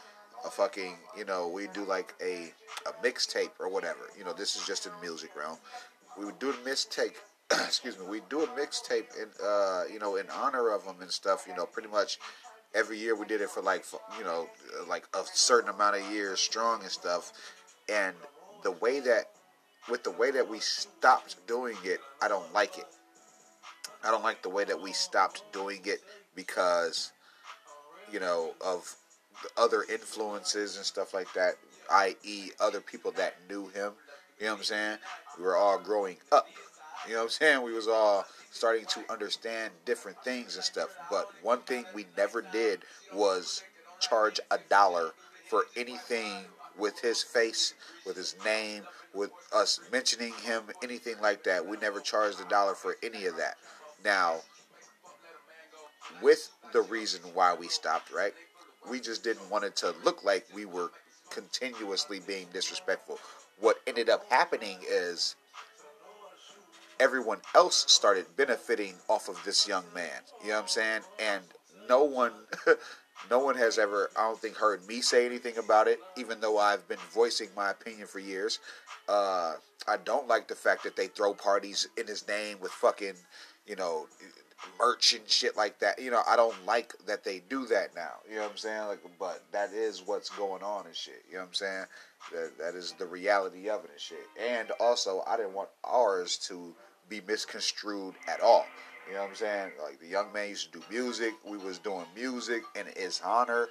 a 0.44 0.50
fucking, 0.50 0.96
you 1.16 1.24
know, 1.24 1.48
we 1.48 1.66
do 1.68 1.84
like 1.84 2.14
a 2.22 2.52
a 2.86 2.92
mixtape 3.04 3.50
or 3.58 3.68
whatever. 3.68 4.10
You 4.18 4.24
know, 4.24 4.32
this 4.32 4.56
is 4.56 4.66
just 4.66 4.86
in 4.86 4.92
music 5.00 5.30
realm. 5.36 5.58
We 6.18 6.24
would 6.24 6.38
do 6.38 6.50
a 6.50 6.54
mixtape. 6.54 7.14
excuse 7.50 7.98
me. 7.98 8.06
We 8.06 8.20
do 8.28 8.42
a 8.42 8.46
mixtape 8.48 9.06
in, 9.20 9.28
uh, 9.44 9.84
you 9.92 9.98
know, 9.98 10.16
in 10.16 10.26
honor 10.30 10.70
of 10.70 10.84
them 10.84 10.96
and 11.00 11.10
stuff. 11.10 11.46
You 11.48 11.56
know, 11.56 11.66
pretty 11.66 11.88
much 11.88 12.18
every 12.74 12.98
year 12.98 13.14
we 13.14 13.26
did 13.26 13.40
it 13.40 13.50
for 13.50 13.62
like, 13.62 13.84
you 14.18 14.24
know, 14.24 14.48
like 14.88 15.04
a 15.14 15.22
certain 15.32 15.70
amount 15.70 15.96
of 15.96 16.10
years 16.12 16.40
strong 16.40 16.82
and 16.82 16.90
stuff. 16.90 17.32
And 17.88 18.14
the 18.62 18.72
way 18.72 19.00
that, 19.00 19.30
with 19.88 20.02
the 20.02 20.10
way 20.10 20.30
that 20.32 20.48
we 20.48 20.58
stopped 20.58 21.46
doing 21.46 21.76
it, 21.84 22.00
I 22.20 22.28
don't 22.28 22.52
like 22.52 22.78
it. 22.78 22.86
I 24.04 24.10
don't 24.10 24.22
like 24.22 24.42
the 24.42 24.48
way 24.48 24.64
that 24.64 24.80
we 24.80 24.92
stopped 24.92 25.42
doing 25.52 25.80
it 25.84 26.00
because, 26.34 27.12
you 28.12 28.20
know, 28.20 28.54
of 28.60 28.94
other 29.56 29.84
influences 29.90 30.76
and 30.76 30.84
stuff 30.84 31.14
like 31.14 31.32
that, 31.34 31.54
i.e., 31.90 32.50
other 32.60 32.80
people 32.80 33.10
that 33.12 33.36
knew 33.48 33.68
him. 33.68 33.92
You 34.38 34.46
know 34.46 34.52
what 34.52 34.58
I'm 34.58 34.64
saying? 34.64 34.98
We 35.38 35.44
were 35.44 35.56
all 35.56 35.78
growing 35.78 36.16
up. 36.32 36.46
You 37.06 37.12
know 37.12 37.18
what 37.20 37.24
I'm 37.24 37.30
saying? 37.30 37.62
We 37.62 37.72
was 37.72 37.88
all 37.88 38.24
starting 38.50 38.86
to 38.86 39.00
understand 39.10 39.70
different 39.84 40.18
things 40.24 40.56
and 40.56 40.64
stuff. 40.64 40.88
But 41.10 41.30
one 41.42 41.60
thing 41.60 41.84
we 41.94 42.06
never 42.16 42.42
did 42.42 42.80
was 43.14 43.62
charge 44.00 44.40
a 44.50 44.58
dollar 44.68 45.12
for 45.48 45.64
anything 45.76 46.44
with 46.78 47.00
his 47.00 47.22
face, 47.22 47.74
with 48.04 48.16
his 48.16 48.34
name, 48.44 48.82
with 49.14 49.30
us 49.54 49.80
mentioning 49.92 50.32
him, 50.42 50.64
anything 50.82 51.16
like 51.22 51.44
that. 51.44 51.66
We 51.66 51.76
never 51.78 52.00
charged 52.00 52.40
a 52.40 52.48
dollar 52.48 52.74
for 52.74 52.96
any 53.02 53.26
of 53.26 53.36
that. 53.36 53.56
Now, 54.04 54.36
with 56.22 56.50
the 56.72 56.82
reason 56.82 57.20
why 57.34 57.54
we 57.54 57.68
stopped, 57.68 58.12
right? 58.12 58.34
We 58.90 59.00
just 59.00 59.24
didn't 59.24 59.50
want 59.50 59.64
it 59.64 59.76
to 59.76 59.94
look 60.04 60.24
like 60.24 60.46
we 60.54 60.64
were 60.64 60.90
continuously 61.30 62.20
being 62.26 62.46
disrespectful. 62.52 63.18
What 63.60 63.80
ended 63.86 64.08
up 64.08 64.30
happening 64.30 64.78
is 64.88 65.36
everyone 67.00 67.38
else 67.54 67.84
started 67.88 68.26
benefiting 68.36 68.94
off 69.08 69.28
of 69.28 69.42
this 69.44 69.66
young 69.66 69.84
man. 69.94 70.10
You 70.42 70.48
know 70.48 70.54
what 70.54 70.62
I'm 70.62 70.68
saying? 70.68 71.00
And 71.18 71.42
no 71.88 72.04
one 72.04 72.32
no 73.30 73.38
one 73.38 73.56
has 73.56 73.78
ever 73.78 74.10
I 74.16 74.22
don't 74.22 74.38
think 74.38 74.56
heard 74.56 74.86
me 74.86 75.00
say 75.00 75.26
anything 75.26 75.58
about 75.58 75.88
it, 75.88 76.00
even 76.16 76.40
though 76.40 76.58
I've 76.58 76.86
been 76.88 76.98
voicing 77.12 77.48
my 77.56 77.70
opinion 77.70 78.06
for 78.06 78.18
years. 78.18 78.58
Uh, 79.08 79.54
I 79.88 79.96
don't 79.98 80.26
like 80.26 80.48
the 80.48 80.54
fact 80.54 80.82
that 80.84 80.96
they 80.96 81.06
throw 81.06 81.32
parties 81.32 81.88
in 81.96 82.06
his 82.06 82.26
name 82.26 82.58
with 82.60 82.72
fucking, 82.72 83.14
you 83.66 83.76
know, 83.76 84.08
merch 84.78 85.14
and 85.14 85.28
shit 85.28 85.56
like 85.56 85.78
that. 85.80 86.00
You 86.00 86.10
know, 86.10 86.22
I 86.26 86.36
don't 86.36 86.54
like 86.66 86.94
that 87.06 87.24
they 87.24 87.42
do 87.48 87.66
that 87.66 87.94
now. 87.94 88.14
You 88.28 88.36
know 88.36 88.42
what 88.42 88.52
I'm 88.52 88.56
saying? 88.56 88.86
Like, 88.88 89.00
but 89.18 89.42
that 89.52 89.72
is 89.72 90.02
what's 90.04 90.30
going 90.30 90.62
on 90.62 90.86
and 90.86 90.94
shit. 90.94 91.24
You 91.28 91.34
know 91.34 91.40
what 91.40 91.48
I'm 91.48 91.54
saying? 91.54 91.84
That 92.32 92.58
that 92.58 92.74
is 92.74 92.92
the 92.98 93.06
reality 93.06 93.68
of 93.68 93.84
it 93.84 93.90
and 93.92 94.00
shit. 94.00 94.26
And 94.40 94.70
also, 94.80 95.22
I 95.26 95.36
didn't 95.36 95.54
want 95.54 95.68
ours 95.84 96.36
to 96.48 96.74
be 97.08 97.20
misconstrued 97.26 98.14
at 98.28 98.40
all. 98.40 98.66
You 99.08 99.14
know 99.14 99.22
what 99.22 99.30
I'm 99.30 99.36
saying? 99.36 99.70
Like 99.82 100.00
the 100.00 100.08
young 100.08 100.32
man 100.32 100.48
used 100.48 100.72
to 100.72 100.78
do 100.78 100.84
music. 100.90 101.34
We 101.44 101.58
was 101.58 101.78
doing 101.78 102.06
music 102.14 102.62
in 102.74 102.86
his 102.96 103.20
honor 103.24 103.68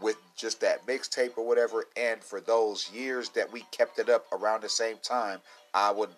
with 0.00 0.16
just 0.36 0.60
that 0.60 0.86
mixtape 0.86 1.36
or 1.36 1.46
whatever. 1.46 1.86
And 1.96 2.22
for 2.22 2.40
those 2.40 2.90
years 2.92 3.30
that 3.30 3.50
we 3.50 3.62
kept 3.72 3.98
it 3.98 4.08
up 4.08 4.26
around 4.32 4.62
the 4.62 4.68
same 4.68 4.98
time, 5.02 5.40
I 5.74 5.90
would 5.90 6.10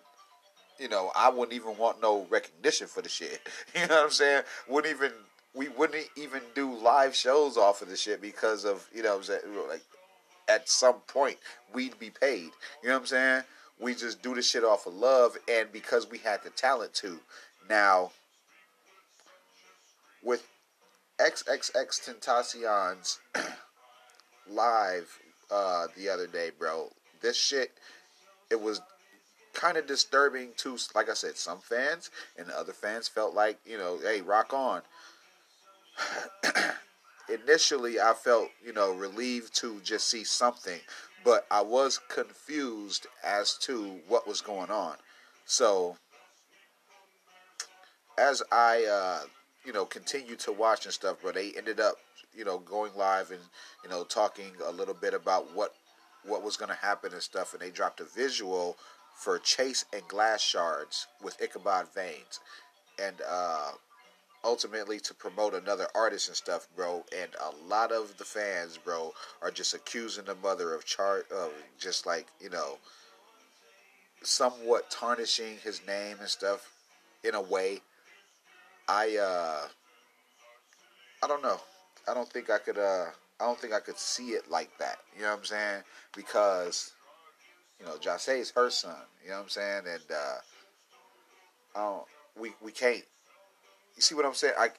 you 0.79 0.89
know, 0.89 1.11
I 1.15 1.29
wouldn't 1.29 1.53
even 1.53 1.77
want 1.77 2.01
no 2.01 2.25
recognition 2.29 2.87
for 2.87 3.01
the 3.01 3.09
shit. 3.09 3.41
You 3.75 3.87
know 3.87 3.95
what 3.95 4.05
I'm 4.05 4.11
saying? 4.11 4.43
Wouldn't 4.67 4.93
even 4.95 5.11
we 5.53 5.69
wouldn't 5.69 6.07
even 6.15 6.41
do 6.55 6.73
live 6.73 7.15
shows 7.15 7.57
off 7.57 7.81
of 7.81 7.89
the 7.89 7.97
shit 7.97 8.21
because 8.21 8.65
of 8.65 8.87
you 8.93 9.03
know 9.03 9.17
I'm 9.17 9.23
saying 9.23 9.41
like 9.69 9.83
at 10.47 10.69
some 10.69 10.95
point 11.07 11.37
we'd 11.73 11.97
be 11.99 12.09
paid. 12.09 12.51
You 12.81 12.89
know 12.89 12.95
what 12.95 13.01
I'm 13.01 13.05
saying? 13.07 13.43
We 13.79 13.95
just 13.95 14.21
do 14.21 14.35
the 14.35 14.41
shit 14.41 14.63
off 14.63 14.87
of 14.87 14.93
love 14.93 15.37
and 15.49 15.71
because 15.71 16.09
we 16.09 16.17
had 16.17 16.43
the 16.43 16.49
talent 16.49 16.93
to. 16.95 17.19
Now 17.69 18.11
with 20.23 20.45
XXX 21.19 22.19
Tentacion's 22.19 23.19
live 24.49 25.17
uh, 25.51 25.87
the 25.97 26.09
other 26.09 26.27
day, 26.27 26.51
bro. 26.57 26.89
This 27.21 27.37
shit, 27.37 27.71
it 28.49 28.59
was 28.59 28.81
kind 29.59 29.77
of 29.77 29.85
disturbing 29.85 30.49
to, 30.55 30.77
like 30.95 31.09
I 31.09 31.13
said, 31.13 31.35
some 31.35 31.59
fans, 31.59 32.11
and 32.37 32.49
other 32.49 32.71
fans 32.71 33.09
felt 33.09 33.35
like, 33.35 33.59
you 33.65 33.77
know, 33.77 33.99
hey, 34.01 34.21
rock 34.21 34.53
on. 34.53 34.81
Initially, 37.29 37.99
I 37.99 38.13
felt, 38.13 38.49
you 38.65 38.71
know, 38.71 38.93
relieved 38.93 39.53
to 39.55 39.81
just 39.81 40.09
see 40.09 40.23
something, 40.23 40.79
but 41.25 41.45
I 41.51 41.61
was 41.61 41.99
confused 42.07 43.07
as 43.21 43.55
to 43.63 43.99
what 44.07 44.25
was 44.25 44.39
going 44.39 44.71
on. 44.71 44.95
So, 45.45 45.97
as 48.17 48.41
I, 48.53 48.85
uh, 48.85 49.27
you 49.65 49.73
know, 49.73 49.83
continued 49.83 50.39
to 50.39 50.53
watch 50.53 50.85
and 50.85 50.93
stuff, 50.93 51.17
but 51.21 51.35
they 51.35 51.51
ended 51.57 51.81
up, 51.81 51.95
you 52.33 52.45
know, 52.45 52.59
going 52.59 52.93
live 52.95 53.31
and, 53.31 53.41
you 53.83 53.89
know, 53.89 54.05
talking 54.05 54.51
a 54.65 54.71
little 54.71 54.93
bit 54.93 55.13
about 55.13 55.53
what 55.53 55.75
what 56.25 56.43
was 56.43 56.57
going 56.57 56.69
to 56.69 56.75
happen 56.75 57.13
and 57.13 57.21
stuff, 57.21 57.53
and 57.53 57.61
they 57.61 57.69
dropped 57.69 58.01
a 58.01 58.03
visual 58.03 58.77
for 59.19 59.37
Chase 59.37 59.83
and 59.91 60.07
Glass 60.07 60.41
Shards 60.41 61.07
with 61.21 61.41
Ichabod 61.41 61.87
Veins, 61.93 62.39
and 62.97 63.15
uh, 63.29 63.71
ultimately 64.45 64.99
to 65.01 65.13
promote 65.13 65.53
another 65.53 65.87
artist 65.93 66.29
and 66.29 66.37
stuff, 66.37 66.67
bro. 66.75 67.03
And 67.15 67.29
a 67.41 67.67
lot 67.67 67.91
of 67.91 68.17
the 68.17 68.23
fans, 68.23 68.77
bro, 68.77 69.13
are 69.41 69.51
just 69.51 69.73
accusing 69.73 70.25
the 70.25 70.35
mother 70.35 70.73
of 70.73 70.85
chart 70.85 71.29
of 71.31 71.51
just 71.77 72.05
like 72.05 72.27
you 72.39 72.49
know, 72.49 72.77
somewhat 74.23 74.89
tarnishing 74.89 75.57
his 75.63 75.85
name 75.85 76.17
and 76.19 76.29
stuff 76.29 76.71
in 77.23 77.35
a 77.35 77.41
way. 77.41 77.81
I 78.87 79.17
uh, 79.17 79.67
I 81.21 81.27
don't 81.27 81.43
know. 81.43 81.59
I 82.07 82.13
don't 82.13 82.29
think 82.29 82.49
I 82.49 82.57
could 82.57 82.77
uh 82.77 83.07
I 83.39 83.45
don't 83.45 83.59
think 83.59 83.73
I 83.73 83.79
could 83.79 83.97
see 83.97 84.29
it 84.29 84.49
like 84.49 84.69
that. 84.79 84.97
You 85.15 85.23
know 85.23 85.31
what 85.31 85.39
I'm 85.39 85.45
saying? 85.45 85.83
Because 86.15 86.93
you 87.79 87.85
know, 87.85 87.95
Jahseh 87.95 88.39
is 88.39 88.51
her 88.51 88.69
son. 88.69 88.95
You 89.23 89.29
know 89.29 89.37
what 89.37 89.43
I'm 89.43 89.49
saying? 89.49 89.83
And 89.87 90.03
uh, 90.11 90.37
we 92.39 92.53
we 92.61 92.71
can't. 92.71 93.03
You 93.95 94.01
see 94.01 94.15
what 94.15 94.25
I'm 94.25 94.33
saying? 94.33 94.53
I 94.57 94.69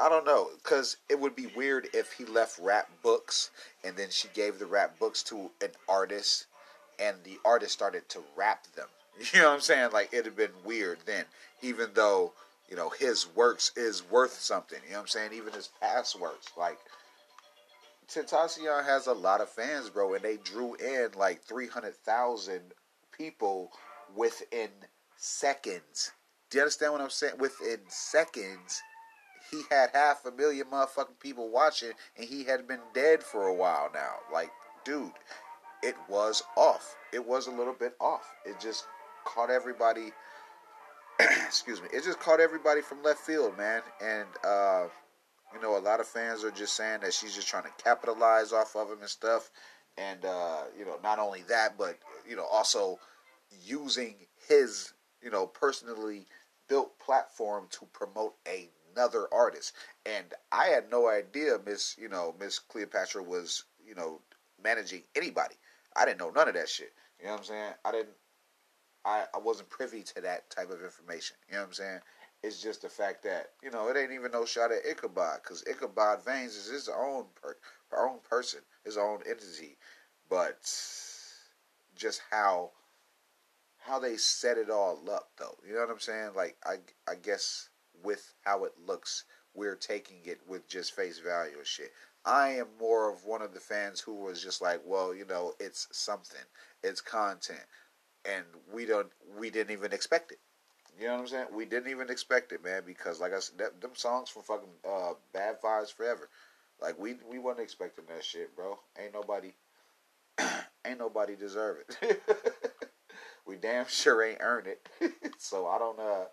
I 0.00 0.08
don't 0.08 0.24
know 0.24 0.50
because 0.62 0.96
it 1.08 1.18
would 1.18 1.36
be 1.36 1.46
weird 1.48 1.88
if 1.92 2.12
he 2.12 2.24
left 2.24 2.58
rap 2.58 2.88
books 3.02 3.50
and 3.84 3.96
then 3.96 4.08
she 4.10 4.28
gave 4.34 4.58
the 4.58 4.66
rap 4.66 4.98
books 4.98 5.22
to 5.24 5.50
an 5.60 5.70
artist 5.88 6.46
and 6.98 7.16
the 7.24 7.38
artist 7.44 7.72
started 7.72 8.08
to 8.10 8.20
rap 8.36 8.66
them. 8.74 8.86
You 9.34 9.40
know 9.40 9.48
what 9.48 9.54
I'm 9.54 9.60
saying? 9.60 9.90
Like 9.92 10.12
it'd 10.12 10.26
have 10.26 10.36
been 10.36 10.64
weird 10.64 10.98
then, 11.04 11.26
even 11.60 11.90
though 11.94 12.32
you 12.70 12.76
know 12.76 12.88
his 12.88 13.26
works 13.34 13.72
is 13.76 14.08
worth 14.08 14.40
something. 14.40 14.78
You 14.86 14.92
know 14.92 14.98
what 14.98 15.02
I'm 15.02 15.08
saying? 15.08 15.32
Even 15.34 15.52
his 15.52 15.68
past 15.80 16.18
works, 16.18 16.46
like 16.56 16.78
Tentacion 18.12 18.84
has 18.84 19.06
a 19.06 19.12
lot 19.12 19.40
of 19.40 19.48
fans, 19.48 19.88
bro, 19.88 20.14
and 20.14 20.24
they 20.24 20.36
drew 20.38 20.74
in 20.74 21.10
like 21.16 21.44
300,000 21.44 22.60
people 23.16 23.70
within 24.16 24.70
seconds. 25.16 26.12
Do 26.50 26.58
you 26.58 26.62
understand 26.62 26.92
what 26.92 27.00
I'm 27.00 27.10
saying? 27.10 27.34
Within 27.38 27.78
seconds, 27.88 28.82
he 29.50 29.62
had 29.70 29.90
half 29.92 30.24
a 30.24 30.32
million 30.32 30.66
motherfucking 30.66 31.20
people 31.20 31.50
watching, 31.50 31.92
and 32.16 32.26
he 32.26 32.42
had 32.44 32.66
been 32.66 32.80
dead 32.94 33.22
for 33.22 33.46
a 33.46 33.54
while 33.54 33.90
now. 33.94 34.14
Like, 34.32 34.50
dude, 34.84 35.12
it 35.82 35.94
was 36.08 36.42
off. 36.56 36.96
It 37.12 37.24
was 37.24 37.46
a 37.46 37.52
little 37.52 37.74
bit 37.74 37.94
off. 38.00 38.34
It 38.44 38.58
just 38.58 38.86
caught 39.24 39.50
everybody. 39.50 40.12
excuse 41.46 41.80
me. 41.80 41.88
It 41.92 42.02
just 42.02 42.18
caught 42.18 42.40
everybody 42.40 42.80
from 42.80 43.02
left 43.04 43.20
field, 43.20 43.56
man. 43.56 43.82
And 44.02 44.28
uh, 44.44 44.86
you 45.54 45.60
know, 45.60 45.76
a 45.76 45.80
lot 45.80 46.00
of 46.00 46.06
fans 46.06 46.44
are 46.44 46.50
just 46.50 46.74
saying 46.74 47.00
that 47.02 47.12
she's 47.12 47.34
just 47.34 47.48
trying 47.48 47.64
to 47.64 47.82
capitalize 47.82 48.52
off 48.52 48.76
of 48.76 48.90
him 48.90 49.00
and 49.00 49.08
stuff. 49.08 49.50
And, 49.98 50.24
uh, 50.24 50.62
you 50.78 50.84
know, 50.84 50.96
not 51.02 51.18
only 51.18 51.42
that, 51.48 51.76
but, 51.76 51.98
you 52.28 52.36
know, 52.36 52.44
also 52.44 52.98
using 53.64 54.14
his, 54.48 54.92
you 55.22 55.30
know, 55.30 55.46
personally 55.46 56.26
built 56.68 56.98
platform 56.98 57.66
to 57.72 57.86
promote 57.92 58.34
another 58.46 59.26
artist. 59.32 59.74
And 60.06 60.26
I 60.52 60.66
had 60.66 60.90
no 60.90 61.08
idea 61.08 61.58
Miss, 61.66 61.96
you 61.98 62.08
know, 62.08 62.34
Miss 62.38 62.58
Cleopatra 62.58 63.22
was, 63.22 63.64
you 63.84 63.94
know, 63.94 64.20
managing 64.62 65.02
anybody. 65.16 65.56
I 65.96 66.04
didn't 66.04 66.18
know 66.18 66.30
none 66.30 66.48
of 66.48 66.54
that 66.54 66.68
shit. 66.68 66.92
You 67.18 67.26
know 67.26 67.32
what 67.32 67.40
I'm 67.40 67.46
saying? 67.46 67.72
I 67.84 67.92
didn't, 67.92 68.16
I, 69.04 69.24
I 69.34 69.38
wasn't 69.38 69.68
privy 69.70 70.02
to 70.02 70.20
that 70.22 70.48
type 70.50 70.70
of 70.70 70.82
information. 70.82 71.36
You 71.48 71.54
know 71.54 71.62
what 71.62 71.68
I'm 71.68 71.72
saying? 71.74 72.00
It's 72.42 72.62
just 72.62 72.82
the 72.82 72.88
fact 72.88 73.22
that 73.24 73.50
you 73.62 73.70
know 73.70 73.88
it 73.88 73.96
ain't 73.96 74.12
even 74.12 74.32
no 74.32 74.44
shot 74.44 74.72
at 74.72 74.86
Ichabod 74.86 75.40
because 75.42 75.62
Ichabod 75.68 76.24
Veins 76.24 76.56
is 76.56 76.68
his 76.70 76.88
own 76.88 77.26
per, 77.40 77.56
own 77.96 78.18
person, 78.28 78.60
his 78.84 78.96
own 78.96 79.20
entity, 79.28 79.76
but 80.28 80.58
just 81.94 82.22
how 82.30 82.70
how 83.78 83.98
they 83.98 84.16
set 84.16 84.58
it 84.58 84.70
all 84.70 84.98
up 85.10 85.30
though. 85.38 85.58
You 85.66 85.74
know 85.74 85.80
what 85.80 85.90
I'm 85.90 86.00
saying? 86.00 86.30
Like 86.34 86.56
I 86.64 86.76
I 87.08 87.14
guess 87.14 87.68
with 88.02 88.32
how 88.42 88.64
it 88.64 88.72
looks, 88.86 89.24
we're 89.54 89.76
taking 89.76 90.18
it 90.24 90.40
with 90.46 90.68
just 90.68 90.94
face 90.94 91.18
value 91.18 91.58
and 91.58 91.66
shit. 91.66 91.92
I 92.24 92.50
am 92.50 92.66
more 92.78 93.10
of 93.10 93.24
one 93.24 93.42
of 93.42 93.54
the 93.54 93.60
fans 93.60 94.00
who 94.00 94.14
was 94.14 94.42
just 94.42 94.60
like, 94.60 94.80
well, 94.84 95.14
you 95.14 95.24
know, 95.24 95.54
it's 95.58 95.88
something, 95.92 96.44
it's 96.82 97.00
content, 97.00 97.64
and 98.26 98.44
we 98.72 98.84
don't, 98.84 99.10
we 99.38 99.50
didn't 99.50 99.72
even 99.72 99.92
expect 99.92 100.32
it. 100.32 100.38
You 100.98 101.06
know 101.06 101.14
what 101.14 101.20
I'm 101.20 101.26
saying? 101.28 101.46
We 101.54 101.64
didn't 101.64 101.90
even 101.90 102.10
expect 102.10 102.52
it, 102.52 102.62
man, 102.64 102.82
because 102.86 103.20
like 103.20 103.32
I 103.32 103.40
said, 103.40 103.58
that, 103.58 103.80
them 103.80 103.92
songs 103.94 104.28
from 104.28 104.42
fucking 104.42 104.68
uh, 104.88 105.12
Bad 105.32 105.60
Vibes 105.62 105.92
Forever, 105.92 106.28
like 106.80 106.98
we 106.98 107.16
we 107.28 107.38
wasn't 107.38 107.62
expecting 107.62 108.04
that 108.08 108.24
shit, 108.24 108.54
bro. 108.54 108.78
Ain't 108.98 109.14
nobody, 109.14 109.52
ain't 110.86 110.98
nobody 110.98 111.36
deserve 111.36 111.78
it. 112.02 112.20
we 113.46 113.56
damn 113.56 113.86
sure 113.88 114.22
ain't 114.22 114.40
earned 114.40 114.66
it. 114.66 114.88
so 115.38 115.66
I 115.66 115.78
don't 115.78 115.98
uh 115.98 116.24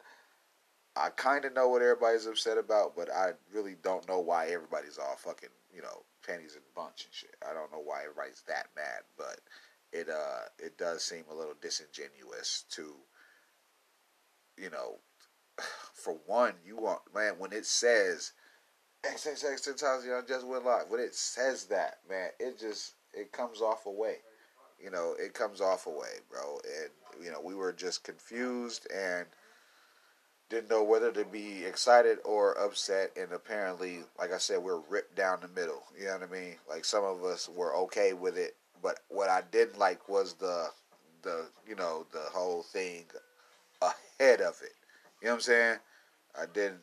I 0.97 1.09
kind 1.09 1.45
of 1.45 1.53
know 1.53 1.67
what 1.69 1.83
everybody's 1.83 2.25
upset 2.25 2.57
about, 2.57 2.95
but 2.95 3.11
I 3.11 3.31
really 3.53 3.75
don't 3.83 4.07
know 4.07 4.19
why 4.19 4.47
everybody's 4.47 4.97
all 4.97 5.15
fucking, 5.15 5.49
you 5.71 5.81
know, 5.83 6.03
panties 6.25 6.55
in 6.55 6.61
a 6.61 6.79
bunch 6.79 7.05
and 7.05 7.13
shit. 7.13 7.35
I 7.47 7.53
don't 7.53 7.71
know 7.71 7.81
why 7.83 8.01
everybody's 8.01 8.41
that 8.47 8.67
mad, 8.75 9.03
but 9.17 9.39
it 9.93 10.09
uh 10.09 10.49
it 10.59 10.77
does 10.77 11.03
seem 11.03 11.23
a 11.31 11.35
little 11.35 11.53
disingenuous 11.61 12.65
to 12.71 12.95
you 14.57 14.69
know, 14.69 14.95
for 15.93 16.17
one, 16.25 16.53
you 16.65 16.77
want 16.77 16.99
man 17.13 17.33
when 17.37 17.53
it 17.53 17.65
says 17.65 18.33
XXX 19.05 19.67
Tentacion 19.67 20.27
just 20.27 20.47
went 20.47 20.65
live, 20.65 20.85
when 20.89 20.99
it 20.99 21.15
says 21.15 21.65
that, 21.65 21.99
man, 22.09 22.29
it 22.39 22.59
just 22.59 22.93
it 23.13 23.31
comes 23.31 23.61
off 23.61 23.85
away. 23.85 24.17
You 24.83 24.91
know, 24.91 25.15
it 25.17 25.33
comes 25.33 25.61
off 25.61 25.87
away, 25.87 26.19
bro. 26.29 26.59
And 26.65 27.25
you 27.25 27.31
know, 27.31 27.41
we 27.41 27.55
were 27.55 27.73
just 27.73 28.03
confused 28.03 28.87
and 28.93 29.25
didn't 30.49 30.69
know 30.69 30.83
whether 30.83 31.11
to 31.11 31.25
be 31.25 31.65
excited 31.65 32.19
or 32.23 32.57
upset 32.57 33.11
and 33.17 33.31
apparently 33.33 33.99
like 34.17 34.31
i 34.31 34.37
said 34.37 34.59
we're 34.59 34.79
ripped 34.89 35.15
down 35.15 35.39
the 35.41 35.59
middle 35.59 35.83
you 35.99 36.05
know 36.05 36.13
what 36.13 36.23
i 36.23 36.31
mean 36.31 36.55
like 36.69 36.85
some 36.85 37.03
of 37.03 37.23
us 37.23 37.49
were 37.49 37.75
okay 37.75 38.13
with 38.13 38.37
it 38.37 38.55
but 38.81 38.99
what 39.09 39.29
i 39.29 39.41
didn't 39.51 39.77
like 39.77 40.07
was 40.07 40.35
the 40.35 40.67
the 41.23 41.45
you 41.67 41.75
know 41.75 42.05
the 42.13 42.23
whole 42.31 42.63
thing 42.63 43.03
ahead 44.19 44.41
of 44.41 44.59
it 44.63 44.73
you 45.21 45.27
know 45.27 45.33
what 45.33 45.35
i'm 45.35 45.41
saying 45.41 45.77
i 46.39 46.45
didn't 46.53 46.81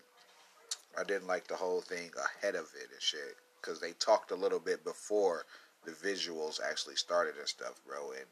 i 0.98 1.04
didn't 1.04 1.26
like 1.26 1.46
the 1.46 1.56
whole 1.56 1.80
thing 1.80 2.10
ahead 2.40 2.54
of 2.54 2.68
it 2.76 2.88
and 2.92 3.00
shit 3.00 3.36
because 3.60 3.80
they 3.80 3.92
talked 3.92 4.30
a 4.30 4.36
little 4.36 4.60
bit 4.60 4.84
before 4.84 5.44
the 5.84 5.92
visuals 5.92 6.60
actually 6.68 6.96
started 6.96 7.34
and 7.38 7.48
stuff 7.48 7.80
bro 7.86 8.10
and 8.12 8.26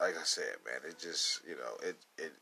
like 0.00 0.18
i 0.18 0.24
said 0.24 0.54
man 0.64 0.80
it 0.88 0.98
just 0.98 1.40
you 1.46 1.54
know 1.54 1.88
it 1.88 1.96
it 2.18 2.32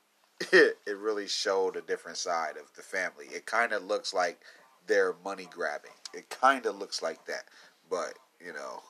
it, 0.41 0.79
it 0.87 0.97
really 0.99 1.29
showed 1.29 1.77
a 1.77 1.83
different 1.83 2.19
side 2.19 2.57
of 2.57 2.73
the 2.75 2.83
family. 2.83 3.27
It 3.35 3.47
kind 3.47 3.73
of 3.73 3.85
looks 3.85 4.13
like 4.13 4.41
they're 4.87 5.15
money 5.25 5.49
grabbing. 5.51 5.93
It 6.15 6.29
kind 6.31 6.67
of 6.67 6.79
looks 6.79 7.03
like 7.03 7.25
that, 7.27 7.45
but 7.91 8.15
you 8.45 8.53
know, 8.53 8.83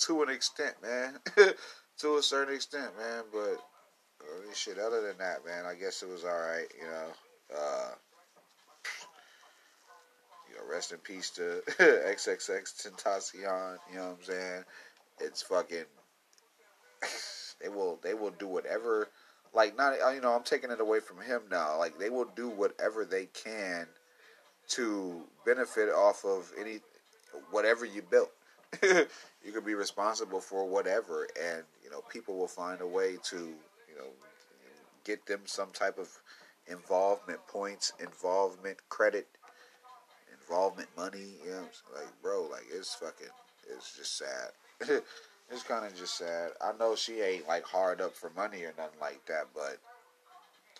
to 0.00 0.22
an 0.22 0.30
extent, 0.30 0.74
man. 0.82 1.18
to 1.98 2.16
a 2.16 2.22
certain 2.22 2.54
extent, 2.54 2.96
man. 2.98 3.24
But 3.32 3.60
shit, 4.54 4.78
other 4.78 5.02
than 5.02 5.18
that, 5.18 5.44
man, 5.46 5.64
I 5.66 5.74
guess 5.74 6.02
it 6.02 6.08
was 6.08 6.24
all 6.24 6.30
right. 6.30 6.66
You 6.80 6.86
know, 6.86 7.58
uh, 7.58 7.90
you 10.48 10.56
know, 10.56 10.72
rest 10.72 10.92
in 10.92 10.98
peace 10.98 11.30
to 11.30 11.62
XXX 11.78 12.82
Tentacion. 12.82 13.78
You 13.90 13.96
know 13.98 14.04
what 14.04 14.18
I'm 14.18 14.24
saying? 14.24 14.64
It's 15.20 15.42
fucking. 15.42 15.84
They 17.60 17.68
will. 17.68 17.98
They 18.04 18.14
will 18.14 18.30
do 18.30 18.46
whatever 18.46 19.08
like 19.54 19.76
not 19.76 19.94
uh, 20.04 20.10
you 20.10 20.20
know 20.20 20.32
i'm 20.32 20.42
taking 20.42 20.70
it 20.70 20.80
away 20.80 21.00
from 21.00 21.20
him 21.20 21.42
now 21.50 21.78
like 21.78 21.98
they 21.98 22.10
will 22.10 22.28
do 22.36 22.48
whatever 22.48 23.04
they 23.04 23.26
can 23.26 23.86
to 24.68 25.22
benefit 25.46 25.88
off 25.88 26.24
of 26.24 26.50
any 26.58 26.80
whatever 27.50 27.84
you 27.84 28.02
built 28.02 28.30
you 28.82 29.52
could 29.52 29.64
be 29.64 29.74
responsible 29.74 30.40
for 30.40 30.68
whatever 30.68 31.26
and 31.42 31.62
you 31.82 31.90
know 31.90 32.02
people 32.12 32.36
will 32.36 32.48
find 32.48 32.80
a 32.80 32.86
way 32.86 33.16
to 33.22 33.54
know 33.98 34.10
get 35.04 35.26
them 35.26 35.40
some 35.44 35.70
type 35.70 35.98
of 35.98 36.08
involvement 36.66 37.44
points 37.46 37.92
involvement 38.00 38.76
credit 38.88 39.26
involvement 40.40 40.88
money 40.96 41.34
you 41.44 41.50
know 41.50 41.64
like 41.94 42.08
bro 42.22 42.48
like 42.50 42.64
it's 42.72 42.94
fucking 42.94 43.26
it's 43.70 43.96
just 43.96 44.18
sad 44.18 45.00
It's 45.50 45.62
kind 45.62 45.86
of 45.86 45.96
just 45.96 46.18
sad. 46.18 46.50
I 46.60 46.72
know 46.78 46.94
she 46.94 47.20
ain't 47.20 47.48
like 47.48 47.64
hard 47.64 48.00
up 48.00 48.14
for 48.14 48.30
money 48.36 48.64
or 48.64 48.74
nothing 48.76 49.00
like 49.00 49.24
that, 49.26 49.46
but 49.54 49.78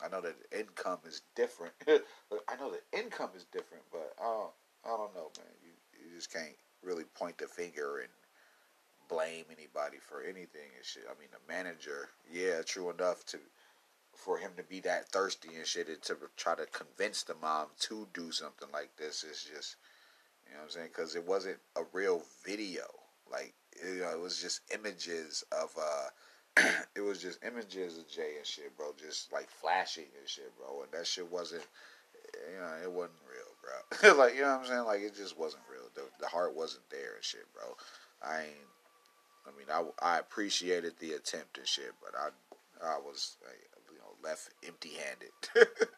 I 0.05 0.09
know 0.09 0.21
that 0.21 0.37
income 0.57 0.99
is 1.07 1.23
different. 1.35 1.73
I 1.89 2.57
know 2.61 2.71
that 2.73 2.85
income 2.93 3.31
is 3.35 3.47
different, 3.51 3.85
but 3.91 4.13
I 4.21 4.25
don't, 4.25 4.51
I 4.85 4.89
don't 4.89 5.15
know, 5.15 5.31
man. 5.39 5.55
You 5.63 5.71
you 6.05 6.17
just 6.17 6.33
can't 6.33 6.55
really 6.83 7.05
point 7.05 7.39
the 7.39 7.47
finger 7.47 8.01
and 8.01 8.09
blame 9.09 9.45
anybody 9.51 9.99
for 10.01 10.23
anything 10.23 10.71
and 10.77 10.85
shit. 10.85 11.05
I 11.07 11.19
mean, 11.19 11.29
the 11.33 11.53
manager, 11.53 12.09
yeah, 12.31 12.63
true 12.65 12.91
enough 12.91 13.25
to 13.27 13.39
for 14.15 14.39
him 14.39 14.51
to 14.57 14.65
be 14.65 14.81
that 14.81 15.09
thirsty 15.09 15.51
and 15.57 15.67
shit 15.67 15.89
and 15.89 16.03
to 16.03 16.17
try 16.37 16.55
to 16.55 16.67
convince 16.67 17.23
the 17.23 17.37
mom 17.41 17.69
to 17.79 18.09
do 18.13 18.33
something 18.33 18.69
like 18.73 18.91
this 18.97 19.23
is 19.23 19.47
just, 19.55 19.77
you 20.45 20.53
know 20.53 20.59
what 20.59 20.65
I'm 20.65 20.71
saying? 20.71 20.89
Because 20.89 21.15
it 21.15 21.27
wasn't 21.27 21.59
a 21.77 21.83
real 21.93 22.23
video. 22.45 22.85
Like 23.31 23.55
you 23.83 24.01
know, 24.01 24.11
it 24.11 24.21
was 24.21 24.41
just 24.41 24.63
images 24.75 25.45
of 25.53 25.71
uh 25.79 26.67
it 26.97 27.01
was 27.01 27.23
just 27.23 27.45
images 27.45 27.99
of 27.99 28.09
Jay 28.09 28.33
and 28.39 28.47
shit, 28.47 28.77
bro, 28.77 28.93
just 28.99 29.33
like 29.33 29.49
flashing 29.49 30.07
and 30.19 30.29
shit, 30.29 30.53
bro. 30.59 30.83
And 30.83 30.93
that 30.93 31.07
shit 31.07 31.31
wasn't 31.31 31.65
you 32.53 32.59
know, 32.59 32.75
it 32.83 32.93
wasn't 32.93 33.19
real, 33.29 33.53
bro. 33.63 34.19
like, 34.25 34.35
you 34.35 34.43
know 34.43 34.57
what 34.57 34.61
I'm 34.61 34.67
saying? 34.67 34.85
Like 34.85 35.01
it 35.01 35.17
just 35.17 35.39
wasn't 35.39 35.63
real. 35.71 35.89
The 35.95 36.03
the 36.21 36.27
heart 36.27 36.57
wasn't 36.57 36.89
there 36.91 37.15
and 37.17 37.25
shit, 37.25 37.47
bro. 37.55 37.77
I 38.23 38.43
ain't 38.43 38.69
I 39.49 39.59
mean, 39.59 39.67
I, 40.03 40.17
I 40.17 40.19
appreciated 40.19 40.95
the 40.99 41.13
attempt 41.13 41.59
and 41.59 41.67
shit, 41.67 41.93
but 42.03 42.15
I 42.19 42.29
I 42.85 42.99
was 42.99 43.37
you 43.91 43.99
know 43.99 44.29
left 44.29 44.51
empty-handed. 44.67 45.31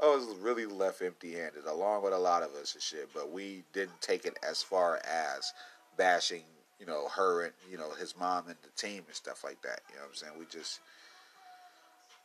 I 0.00 0.06
was 0.06 0.36
really 0.40 0.66
left 0.66 1.02
empty-handed, 1.02 1.64
along 1.66 2.04
with 2.04 2.12
a 2.12 2.18
lot 2.18 2.42
of 2.42 2.54
us 2.54 2.74
and 2.74 2.82
shit. 2.82 3.08
But 3.14 3.32
we 3.32 3.64
didn't 3.72 4.00
take 4.00 4.26
it 4.26 4.38
as 4.48 4.62
far 4.62 5.00
as 5.04 5.52
bashing 5.96 6.42
you 6.78 6.86
know, 6.86 7.08
her 7.08 7.44
and, 7.44 7.52
you 7.70 7.78
know, 7.78 7.90
his 7.98 8.16
mom 8.18 8.44
and 8.48 8.56
the 8.62 8.70
team 8.80 9.02
and 9.06 9.14
stuff 9.14 9.44
like 9.44 9.60
that. 9.62 9.80
You 9.88 9.96
know 9.96 10.02
what 10.02 10.08
I'm 10.08 10.14
saying? 10.14 10.32
We 10.38 10.44
just, 10.46 10.80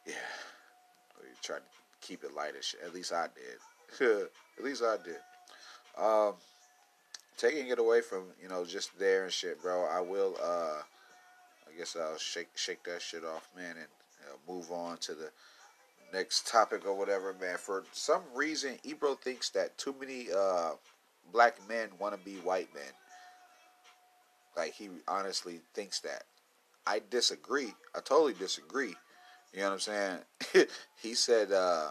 yeah, 0.05 0.13
we 1.19 1.27
tried 1.41 1.59
to 1.59 2.07
keep 2.07 2.23
it 2.23 2.35
light. 2.35 2.53
At 2.85 2.93
least 2.93 3.13
I 3.13 3.27
did. 3.99 4.27
At 4.57 4.63
least 4.63 4.83
I 4.83 4.97
did. 5.03 5.19
Um, 5.97 6.33
taking 7.41 7.69
it 7.69 7.79
away 7.79 8.01
from, 8.01 8.25
you 8.41 8.47
know, 8.47 8.63
just 8.63 8.97
there 8.99 9.23
and 9.23 9.33
shit, 9.33 9.61
bro, 9.61 9.85
I 9.85 9.99
will, 9.99 10.35
uh, 10.41 10.81
I 11.67 11.77
guess 11.77 11.97
I'll 11.99 12.17
shake, 12.17 12.49
shake 12.55 12.83
that 12.83 13.01
shit 13.01 13.23
off, 13.25 13.49
man, 13.55 13.75
and 13.77 13.87
move 14.47 14.71
on 14.71 14.97
to 14.99 15.13
the 15.13 15.31
next 16.13 16.47
topic 16.47 16.85
or 16.85 16.93
whatever, 16.93 17.35
man. 17.41 17.57
For 17.57 17.83
some 17.91 18.21
reason, 18.35 18.77
Ebro 18.83 19.15
thinks 19.15 19.49
that 19.51 19.77
too 19.77 19.95
many, 19.99 20.27
uh, 20.31 20.71
black 21.31 21.55
men 21.67 21.89
want 21.99 22.17
to 22.17 22.25
be 22.25 22.37
white 22.37 22.73
men. 22.73 22.83
Like 24.55 24.73
he 24.73 24.89
honestly 25.07 25.61
thinks 25.73 25.99
that. 26.01 26.23
I 26.85 27.01
disagree. 27.09 27.73
I 27.95 27.99
totally 27.99 28.33
disagree. 28.33 28.95
You 29.53 29.59
know 29.59 29.71
what 29.71 29.73
I'm 29.73 29.79
saying? 29.79 30.67
he 31.01 31.13
said 31.13 31.51
uh 31.51 31.89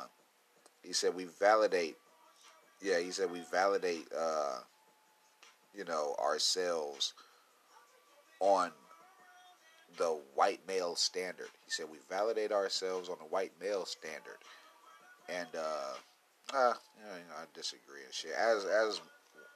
he 0.83 0.93
said 0.93 1.15
we 1.15 1.25
validate 1.25 1.97
yeah, 2.83 2.99
he 2.99 3.11
said 3.11 3.31
we 3.31 3.41
validate 3.51 4.07
uh 4.17 4.59
you 5.75 5.85
know 5.85 6.15
ourselves 6.19 7.15
on 8.41 8.71
the 9.99 10.19
white 10.35 10.61
male 10.67 10.95
standard. 10.97 11.49
He 11.65 11.71
said 11.71 11.87
we 11.91 11.99
validate 12.09 12.53
ourselves 12.53 13.09
on 13.09 13.17
the 13.19 13.27
white 13.27 13.53
male 13.61 13.85
standard. 13.85 14.39
And 15.29 15.49
uh 15.57 15.95
uh, 16.53 16.75
you 16.99 17.05
know, 17.07 17.37
I 17.39 17.45
disagree 17.55 18.03
and 18.05 18.13
shit. 18.13 18.33
As 18.33 18.65
as 18.65 19.01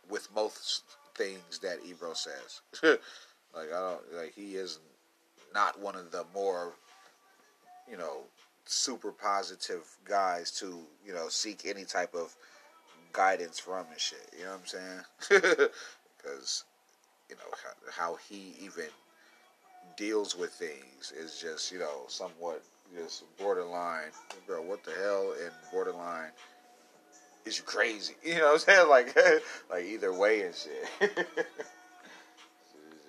with 0.08 0.28
most 0.34 0.82
things 1.14 1.58
that 1.60 1.78
Ebro 1.84 2.12
says. 2.14 2.60
like 2.82 3.72
I 3.72 3.80
don't 3.80 4.00
like 4.14 4.34
he 4.34 4.54
is 4.54 4.78
not 5.54 5.80
one 5.80 5.96
of 5.96 6.10
the 6.10 6.24
more 6.34 6.72
you 7.90 7.96
know 7.96 8.18
super 8.66 9.12
positive 9.12 9.84
guys 10.04 10.50
to 10.50 10.78
you 11.04 11.12
know 11.12 11.28
seek 11.28 11.62
any 11.66 11.84
type 11.84 12.14
of 12.14 12.34
guidance 13.12 13.58
from 13.58 13.86
and 13.90 14.00
shit. 14.00 14.30
You 14.36 14.44
know 14.44 14.52
what 14.52 14.74
I'm 15.30 15.46
saying? 15.46 15.68
Because 16.24 16.64
you 17.28 17.36
know 17.36 17.42
how, 17.62 18.12
how 18.12 18.18
he 18.28 18.54
even 18.60 18.86
deals 19.96 20.36
with 20.36 20.50
things 20.50 21.12
is 21.16 21.38
just 21.40 21.70
you 21.70 21.78
know 21.78 22.02
somewhat 22.08 22.62
just 22.96 23.24
borderline. 23.38 24.10
Bro, 24.46 24.62
what 24.62 24.84
the 24.84 24.92
hell? 24.92 25.34
And 25.40 25.52
borderline 25.72 26.30
is 27.44 27.58
you 27.58 27.64
crazy? 27.64 28.14
You 28.24 28.36
know 28.36 28.46
what 28.46 28.52
I'm 28.54 28.58
saying? 28.58 28.88
Like, 28.88 29.16
like 29.70 29.84
either 29.84 30.12
way 30.12 30.42
and 30.42 30.54
shit. 30.54 30.88
it's 31.00 31.36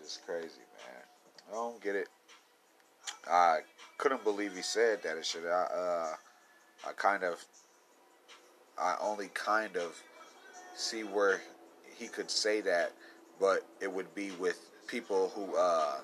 just 0.03 0.25
crazy, 0.25 0.47
man. 0.47 1.03
I 1.51 1.53
don't 1.53 1.81
get 1.81 1.95
it. 1.95 2.07
I 3.29 3.59
couldn't 3.97 4.23
believe 4.23 4.55
he 4.55 4.61
said 4.61 5.01
that 5.03 5.15
and 5.15 5.25
shit. 5.25 5.43
I, 5.45 5.49
uh, 5.49 6.15
I 6.87 6.91
kind 6.95 7.23
of, 7.23 7.43
I 8.77 8.97
only 9.01 9.29
kind 9.33 9.77
of 9.77 9.95
see 10.75 11.03
where 11.03 11.41
he 11.97 12.07
could 12.07 12.29
say 12.29 12.61
that 12.61 12.91
but 13.39 13.65
it 13.81 13.91
would 13.91 14.13
be 14.15 14.31
with 14.31 14.71
people 14.87 15.31
who, 15.35 15.55
uh, 15.55 15.97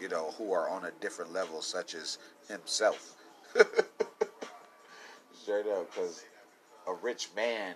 you 0.00 0.08
know, 0.08 0.32
who 0.38 0.52
are 0.52 0.68
on 0.68 0.84
a 0.84 0.90
different 1.00 1.32
level, 1.32 1.62
such 1.62 1.94
as 1.94 2.18
himself. 2.48 3.16
Straight 5.32 5.66
up, 5.66 5.90
because 5.90 6.24
a 6.86 6.94
rich 6.94 7.28
man 7.34 7.74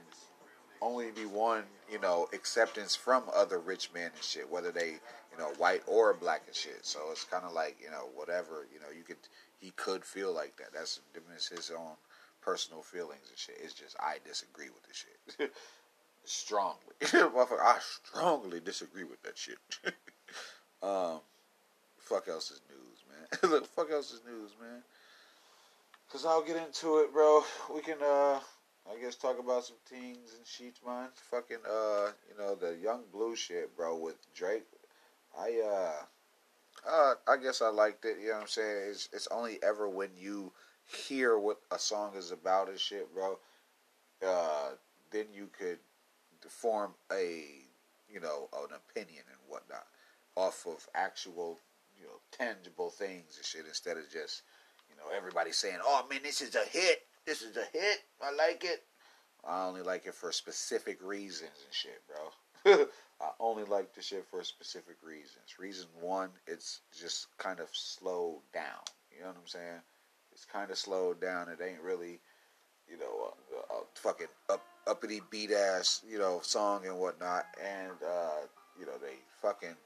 only 0.80 1.10
be 1.12 1.26
one, 1.26 1.62
you 1.90 2.00
know, 2.00 2.28
acceptance 2.32 2.94
from 2.94 3.24
other 3.34 3.58
rich 3.58 3.90
men 3.94 4.10
and 4.14 4.22
shit, 4.22 4.50
whether 4.50 4.70
they, 4.72 4.98
you 5.30 5.38
know, 5.38 5.52
white 5.58 5.82
or 5.86 6.12
black 6.12 6.42
and 6.46 6.54
shit. 6.54 6.84
So 6.84 7.00
it's 7.10 7.24
kind 7.24 7.44
of 7.44 7.52
like, 7.52 7.76
you 7.82 7.90
know, 7.90 8.08
whatever, 8.14 8.66
you 8.72 8.80
know, 8.80 8.90
you 8.96 9.04
could, 9.04 9.16
he 9.58 9.70
could 9.76 10.04
feel 10.04 10.34
like 10.34 10.56
that. 10.56 10.72
That's 10.72 11.00
his 11.48 11.70
own 11.70 11.94
personal 12.40 12.82
feelings 12.82 13.28
and 13.30 13.38
shit. 13.38 13.56
It's 13.62 13.72
just 13.72 13.96
I 14.00 14.16
disagree 14.26 14.68
with 14.68 14.82
the 14.82 14.92
shit 14.92 15.52
strongly. 16.24 16.76
I 17.02 17.78
strongly 17.80 18.60
disagree 18.60 19.04
with 19.04 19.22
that 19.22 19.36
shit. 19.36 19.58
um, 20.82 21.20
fuck 21.98 22.28
else 22.28 22.50
is 22.50 22.60
news, 22.68 23.04
man. 23.08 23.50
Look, 23.50 23.66
fuck 23.66 23.90
else 23.90 24.12
is 24.12 24.22
news, 24.26 24.52
man. 24.60 24.82
Cause 26.10 26.26
I'll 26.26 26.42
get 26.42 26.56
into 26.56 26.98
it, 26.98 27.12
bro. 27.12 27.42
We 27.74 27.80
can, 27.80 27.96
uh, 28.02 28.38
I 28.90 29.00
guess, 29.00 29.16
talk 29.16 29.38
about 29.38 29.64
some 29.64 29.78
things 29.88 30.34
and 30.36 30.46
sheets, 30.46 30.80
man. 30.86 31.08
Fucking, 31.30 31.56
uh, 31.66 32.10
you 32.28 32.38
know, 32.38 32.54
the 32.54 32.76
Young 32.82 33.04
Blue 33.10 33.34
shit, 33.34 33.74
bro, 33.74 33.96
with 33.96 34.16
Drake. 34.34 34.66
I, 35.38 35.62
uh, 35.64 36.90
uh, 36.90 37.14
I 37.26 37.36
guess 37.38 37.62
I 37.62 37.68
liked 37.68 38.04
it. 38.04 38.18
You 38.20 38.28
know 38.28 38.34
what 38.34 38.42
I'm 38.42 38.48
saying? 38.48 38.90
It's, 38.90 39.08
it's 39.14 39.28
only 39.28 39.58
ever 39.62 39.88
when 39.88 40.10
you 40.18 40.52
hear 40.84 41.38
what 41.38 41.60
a 41.70 41.78
song 41.78 42.12
is 42.14 42.30
about 42.30 42.68
and 42.68 42.78
shit, 42.78 43.12
bro. 43.14 43.38
Uh, 44.26 44.72
then 45.10 45.26
you 45.32 45.48
could 45.58 45.78
form 46.48 46.92
a, 47.12 47.44
you 48.08 48.20
know, 48.20 48.48
an 48.52 48.76
opinion 48.76 49.22
and 49.28 49.38
whatnot 49.48 49.86
off 50.36 50.66
of 50.66 50.86
actual, 50.94 51.58
you 51.98 52.04
know, 52.04 52.20
tangible 52.30 52.90
things 52.90 53.36
and 53.36 53.44
shit 53.44 53.64
instead 53.66 53.96
of 53.96 54.04
just, 54.10 54.42
you 54.88 54.96
know, 54.96 55.14
everybody 55.16 55.52
saying, 55.52 55.78
"Oh 55.82 56.06
man, 56.08 56.20
this 56.22 56.40
is 56.40 56.54
a 56.54 56.64
hit. 56.64 57.06
This 57.26 57.42
is 57.42 57.56
a 57.56 57.64
hit. 57.72 58.02
I 58.20 58.32
like 58.32 58.64
it." 58.64 58.84
I 59.44 59.66
only 59.66 59.82
like 59.82 60.06
it 60.06 60.14
for 60.14 60.30
specific 60.30 60.98
reasons 61.02 61.50
and 61.64 61.74
shit, 61.74 62.00
bro. 62.06 62.86
I 63.20 63.30
only 63.40 63.64
like 63.64 63.94
the 63.94 64.02
shit 64.02 64.24
for 64.30 64.42
specific 64.44 64.96
reasons. 65.02 65.58
Reason 65.58 65.86
one, 66.00 66.30
it's 66.46 66.80
just 66.96 67.26
kind 67.38 67.60
of 67.60 67.68
slowed 67.72 68.42
down. 68.52 68.82
You 69.14 69.22
know 69.22 69.28
what 69.28 69.36
I'm 69.36 69.48
saying? 69.48 69.80
It's 70.32 70.44
kind 70.44 70.70
of 70.70 70.78
slowed 70.78 71.20
down. 71.20 71.48
It 71.48 71.58
ain't 71.62 71.82
really, 71.82 72.20
you 72.88 72.98
know, 72.98 73.34
a, 73.70 73.74
a 73.74 73.82
fucking 73.94 74.28
up 74.48 74.62
uppity 74.86 75.20
beat 75.30 75.50
ass, 75.50 76.02
you 76.08 76.18
know, 76.18 76.40
song 76.42 76.86
and 76.86 76.98
whatnot. 76.98 77.46
And 77.62 77.92
uh, 78.06 78.46
you 78.78 78.86
know, 78.86 78.98
they 79.00 79.16
fucking 79.40 79.76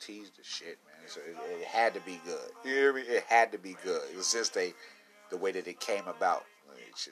teased 0.00 0.36
the 0.36 0.44
shit, 0.44 0.78
man. 0.86 1.08
So 1.08 1.20
it, 1.20 1.60
it, 1.60 1.66
had 1.66 1.94
to 1.94 2.00
be 2.00 2.20
good. 2.24 2.50
You 2.64 2.70
hear 2.70 2.92
me? 2.92 3.02
It 3.02 3.24
had 3.28 3.52
to 3.52 3.58
be 3.58 3.76
good. 3.84 4.02
It 4.12 4.16
was 4.16 4.32
just 4.32 4.54
they, 4.54 4.74
the 5.30 5.36
way 5.36 5.52
that 5.52 5.66
it 5.66 5.80
came 5.80 6.06
about. 6.06 6.44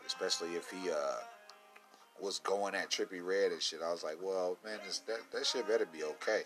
Especially 0.07 0.51
if 0.51 0.71
he 0.71 0.91
uh 0.91 1.17
was 2.21 2.39
going 2.41 2.75
at 2.75 2.91
Trippie 2.91 3.25
Redd 3.25 3.53
and 3.53 3.63
shit. 3.63 3.81
I 3.85 3.93
was 3.93 4.03
like, 4.03 4.17
well, 4.23 4.57
man, 4.65 4.79
this, 4.85 5.01
that 5.01 5.19
that 5.33 5.47
shit 5.47 5.69
better 5.69 5.87
be 5.87 6.03
okay. 6.03 6.43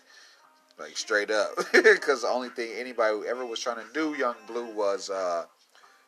Like 0.79 0.97
straight 0.97 1.31
up, 1.31 1.49
because 1.73 2.21
the 2.21 2.27
only 2.27 2.49
thing 2.49 2.71
anybody 2.77 3.27
ever 3.27 3.45
was 3.45 3.59
trying 3.59 3.77
to 3.77 3.93
do 3.93 4.15
Young 4.17 4.35
Blue 4.47 4.73
was 4.73 5.09
uh 5.09 5.45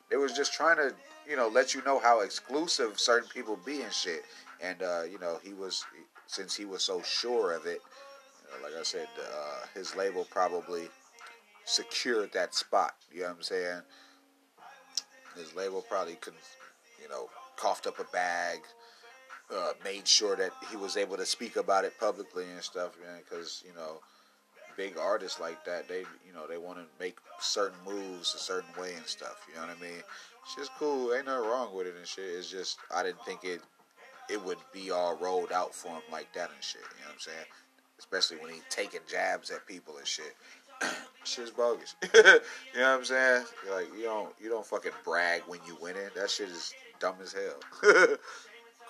it 0.10 0.18
was 0.18 0.34
just 0.34 0.54
trying 0.54 0.78
to, 0.78 0.94
you 1.28 1.36
know, 1.36 1.48
let 1.48 1.74
you 1.74 1.82
know 1.84 2.00
how 2.00 2.22
exclusive 2.22 3.00
certain 3.00 3.30
people 3.30 3.58
be 3.66 3.82
and 3.82 3.94
shit. 3.94 4.24
And 4.62 4.82
uh, 4.82 5.04
you 5.10 5.20
know, 5.20 5.40
he 5.44 5.54
was 5.54 5.86
since 6.28 6.56
he 6.56 6.66
was 6.66 6.84
so 6.84 7.02
sure 7.02 7.54
of 7.54 7.66
it. 7.66 7.82
You 8.42 8.62
know, 8.62 8.68
like 8.68 8.80
I 8.80 8.84
said, 8.84 9.08
uh, 9.20 9.66
his 9.74 9.96
label 9.96 10.26
probably 10.30 10.88
secured 11.66 12.32
that 12.34 12.54
spot. 12.56 12.94
You 13.12 13.22
know 13.22 13.28
what 13.28 13.38
I'm 13.38 13.44
saying? 13.44 13.82
His 15.38 15.56
label 15.56 15.84
probably 15.90 16.16
could, 16.16 16.34
you 17.02 17.10
know, 17.10 17.30
coughed 17.58 17.88
up 17.88 18.00
a 18.00 18.04
bag, 18.12 18.60
uh, 19.54 19.74
made 19.84 20.08
sure 20.08 20.36
that 20.36 20.52
he 20.70 20.78
was 20.78 20.98
able 20.98 21.18
to 21.18 21.26
speak 21.26 21.56
about 21.56 21.86
it 21.86 21.94
publicly 22.00 22.46
and 22.54 22.62
stuff. 22.62 22.92
Because 23.18 23.64
you 23.66 23.74
know, 23.74 24.00
big 24.78 24.98
artists 24.98 25.40
like 25.40 25.64
that, 25.66 25.88
they 25.88 26.00
you 26.26 26.34
know 26.34 26.48
they 26.48 26.58
want 26.58 26.78
to 26.78 26.86
make 27.00 27.18
certain 27.40 27.78
moves 27.86 28.34
a 28.36 28.40
certain 28.40 28.70
way 28.80 28.94
and 28.96 29.06
stuff. 29.06 29.46
You 29.50 29.56
know 29.56 29.68
what 29.68 29.78
I 29.78 29.82
mean? 29.82 30.04
Shit's 30.46 30.70
cool. 30.78 31.14
Ain't 31.14 31.26
nothing 31.26 31.50
wrong 31.50 31.74
with 31.74 31.88
it 31.88 31.96
and 31.98 32.08
shit. 32.08 32.26
It's 32.26 32.50
just 32.50 32.78
I 32.94 33.04
didn't 33.04 33.24
think 33.26 33.44
it 33.44 33.62
it 34.30 34.44
would 34.44 34.58
be 34.72 34.92
all 34.92 35.18
rolled 35.18 35.52
out 35.52 35.74
for 35.74 35.90
him 35.90 36.02
like 36.12 36.32
that 36.34 36.50
and 36.54 36.64
shit. 36.64 36.82
You 36.82 37.02
know 37.02 37.08
what 37.08 37.14
I'm 37.14 37.20
saying? 37.20 37.46
Especially 38.00 38.38
when 38.38 38.54
he 38.54 38.62
taking 38.70 39.02
jabs 39.10 39.52
at 39.52 39.66
people 39.68 39.98
and 39.98 40.08
shit. 40.08 40.36
Shit's 41.24 41.52
bogus. 41.52 41.96
you 42.14 42.22
know 42.24 42.40
what 42.74 43.00
I'm 43.00 43.06
saying? 43.06 43.46
Like 43.72 43.88
you 43.98 44.04
don't 44.04 44.34
you 44.42 44.50
don't 44.50 44.66
fucking 44.66 44.92
brag 45.04 45.44
when 45.48 45.60
you 45.66 45.78
win 45.82 45.96
it. 45.96 46.14
That 46.16 46.30
shit 46.30 46.50
is 46.50 46.74
dumb 47.00 47.16
as 47.22 47.34
hell. 47.34 47.88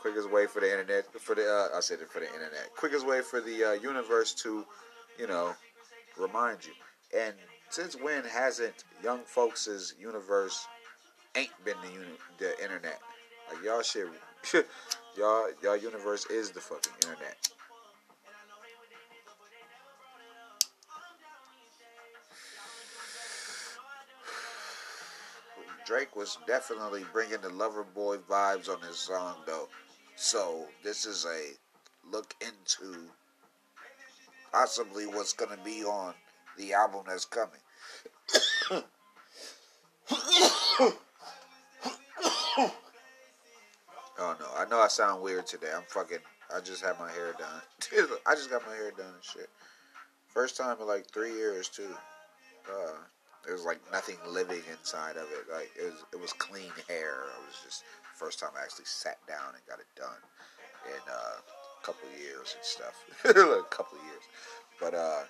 Quickest 0.01 0.29
way 0.31 0.47
for 0.47 0.59
the 0.59 0.69
internet 0.69 1.05
for 1.21 1.35
the 1.35 1.47
uh, 1.47 1.77
I 1.77 1.79
said 1.79 1.99
it 2.01 2.09
for 2.09 2.19
the 2.19 2.27
internet. 2.27 2.69
Quickest 2.75 3.07
way 3.07 3.21
for 3.21 3.39
the 3.39 3.63
uh, 3.63 3.71
universe 3.73 4.33
to, 4.35 4.65
you 5.17 5.27
know, 5.27 5.53
remind 6.17 6.65
you. 6.65 6.73
And 7.17 7.33
since 7.69 7.95
when 7.95 8.23
hasn't 8.25 8.83
young 9.03 9.21
folks' 9.25 9.93
universe 9.99 10.67
ain't 11.35 11.65
been 11.65 11.75
the 11.81 11.91
uni- 11.91 12.17
the 12.37 12.61
internet? 12.61 12.99
Like 13.51 13.63
y'all 13.63 13.81
shit, 13.81 14.07
y'all 15.17 15.49
y'all 15.61 15.77
universe 15.77 16.25
is 16.27 16.51
the 16.51 16.59
fucking 16.59 16.93
internet. 17.01 17.37
Drake 25.85 26.15
was 26.15 26.37
definitely 26.47 27.03
bringing 27.11 27.41
the 27.41 27.49
lover 27.49 27.83
boy 27.83 28.17
vibes 28.17 28.69
on 28.69 28.81
his 28.81 28.97
song 28.97 29.35
though. 29.45 29.67
So 30.15 30.67
this 30.83 31.05
is 31.05 31.25
a 31.25 32.09
look 32.09 32.33
into 32.39 33.09
possibly 34.53 35.07
what's 35.07 35.33
to 35.33 35.63
be 35.63 35.83
on 35.83 36.13
the 36.57 36.73
album 36.73 37.03
that's 37.07 37.25
coming. 37.25 37.59
oh 42.57 42.71
no, 44.39 44.45
I 44.57 44.65
know 44.69 44.79
I 44.79 44.87
sound 44.87 45.21
weird 45.21 45.47
today. 45.47 45.71
I'm 45.75 45.83
fucking. 45.87 46.19
I 46.55 46.59
just 46.59 46.83
had 46.83 46.99
my 46.99 47.09
hair 47.11 47.33
done. 47.37 48.07
I 48.27 48.35
just 48.35 48.49
got 48.49 48.65
my 48.67 48.75
hair 48.75 48.91
done 48.91 49.13
and 49.13 49.23
shit. 49.23 49.49
First 50.27 50.57
time 50.57 50.77
in 50.79 50.87
like 50.87 51.09
three 51.11 51.33
years 51.33 51.69
too. 51.69 51.95
Uh, 52.67 52.97
there 53.45 53.53
was 53.53 53.65
like 53.65 53.79
nothing 53.91 54.17
living 54.27 54.61
inside 54.71 55.17
of 55.17 55.23
it. 55.31 55.51
Like 55.51 55.71
it 55.77 55.85
was, 55.85 56.03
it 56.13 56.21
was 56.21 56.33
clean 56.33 56.71
hair. 56.87 57.25
It 57.33 57.47
was 57.47 57.57
just 57.63 57.83
first 58.15 58.39
time 58.39 58.51
I 58.57 58.63
actually 58.63 58.85
sat 58.85 59.17
down 59.27 59.55
and 59.55 59.63
got 59.67 59.79
it 59.79 59.87
done. 59.95 60.21
in 60.87 61.01
uh, 61.11 61.41
couple 61.83 62.07
years 62.17 62.55
and 62.55 62.63
stuff. 62.63 62.95
a 63.25 63.63
couple 63.69 63.97
years, 63.99 64.23
but 64.79 64.93
uh, 64.93 65.23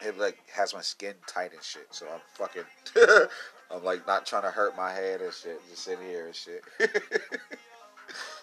it 0.00 0.18
like 0.18 0.38
has 0.54 0.74
my 0.74 0.80
skin 0.80 1.14
tight 1.26 1.52
and 1.52 1.62
shit. 1.62 1.86
So 1.90 2.06
I'm 2.12 2.20
fucking, 2.34 2.62
I'm 3.70 3.84
like 3.84 4.06
not 4.06 4.26
trying 4.26 4.42
to 4.42 4.50
hurt 4.50 4.76
my 4.76 4.92
head 4.92 5.20
and 5.20 5.32
shit. 5.32 5.60
Just 5.70 5.84
sitting 5.84 6.06
here 6.06 6.26
and 6.26 6.34
shit. 6.34 6.62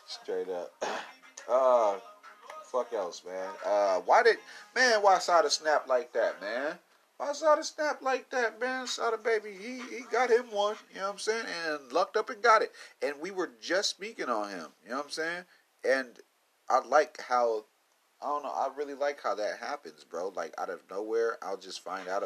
Straight 0.08 0.49
up. 0.49 0.72
Uh, 1.47 1.97
fuck 2.72 2.91
else, 2.91 3.22
man. 3.24 3.49
Uh, 3.64 3.99
why 3.99 4.24
did 4.24 4.38
man? 4.74 4.99
Why 5.03 5.20
Sada 5.20 5.47
snap 5.47 5.88
like 5.88 6.12
that, 6.14 6.41
man? 6.41 6.80
Why 7.18 7.32
Sada 7.34 7.64
snap 7.64 8.01
like 8.01 8.32
that, 8.32 8.60
man? 8.60 8.88
Sada 8.88 9.18
baby, 9.18 9.51
he 9.51 9.80
he 9.95 10.03
got 10.12 10.32
him 10.32 10.45
one. 10.51 10.76
You 10.91 11.01
know 11.01 11.06
what 11.06 11.14
I'm 11.14 11.20
saying? 11.20 11.45
And 11.68 11.93
lucked 11.93 12.18
up 12.18 12.32
and 12.32 12.41
got 12.41 12.64
it. 12.64 12.72
And 13.03 13.14
we 13.22 13.30
were 13.30 13.51
just 13.62 13.91
speaking 13.91 14.28
on 14.28 14.49
him. 14.49 14.70
You 14.84 14.89
know 14.89 14.97
what 14.97 15.06
I'm 15.06 15.12
saying? 15.12 15.43
And 15.88 16.20
I 16.68 16.80
like 16.80 17.22
how 17.22 17.66
I 18.22 18.28
don't 18.28 18.43
know. 18.43 18.49
I 18.49 18.70
really 18.76 18.93
like 18.93 19.22
how 19.22 19.36
that 19.36 19.57
happens, 19.59 20.03
bro. 20.03 20.32
Like 20.36 20.53
out 20.57 20.70
of 20.70 20.82
nowhere, 20.89 21.38
I'll 21.41 21.57
just 21.57 21.84
find 21.84 22.07
out 22.07 22.24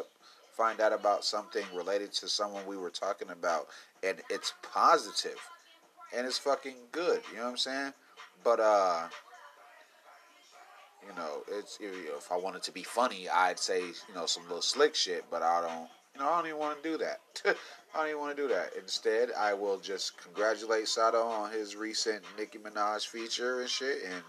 find 0.52 0.80
out 0.80 0.92
about 0.92 1.24
something 1.24 1.64
related 1.74 2.12
to 2.12 2.28
someone 2.28 2.66
we 2.66 2.76
were 2.76 2.90
talking 2.90 3.30
about, 3.30 3.68
and 4.02 4.20
it's 4.30 4.54
positive, 4.62 5.38
and 6.16 6.26
it's 6.26 6.38
fucking 6.38 6.76
good. 6.92 7.22
You 7.30 7.38
know 7.38 7.44
what 7.44 7.50
I'm 7.50 7.56
saying? 7.56 7.92
But 8.44 8.60
uh, 8.60 9.08
you 11.06 11.14
know, 11.16 11.42
it's 11.48 11.78
if 11.80 12.30
I 12.30 12.36
wanted 12.36 12.62
to 12.64 12.72
be 12.72 12.82
funny, 12.82 13.28
I'd 13.28 13.58
say 13.58 13.80
you 13.80 14.14
know 14.14 14.26
some 14.26 14.44
little 14.44 14.62
slick 14.62 14.94
shit, 14.94 15.24
but 15.30 15.42
I 15.42 15.60
don't. 15.60 15.88
You 16.14 16.22
know, 16.22 16.28
I 16.28 16.38
don't 16.38 16.48
even 16.48 16.58
want 16.58 16.82
to 16.82 16.90
do 16.90 16.98
that. 16.98 17.20
I 17.94 17.98
don't 17.98 18.08
even 18.08 18.20
want 18.20 18.36
to 18.36 18.42
do 18.42 18.48
that. 18.48 18.70
Instead, 18.76 19.30
I 19.38 19.54
will 19.54 19.78
just 19.78 20.20
congratulate 20.20 20.88
Sada 20.88 21.18
on 21.18 21.52
his 21.52 21.76
recent 21.76 22.24
Nicki 22.36 22.58
Minaj 22.58 23.06
feature 23.06 23.60
and 23.60 23.70
shit, 23.70 23.98
and 24.04 24.22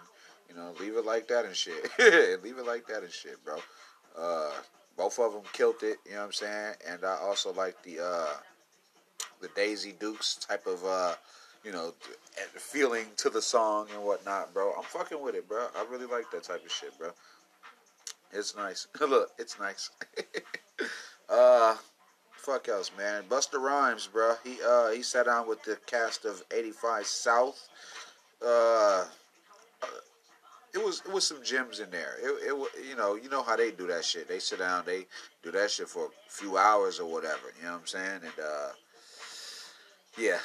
you 0.51 0.57
know, 0.61 0.73
leave 0.79 0.95
it 0.95 1.05
like 1.05 1.27
that 1.29 1.45
and 1.45 1.55
shit. 1.55 1.89
leave 2.43 2.57
it 2.57 2.65
like 2.65 2.85
that 2.87 3.03
and 3.03 3.11
shit, 3.11 3.43
bro. 3.43 3.57
Uh, 4.17 4.51
both 4.97 5.17
of 5.19 5.33
them 5.33 5.43
killed 5.53 5.81
it. 5.83 5.97
You 6.05 6.13
know 6.13 6.19
what 6.19 6.25
I'm 6.25 6.31
saying? 6.33 6.73
And 6.89 7.05
I 7.05 7.17
also 7.21 7.53
like 7.53 7.81
the 7.83 7.99
uh, 8.03 8.33
the 9.41 9.49
Daisy 9.55 9.93
Dukes 9.99 10.35
type 10.35 10.67
of 10.67 10.83
uh, 10.85 11.15
you 11.63 11.71
know 11.71 11.93
feeling 12.55 13.05
to 13.17 13.29
the 13.29 13.41
song 13.41 13.87
and 13.93 14.03
whatnot, 14.03 14.53
bro. 14.53 14.73
I'm 14.77 14.83
fucking 14.83 15.21
with 15.21 15.35
it, 15.35 15.47
bro. 15.47 15.67
I 15.75 15.85
really 15.89 16.05
like 16.05 16.29
that 16.31 16.43
type 16.43 16.65
of 16.65 16.71
shit, 16.71 16.97
bro. 16.97 17.11
It's 18.33 18.55
nice. 18.55 18.87
Look, 18.99 19.31
it's 19.37 19.57
nice. 19.59 19.89
uh, 21.29 21.77
fuck 22.33 22.67
else, 22.67 22.91
man. 22.97 23.23
Busta 23.29 23.57
Rhymes, 23.57 24.07
bro. 24.07 24.35
He 24.43 24.57
uh 24.67 24.91
he 24.91 25.01
sat 25.01 25.27
down 25.27 25.47
with 25.47 25.63
the 25.63 25.77
cast 25.85 26.25
of 26.25 26.43
85 26.51 27.05
South. 27.05 27.69
Uh, 28.45 29.05
it 30.73 30.83
was 30.83 31.01
it 31.05 31.11
was 31.11 31.25
some 31.25 31.43
gems 31.43 31.79
in 31.79 31.89
there. 31.89 32.15
It, 32.21 32.49
it 32.49 32.87
you 32.89 32.95
know 32.95 33.15
you 33.15 33.29
know 33.29 33.43
how 33.43 33.55
they 33.55 33.71
do 33.71 33.87
that 33.87 34.05
shit. 34.05 34.27
They 34.27 34.39
sit 34.39 34.59
down, 34.59 34.83
they 34.85 35.05
do 35.43 35.51
that 35.51 35.71
shit 35.71 35.89
for 35.89 36.05
a 36.05 36.09
few 36.27 36.57
hours 36.57 36.99
or 36.99 37.11
whatever. 37.11 37.53
You 37.59 37.65
know 37.65 37.73
what 37.73 37.81
I'm 37.81 37.87
saying? 37.87 38.21
And 38.23 38.39
uh, 38.43 38.69
yeah, 40.17 40.39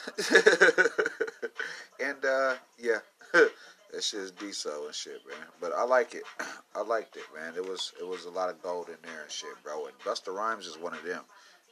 and 2.09 2.25
uh, 2.25 2.55
yeah, 2.79 2.99
that 3.33 4.03
shit 4.03 4.21
is 4.21 4.31
diesel 4.33 4.87
and 4.87 4.95
shit, 4.95 5.21
man. 5.29 5.47
But 5.61 5.73
I 5.77 5.85
like 5.85 6.15
it. 6.15 6.25
I 6.75 6.83
liked 6.83 7.17
it, 7.17 7.25
man. 7.35 7.55
It 7.57 7.65
was 7.65 7.93
it 8.01 8.07
was 8.07 8.25
a 8.25 8.31
lot 8.31 8.51
of 8.51 8.63
gold 8.63 8.89
in 8.89 8.97
there 9.03 9.23
and 9.23 9.31
shit, 9.31 9.51
bro. 9.63 9.87
And 9.87 9.99
Busta 10.01 10.35
Rhymes 10.35 10.67
is 10.67 10.79
one 10.79 10.95
of 10.95 11.03
them. 11.03 11.23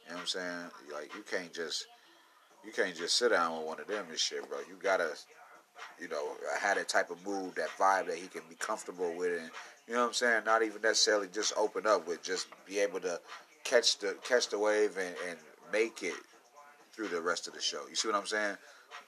You 0.03 0.11
know 0.11 0.15
what 0.15 0.21
I'm 0.21 0.27
saying? 0.27 0.71
Like 0.93 1.13
you 1.15 1.23
can't 1.29 1.53
just 1.53 1.87
you 2.65 2.71
can't 2.71 2.95
just 2.95 3.15
sit 3.15 3.29
down 3.31 3.57
with 3.57 3.67
one 3.67 3.79
of 3.79 3.87
them 3.87 4.05
and 4.09 4.17
shit, 4.17 4.47
bro. 4.49 4.59
You 4.59 4.75
gotta 4.81 5.11
you 5.99 6.07
know, 6.07 6.23
had 6.59 6.77
that 6.77 6.89
type 6.89 7.09
of 7.09 7.25
mood, 7.25 7.55
that 7.55 7.69
vibe 7.77 8.07
that 8.07 8.17
he 8.17 8.27
can 8.27 8.41
be 8.49 8.55
comfortable 8.55 9.13
with, 9.15 9.39
and 9.39 9.49
you 9.87 9.93
know 9.93 10.01
what 10.01 10.07
I'm 10.07 10.13
saying. 10.13 10.43
Not 10.45 10.63
even 10.63 10.81
necessarily 10.81 11.27
just 11.33 11.53
open 11.57 11.85
up 11.87 12.07
with, 12.07 12.23
just 12.23 12.47
be 12.65 12.79
able 12.79 12.99
to 13.01 13.19
catch 13.63 13.97
the 13.99 14.15
catch 14.23 14.49
the 14.49 14.59
wave 14.59 14.97
and, 14.97 15.15
and 15.29 15.37
make 15.71 16.03
it 16.03 16.13
through 16.93 17.09
the 17.09 17.21
rest 17.21 17.47
of 17.47 17.53
the 17.53 17.61
show. 17.61 17.81
You 17.89 17.95
see 17.95 18.07
what 18.07 18.15
I'm 18.15 18.25
saying? 18.25 18.55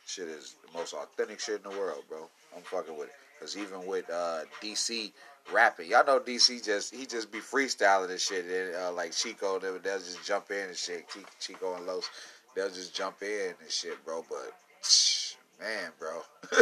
Shit 0.06 0.28
is 0.28 0.56
the 0.66 0.78
most 0.78 0.94
authentic 0.94 1.40
shit 1.40 1.62
in 1.64 1.72
the 1.72 1.78
world, 1.78 2.04
bro. 2.10 2.30
I'm 2.56 2.62
fucking 2.64 2.98
with 2.98 3.08
it. 3.08 3.16
Cause 3.40 3.56
even 3.56 3.86
with 3.86 4.10
uh, 4.10 4.42
DC 4.62 5.12
rapping, 5.54 5.90
y'all 5.90 6.06
know 6.06 6.20
DC 6.20 6.64
just 6.66 6.94
he 6.94 7.06
just 7.06 7.32
be 7.32 7.40
freestyling 7.40 8.10
and 8.10 8.20
shit. 8.20 8.46
And 8.46 8.76
uh, 8.76 8.92
like 8.92 9.12
Chico, 9.12 9.60
they'll, 9.60 9.78
they'll 9.80 10.00
just 10.00 10.26
jump 10.26 10.50
in 10.50 10.70
and 10.70 10.76
shit. 10.76 11.06
Chico 11.40 11.76
and 11.76 11.86
Los, 11.86 12.10
they'll 12.56 12.70
just 12.70 12.96
jump 12.96 13.22
in 13.22 13.54
and 13.62 13.70
shit, 13.70 14.04
bro. 14.04 14.26
But 14.28 14.54
man, 15.60 15.92
bro, 16.00 16.22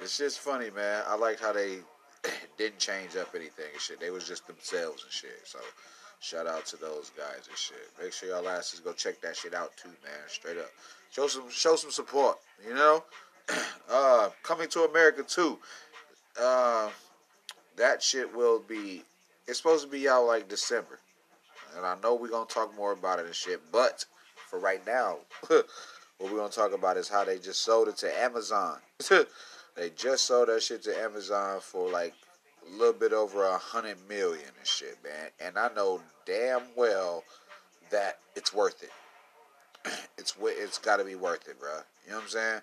it's 0.00 0.18
just 0.18 0.40
funny, 0.40 0.70
man. 0.70 1.02
I 1.06 1.16
liked 1.16 1.40
how 1.40 1.52
they 1.52 1.78
didn't 2.58 2.78
change 2.78 3.16
up 3.16 3.34
anything 3.34 3.66
and 3.72 3.80
shit. 3.80 4.00
They 4.00 4.10
was 4.10 4.26
just 4.26 4.46
themselves 4.46 5.04
and 5.04 5.12
shit. 5.12 5.40
So 5.44 5.58
shout 6.20 6.46
out 6.46 6.66
to 6.66 6.76
those 6.76 7.10
guys 7.16 7.48
and 7.48 7.56
shit. 7.56 7.90
Make 8.00 8.12
sure 8.12 8.28
y'all 8.28 8.48
asses 8.48 8.80
go 8.80 8.92
check 8.92 9.20
that 9.20 9.36
shit 9.36 9.54
out 9.54 9.76
too, 9.76 9.88
man. 10.04 10.28
Straight 10.28 10.58
up, 10.58 10.70
show 11.10 11.26
some 11.26 11.48
show 11.50 11.76
some 11.76 11.90
support. 11.90 12.38
You 12.66 12.74
know, 12.74 13.04
uh, 13.90 14.30
coming 14.42 14.68
to 14.70 14.82
America 14.82 15.22
too. 15.22 15.58
Uh, 16.40 16.90
that 17.76 18.02
shit 18.02 18.34
will 18.34 18.60
be. 18.60 19.02
It's 19.46 19.58
supposed 19.58 19.84
to 19.84 19.90
be 19.90 20.08
out 20.08 20.26
like 20.26 20.48
December, 20.48 21.00
and 21.76 21.84
I 21.84 21.96
know 22.02 22.14
we're 22.14 22.28
gonna 22.28 22.46
talk 22.46 22.74
more 22.76 22.92
about 22.92 23.18
it 23.18 23.26
and 23.26 23.34
shit. 23.34 23.60
But 23.72 24.04
for 24.52 24.58
right 24.58 24.86
now. 24.86 25.16
what 26.22 26.30
we're 26.30 26.38
gonna 26.38 26.52
talk 26.52 26.72
about 26.72 26.96
is 26.96 27.08
how 27.08 27.24
they 27.24 27.36
just 27.36 27.62
sold 27.62 27.88
it 27.88 27.96
to 27.96 28.20
Amazon. 28.20 28.78
they 29.10 29.90
just 29.96 30.24
sold 30.24 30.48
that 30.48 30.62
shit 30.62 30.80
to 30.84 30.96
Amazon 30.96 31.58
for 31.60 31.90
like 31.90 32.14
a 32.64 32.76
little 32.76 32.92
bit 32.92 33.12
over 33.12 33.44
a 33.44 33.58
hundred 33.58 33.96
million 34.08 34.44
and 34.56 34.66
shit, 34.66 34.98
man. 35.02 35.30
And 35.40 35.58
I 35.58 35.68
know 35.74 36.00
damn 36.24 36.62
well 36.76 37.24
that 37.90 38.18
it's 38.36 38.54
worth 38.54 38.84
it. 38.84 38.92
it's 40.16 40.36
it's 40.40 40.78
got 40.78 40.98
to 40.98 41.04
be 41.04 41.16
worth 41.16 41.48
it, 41.48 41.58
bro. 41.58 41.78
You 42.04 42.12
know 42.12 42.18
what 42.18 42.22
I'm 42.22 42.28
saying? 42.28 42.60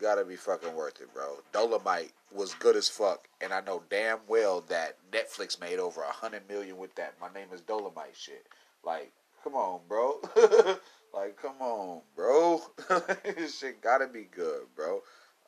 Gotta 0.00 0.24
be 0.24 0.36
fucking 0.36 0.76
worth 0.76 1.00
it, 1.00 1.12
bro. 1.12 1.38
Dolomite 1.52 2.12
was 2.32 2.54
good 2.54 2.76
as 2.76 2.88
fuck, 2.88 3.26
and 3.40 3.52
I 3.52 3.60
know 3.60 3.82
damn 3.90 4.18
well 4.28 4.60
that 4.68 4.94
Netflix 5.10 5.60
made 5.60 5.80
over 5.80 6.02
a 6.02 6.12
hundred 6.12 6.48
million 6.48 6.76
with 6.76 6.94
that. 6.94 7.14
My 7.20 7.32
name 7.34 7.48
is 7.52 7.60
Dolomite 7.60 8.14
shit. 8.16 8.46
Like, 8.84 9.10
come 9.48 9.56
on, 9.56 9.80
bro. 9.88 10.20
Like, 11.14 11.40
come 11.40 11.56
on, 11.60 12.02
bro. 12.14 12.60
this 13.24 13.58
shit 13.58 13.80
gotta 13.80 14.06
be 14.06 14.28
good, 14.30 14.64
bro. 14.76 15.00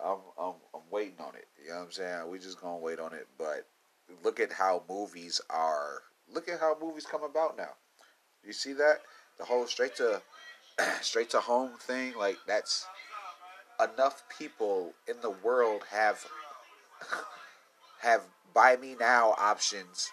I'm, 0.02 0.16
I'm 0.40 0.54
I'm 0.74 0.80
waiting 0.90 1.20
on 1.20 1.34
it. 1.34 1.46
You 1.62 1.68
know 1.68 1.76
what 1.76 1.84
I'm 1.84 1.92
saying? 1.92 2.30
We 2.30 2.38
just 2.38 2.58
gonna 2.58 2.78
wait 2.78 2.98
on 2.98 3.12
it. 3.12 3.28
But 3.36 3.66
look 4.24 4.40
at 4.40 4.50
how 4.50 4.82
movies 4.88 5.38
are. 5.50 5.98
Look 6.32 6.48
at 6.48 6.60
how 6.60 6.78
movies 6.80 7.04
come 7.04 7.22
about 7.22 7.58
now. 7.58 7.74
You 8.42 8.54
see 8.54 8.72
that? 8.72 9.02
The 9.38 9.44
whole 9.44 9.66
straight 9.66 9.94
to 9.96 10.22
straight 11.02 11.28
to 11.30 11.40
home 11.40 11.72
thing. 11.78 12.14
Like 12.18 12.38
that's 12.46 12.86
enough 13.78 14.24
people 14.38 14.94
in 15.06 15.16
the 15.20 15.30
world 15.30 15.82
have 15.90 16.24
have 18.00 18.22
buy 18.54 18.76
me 18.76 18.96
now 18.98 19.34
options 19.38 20.10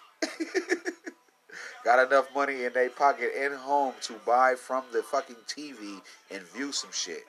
got 1.88 2.06
enough 2.06 2.28
money 2.34 2.64
in 2.64 2.72
their 2.74 2.90
pocket 2.90 3.32
in 3.34 3.50
home 3.50 3.94
to 4.02 4.12
buy 4.26 4.54
from 4.54 4.84
the 4.92 5.02
fucking 5.02 5.36
TV 5.46 6.02
and 6.30 6.42
view 6.54 6.70
some 6.70 6.90
shit. 6.92 7.24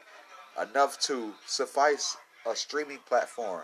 Enough 0.61 0.99
to 0.99 1.31
suffice 1.45 2.17
a 2.45 2.53
streaming 2.53 2.97
platform. 3.07 3.61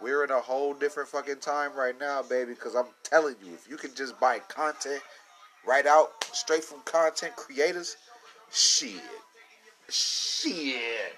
We're 0.00 0.22
in 0.22 0.30
a 0.30 0.38
whole 0.38 0.74
different 0.74 1.08
fucking 1.08 1.40
time 1.40 1.72
right 1.76 1.98
now, 1.98 2.22
baby, 2.22 2.54
because 2.54 2.76
I'm 2.76 2.86
telling 3.02 3.34
you, 3.44 3.52
if 3.52 3.68
you 3.68 3.76
can 3.76 3.92
just 3.96 4.20
buy 4.20 4.38
content 4.46 5.02
right 5.66 5.88
out 5.88 6.24
straight 6.30 6.62
from 6.62 6.78
content 6.84 7.34
creators, 7.34 7.96
shit. 8.52 9.02
Shit. 9.88 11.16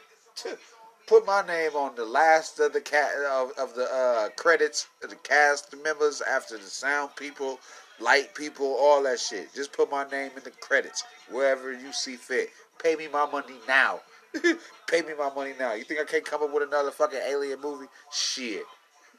Put 1.07 1.27
my 1.27 1.47
name 1.47 1.73
on 1.73 1.95
the 1.95 2.07
last 2.07 2.59
of 2.59 2.73
the 2.73 2.81
cat 2.81 3.11
of, 3.31 3.51
of 3.59 3.75
the 3.75 3.85
uh, 3.85 4.31
credits, 4.31 4.89
the 5.03 5.15
cast 5.17 5.75
members 5.85 6.23
after 6.23 6.57
the 6.57 6.65
sound 6.65 7.15
people, 7.17 7.61
light 8.01 8.35
people, 8.35 8.67
all 8.67 9.03
that 9.05 9.19
shit. 9.21 9.55
Just 9.55 9.73
put 9.73 9.91
my 9.91 10.09
name 10.09 10.31
in 10.37 10.45
the 10.45 10.51
credits 10.51 11.05
wherever 11.31 11.73
you 11.73 11.93
see 11.93 12.17
fit. 12.17 12.51
Pay 12.83 12.97
me 12.97 13.09
my 13.09 13.29
money 13.31 13.55
now. 13.67 14.01
Pay 14.87 15.03
me 15.03 15.13
my 15.19 15.33
money 15.35 15.53
now. 15.59 15.73
You 15.75 15.85
think 15.85 16.01
I 16.01 16.05
can't 16.05 16.25
come 16.25 16.43
up 16.43 16.53
with 16.53 16.63
another 16.63 16.91
fucking 16.91 17.21
alien 17.27 17.61
movie? 17.61 17.87
Shit. 18.13 18.65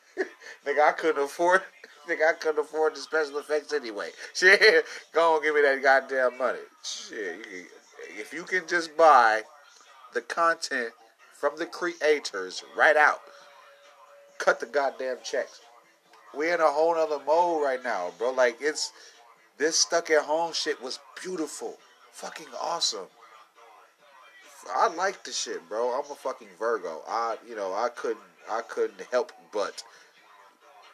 Nigga, 0.65 0.87
I 0.87 0.91
couldn't 0.91 1.23
afford. 1.23 1.61
Nigga, 2.09 2.29
I 2.29 2.33
couldn't 2.33 2.59
afford 2.59 2.95
the 2.95 2.99
special 2.99 3.37
effects 3.39 3.73
anyway. 3.73 4.09
Shit, 4.33 4.85
go 5.13 5.35
on, 5.35 5.43
give 5.43 5.55
me 5.55 5.61
that 5.61 5.81
goddamn 5.81 6.37
money. 6.37 6.59
Shit, 6.83 7.45
if 8.17 8.33
you 8.33 8.43
can 8.43 8.63
just 8.67 8.95
buy 8.95 9.41
the 10.13 10.21
content 10.21 10.91
from 11.33 11.57
the 11.57 11.65
creators 11.65 12.63
right 12.77 12.95
out, 12.95 13.19
cut 14.37 14.59
the 14.59 14.65
goddamn 14.65 15.17
checks 15.23 15.59
we're 16.33 16.53
in 16.53 16.61
a 16.61 16.67
whole 16.67 16.95
nother 16.95 17.19
mode 17.25 17.63
right 17.63 17.83
now, 17.83 18.11
bro. 18.17 18.31
Like 18.31 18.57
it's 18.61 18.91
this 19.57 19.77
stuck 19.77 20.09
at 20.09 20.23
home 20.23 20.53
shit 20.53 20.81
was 20.81 20.99
beautiful, 21.21 21.77
fucking 22.11 22.47
awesome. 22.61 23.07
I 24.75 24.93
like 24.95 25.23
the 25.23 25.31
shit, 25.31 25.67
bro. 25.69 25.91
I'm 25.91 26.11
a 26.11 26.15
fucking 26.15 26.49
Virgo. 26.59 27.01
I, 27.07 27.37
you 27.47 27.55
know, 27.55 27.73
I 27.73 27.89
couldn't, 27.89 28.19
I 28.51 28.61
couldn't 28.67 29.01
help 29.11 29.31
but 29.53 29.83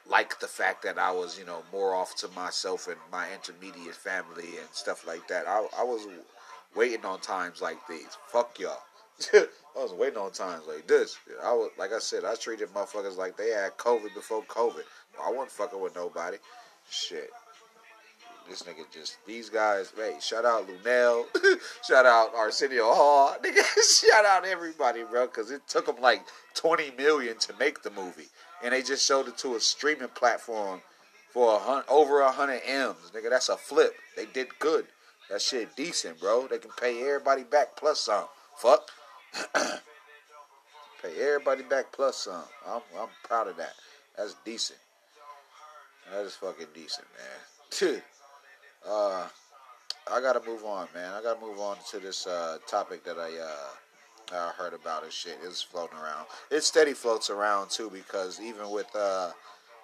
like 0.05 0.39
the 0.39 0.47
fact 0.47 0.83
that 0.83 0.97
I 0.97 1.11
was, 1.11 1.39
you 1.39 1.45
know, 1.45 1.63
more 1.71 1.95
off 1.95 2.15
to 2.17 2.27
myself 2.29 2.87
and 2.87 2.97
my 3.11 3.27
intermediate 3.33 3.95
family 3.95 4.57
and 4.59 4.69
stuff 4.71 5.07
like 5.07 5.27
that. 5.27 5.47
I, 5.47 5.65
I 5.77 5.83
was 5.83 6.07
waiting 6.75 7.05
on 7.05 7.19
times 7.19 7.61
like 7.61 7.77
these. 7.87 8.17
Fuck 8.27 8.59
y'all. 8.59 8.79
I 9.33 9.47
was 9.75 9.93
waiting 9.93 10.17
on 10.17 10.31
times 10.31 10.63
like 10.67 10.87
this. 10.87 11.17
I 11.43 11.53
was, 11.53 11.71
like 11.77 11.93
I 11.93 11.99
said, 11.99 12.25
I 12.25 12.35
treated 12.35 12.69
motherfuckers 12.69 13.17
like 13.17 13.37
they 13.37 13.49
had 13.49 13.77
COVID 13.77 14.13
before 14.13 14.43
COVID. 14.43 14.83
I 15.21 15.29
wasn't 15.31 15.51
fucking 15.51 15.81
with 15.81 15.95
nobody. 15.95 16.37
Shit. 16.89 17.29
This 18.49 18.63
nigga 18.63 18.83
just 18.93 19.17
these 19.25 19.49
guys. 19.49 19.93
Hey, 19.95 20.17
shout 20.19 20.43
out 20.43 20.67
Lunel, 20.67 21.25
shout 21.87 22.05
out 22.05 22.35
Arsenio 22.35 22.93
Hall, 22.93 23.35
nigga. 23.43 23.63
shout 24.01 24.25
out 24.25 24.45
everybody, 24.45 25.03
bro, 25.09 25.27
because 25.27 25.49
it 25.49 25.61
took 25.67 25.85
them 25.85 25.95
like 26.01 26.23
twenty 26.53 26.91
million 26.97 27.37
to 27.39 27.53
make 27.57 27.83
the 27.83 27.91
movie, 27.91 28.27
and 28.61 28.73
they 28.73 28.81
just 28.81 29.07
showed 29.07 29.29
it 29.29 29.37
to 29.37 29.55
a 29.55 29.59
streaming 29.61 30.09
platform 30.09 30.81
for 31.31 31.55
a 31.55 31.59
hun- 31.59 31.83
over 31.87 32.19
a 32.19 32.31
hundred 32.31 32.61
m's, 32.67 33.11
nigga. 33.15 33.29
That's 33.29 33.47
a 33.47 33.55
flip. 33.55 33.93
They 34.17 34.25
did 34.25 34.47
good. 34.59 34.87
That 35.29 35.41
shit 35.41 35.73
decent, 35.77 36.19
bro. 36.19 36.47
They 36.47 36.57
can 36.57 36.71
pay 36.71 37.01
everybody 37.01 37.43
back 37.43 37.77
plus 37.77 38.01
some. 38.01 38.25
Fuck. 38.57 38.89
pay 41.01 41.15
everybody 41.17 41.63
back 41.63 41.93
plus 41.93 42.17
some. 42.17 42.43
I'm 42.67 42.81
I'm 42.99 43.07
proud 43.23 43.47
of 43.47 43.55
that. 43.55 43.73
That's 44.17 44.35
decent. 44.43 44.79
That 46.11 46.25
is 46.25 46.35
fucking 46.35 46.67
decent, 46.73 47.07
man. 47.17 48.01
uh, 48.87 49.27
I 50.11 50.21
gotta 50.21 50.41
move 50.45 50.63
on, 50.65 50.87
man. 50.93 51.13
I 51.13 51.21
gotta 51.21 51.39
move 51.39 51.59
on 51.59 51.77
to 51.91 51.99
this 51.99 52.27
uh, 52.27 52.57
topic 52.67 53.03
that 53.05 53.17
I 53.17 53.31
uh, 53.39 54.35
I 54.35 54.51
heard 54.51 54.73
about 54.73 55.03
and 55.03 55.11
shit. 55.11 55.37
It's 55.43 55.61
floating 55.61 55.97
around. 55.97 56.27
It 56.51 56.61
steady 56.63 56.93
floats 56.93 57.29
around 57.29 57.69
too 57.69 57.89
because 57.89 58.41
even 58.41 58.69
with 58.69 58.93
uh, 58.95 59.31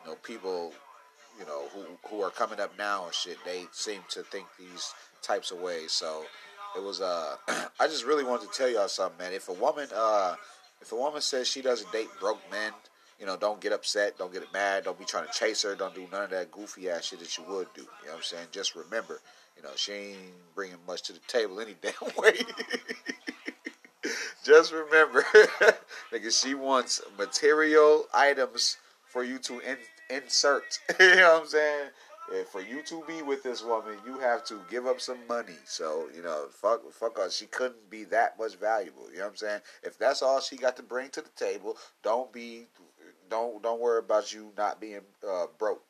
you 0.03 0.11
know 0.11 0.17
people, 0.24 0.74
you 1.39 1.45
know 1.45 1.67
who 1.74 1.86
who 2.09 2.22
are 2.22 2.32
coming 2.32 2.59
up 2.59 2.78
now 2.78 3.05
and 3.05 3.13
shit, 3.13 3.38
they 3.45 3.65
seem 3.72 4.01
to 4.09 4.24
think 4.24 4.45
these 4.57 4.93
types 5.22 5.51
of 5.51 5.59
ways. 5.59 5.91
So 5.91 6.26
it 6.76 6.84
was 6.84 7.01
uh, 7.01 7.36
I 7.80 7.88
just 7.88 8.05
really 8.05 8.24
wanted 8.24 8.51
to 8.51 8.57
tell 8.57 8.70
y'all 8.70 8.88
something, 8.88 9.17
man. 9.17 9.34
If 9.34 9.47
a 9.49 9.53
woman 9.53 9.88
uh, 9.95 10.36
if 10.82 10.91
a 10.91 10.95
woman 10.95 11.22
says 11.22 11.47
she 11.47 11.61
doesn't 11.61 11.91
date 11.91 12.09
broke 12.20 12.39
men 12.51 12.74
you 13.20 13.26
know, 13.26 13.36
don't 13.36 13.59
get 13.59 13.74
upset, 13.74 14.17
don't 14.17 14.32
get 14.32 14.43
mad, 14.53 14.86
don't 14.86 14.97
be 14.97 15.05
trying 15.05 15.28
to 15.28 15.34
chase 15.34 15.61
her, 15.63 15.76
don't 15.76 15.93
do 15.93 16.07
none 16.11 16.24
of 16.24 16.30
that 16.30 16.51
goofy 16.51 16.89
ass 16.89 17.05
shit 17.05 17.20
that 17.20 17.38
you 17.38 17.43
would 17.49 17.67
do. 17.74 17.82
You 17.82 18.07
know 18.07 18.13
what 18.13 18.17
I'm 18.17 18.24
saying? 18.24 18.47
Just 18.51 18.76
remember, 18.76 19.20
you 19.57 19.63
know, 19.63 19.70
she 19.76 19.91
ain't 19.91 20.55
bringing 20.55 20.78
much 20.88 21.03
to 21.03 21.13
the 21.13 21.20
table 21.28 21.59
any 21.59 21.76
damn 21.82 21.93
way. 22.17 22.39
Just 24.43 24.72
remember, 24.72 25.22
nigga, 26.13 26.32
she 26.32 26.55
wants 26.55 27.01
material 27.17 28.05
items 28.13 28.78
for 29.05 29.24
you 29.24 29.38
to 29.39 29.59
in, 29.59 29.78
insert. 30.09 30.80
you 30.99 31.15
know 31.17 31.34
what 31.34 31.41
I'm 31.41 31.47
saying? 31.47 31.89
And 32.34 32.47
for 32.47 32.61
you 32.61 32.82
to 32.84 33.03
be 33.07 33.22
with 33.22 33.43
this 33.43 33.63
woman, 33.63 33.97
you 34.05 34.20
have 34.20 34.45
to 34.45 34.61
give 34.70 34.86
up 34.86 35.01
some 35.01 35.17
money. 35.28 35.57
So, 35.65 36.07
you 36.15 36.22
know, 36.22 36.45
fuck, 36.51 36.89
fuck 36.93 37.17
her. 37.17 37.30
She 37.30 37.47
couldn't 37.47 37.89
be 37.89 38.05
that 38.05 38.38
much 38.39 38.55
valuable. 38.55 39.09
You 39.11 39.17
know 39.17 39.24
what 39.26 39.32
I'm 39.32 39.36
saying? 39.38 39.61
If 39.84 39.97
that's 39.97 40.22
all 40.22 40.39
she 40.39 40.55
got 40.55 40.78
to 40.78 40.84
bring 40.84 41.09
to 41.11 41.22
the 41.22 41.30
table, 41.36 41.76
don't 42.03 42.32
be 42.32 42.67
don't 43.30 43.62
don't 43.62 43.80
worry 43.80 44.00
about 44.00 44.34
you 44.34 44.52
not 44.58 44.82
being 44.82 45.02
uh, 45.28 45.46
broke. 45.58 45.84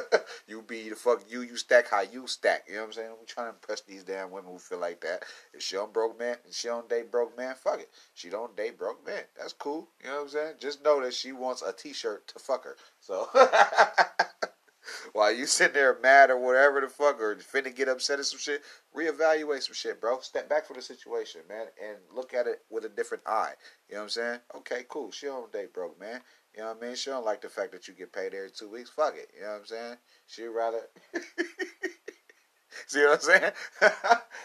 you 0.48 0.62
be 0.62 0.88
the 0.88 0.96
fuck 0.96 1.22
you. 1.28 1.42
You 1.42 1.56
stack 1.56 1.88
how 1.90 2.02
you 2.02 2.26
stack. 2.26 2.64
You 2.68 2.74
know 2.74 2.80
what 2.80 2.86
I'm 2.86 2.92
saying? 2.92 3.10
I'm 3.10 3.26
trying 3.26 3.46
to 3.48 3.54
impress 3.54 3.80
these 3.82 4.04
damn 4.04 4.30
women 4.30 4.52
who 4.52 4.58
feel 4.58 4.78
like 4.78 5.00
that. 5.02 5.24
If 5.52 5.62
she 5.62 5.76
don't 5.76 5.92
broke 5.92 6.18
man, 6.18 6.36
if 6.46 6.54
she 6.54 6.68
don't 6.68 6.88
date 6.88 7.10
broke 7.10 7.36
man, 7.36 7.54
fuck 7.54 7.80
it. 7.80 7.90
She 8.14 8.28
don't 8.28 8.56
date 8.56 8.78
broke 8.78 9.06
man. 9.06 9.22
That's 9.38 9.52
cool. 9.52 9.88
You 10.02 10.10
know 10.10 10.16
what 10.16 10.22
I'm 10.22 10.28
saying? 10.28 10.54
Just 10.60 10.84
know 10.84 11.02
that 11.02 11.14
she 11.14 11.32
wants 11.32 11.62
a 11.62 11.72
T-shirt 11.72 12.28
to 12.28 12.38
fuck 12.38 12.64
her. 12.64 12.76
So. 13.00 13.28
While 15.12 15.32
you 15.32 15.46
sitting 15.46 15.74
there 15.74 15.98
mad 16.00 16.30
or 16.30 16.38
whatever 16.38 16.80
the 16.80 16.88
fuck, 16.88 17.20
or 17.20 17.34
finna 17.36 17.74
get 17.74 17.88
upset 17.88 18.18
at 18.18 18.26
some 18.26 18.38
shit, 18.38 18.62
reevaluate 18.94 19.62
some 19.62 19.74
shit, 19.74 20.00
bro. 20.00 20.20
Step 20.20 20.48
back 20.48 20.66
from 20.66 20.76
the 20.76 20.82
situation, 20.82 21.40
man, 21.48 21.66
and 21.82 21.96
look 22.14 22.34
at 22.34 22.46
it 22.46 22.62
with 22.70 22.84
a 22.84 22.88
different 22.88 23.24
eye. 23.26 23.54
You 23.88 23.94
know 23.94 24.02
what 24.02 24.04
I'm 24.04 24.10
saying? 24.10 24.40
Okay, 24.56 24.84
cool. 24.88 25.10
She 25.10 25.26
don't 25.26 25.52
date 25.52 25.72
broke, 25.72 25.98
man. 25.98 26.20
You 26.56 26.62
know 26.62 26.68
what 26.68 26.78
I 26.82 26.86
mean? 26.86 26.96
She 26.96 27.10
don't 27.10 27.24
like 27.24 27.42
the 27.42 27.48
fact 27.50 27.72
that 27.72 27.86
you 27.86 27.94
get 27.94 28.12
paid 28.12 28.32
every 28.32 28.50
two 28.50 28.70
weeks. 28.70 28.88
Fuck 28.90 29.14
it. 29.16 29.30
You 29.36 29.42
know 29.42 29.52
what 29.52 29.60
I'm 29.60 29.66
saying? 29.66 29.96
She'd 30.26 30.46
rather. 30.46 30.80
See 32.86 33.04
what 33.04 33.14
I'm 33.14 33.20
saying? 33.20 33.52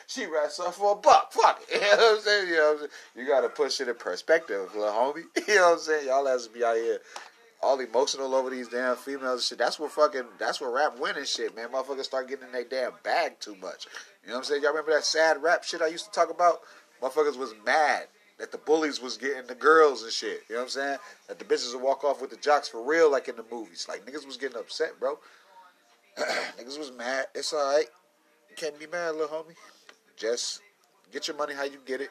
she 0.07 0.25
rather 0.25 0.49
suffer 0.49 0.71
for 0.71 0.91
a 0.93 0.95
buck. 0.95 1.31
Fuck 1.31 1.61
it. 1.69 1.81
You 1.81 1.97
know 1.97 1.97
what 1.97 2.17
I'm 2.17 2.21
saying? 2.21 2.47
You 2.49 2.55
know? 2.55 2.87
You 3.15 3.27
gotta 3.27 3.49
push 3.49 3.79
it 3.79 3.87
in 3.87 3.95
perspective, 3.95 4.75
little 4.75 4.91
homie. 4.91 5.23
You 5.47 5.55
know 5.55 5.69
what 5.69 5.73
I'm 5.73 5.79
saying? 5.79 6.07
Y'all 6.07 6.25
has 6.25 6.47
to 6.47 6.53
be 6.53 6.63
out 6.63 6.75
here 6.75 6.99
all 7.63 7.79
emotional 7.79 8.33
over 8.35 8.49
these 8.49 8.67
damn 8.67 8.95
females 8.95 9.33
and 9.33 9.41
shit. 9.41 9.57
That's 9.57 9.79
what 9.79 9.91
fucking 9.91 10.25
that's 10.37 10.59
what 10.59 10.73
rap 10.73 10.99
winning 10.99 11.25
shit, 11.25 11.55
man. 11.55 11.69
Motherfuckers 11.69 12.05
start 12.05 12.27
getting 12.27 12.45
in 12.45 12.51
their 12.51 12.65
damn 12.65 12.93
bag 13.03 13.39
too 13.39 13.55
much. 13.55 13.87
You 14.23 14.29
know 14.29 14.35
what 14.35 14.39
I'm 14.39 14.43
saying? 14.45 14.63
Y'all 14.63 14.71
remember 14.71 14.91
that 14.93 15.05
sad 15.05 15.41
rap 15.41 15.63
shit 15.63 15.81
I 15.81 15.87
used 15.87 16.05
to 16.05 16.11
talk 16.11 16.29
about? 16.29 16.59
Motherfuckers 17.01 17.37
was 17.37 17.53
mad 17.65 18.07
that 18.41 18.51
the 18.51 18.57
bullies 18.57 18.99
was 18.99 19.17
getting 19.17 19.45
the 19.45 19.53
girls 19.53 20.01
and 20.01 20.11
shit. 20.11 20.41
You 20.49 20.55
know 20.55 20.61
what 20.61 20.63
I'm 20.63 20.69
saying? 20.69 20.97
That 21.27 21.37
the 21.37 21.45
bitches 21.45 21.75
would 21.75 21.83
walk 21.83 22.03
off 22.03 22.21
with 22.21 22.31
the 22.31 22.37
jocks 22.37 22.67
for 22.67 22.83
real, 22.83 23.09
like 23.09 23.27
in 23.27 23.35
the 23.35 23.45
movies. 23.51 23.85
Like 23.87 24.03
niggas 24.03 24.25
was 24.25 24.35
getting 24.35 24.57
upset, 24.57 24.99
bro. 24.99 25.19
niggas 26.17 26.79
was 26.79 26.91
mad. 26.97 27.27
It's 27.35 27.53
all 27.53 27.71
right. 27.71 27.85
You 28.49 28.55
can't 28.55 28.77
be 28.79 28.87
mad, 28.87 29.11
little 29.11 29.27
homie. 29.27 29.53
Just 30.17 30.61
get 31.11 31.27
your 31.27 31.37
money 31.37 31.53
how 31.53 31.65
you 31.65 31.77
get 31.85 32.01
it. 32.01 32.09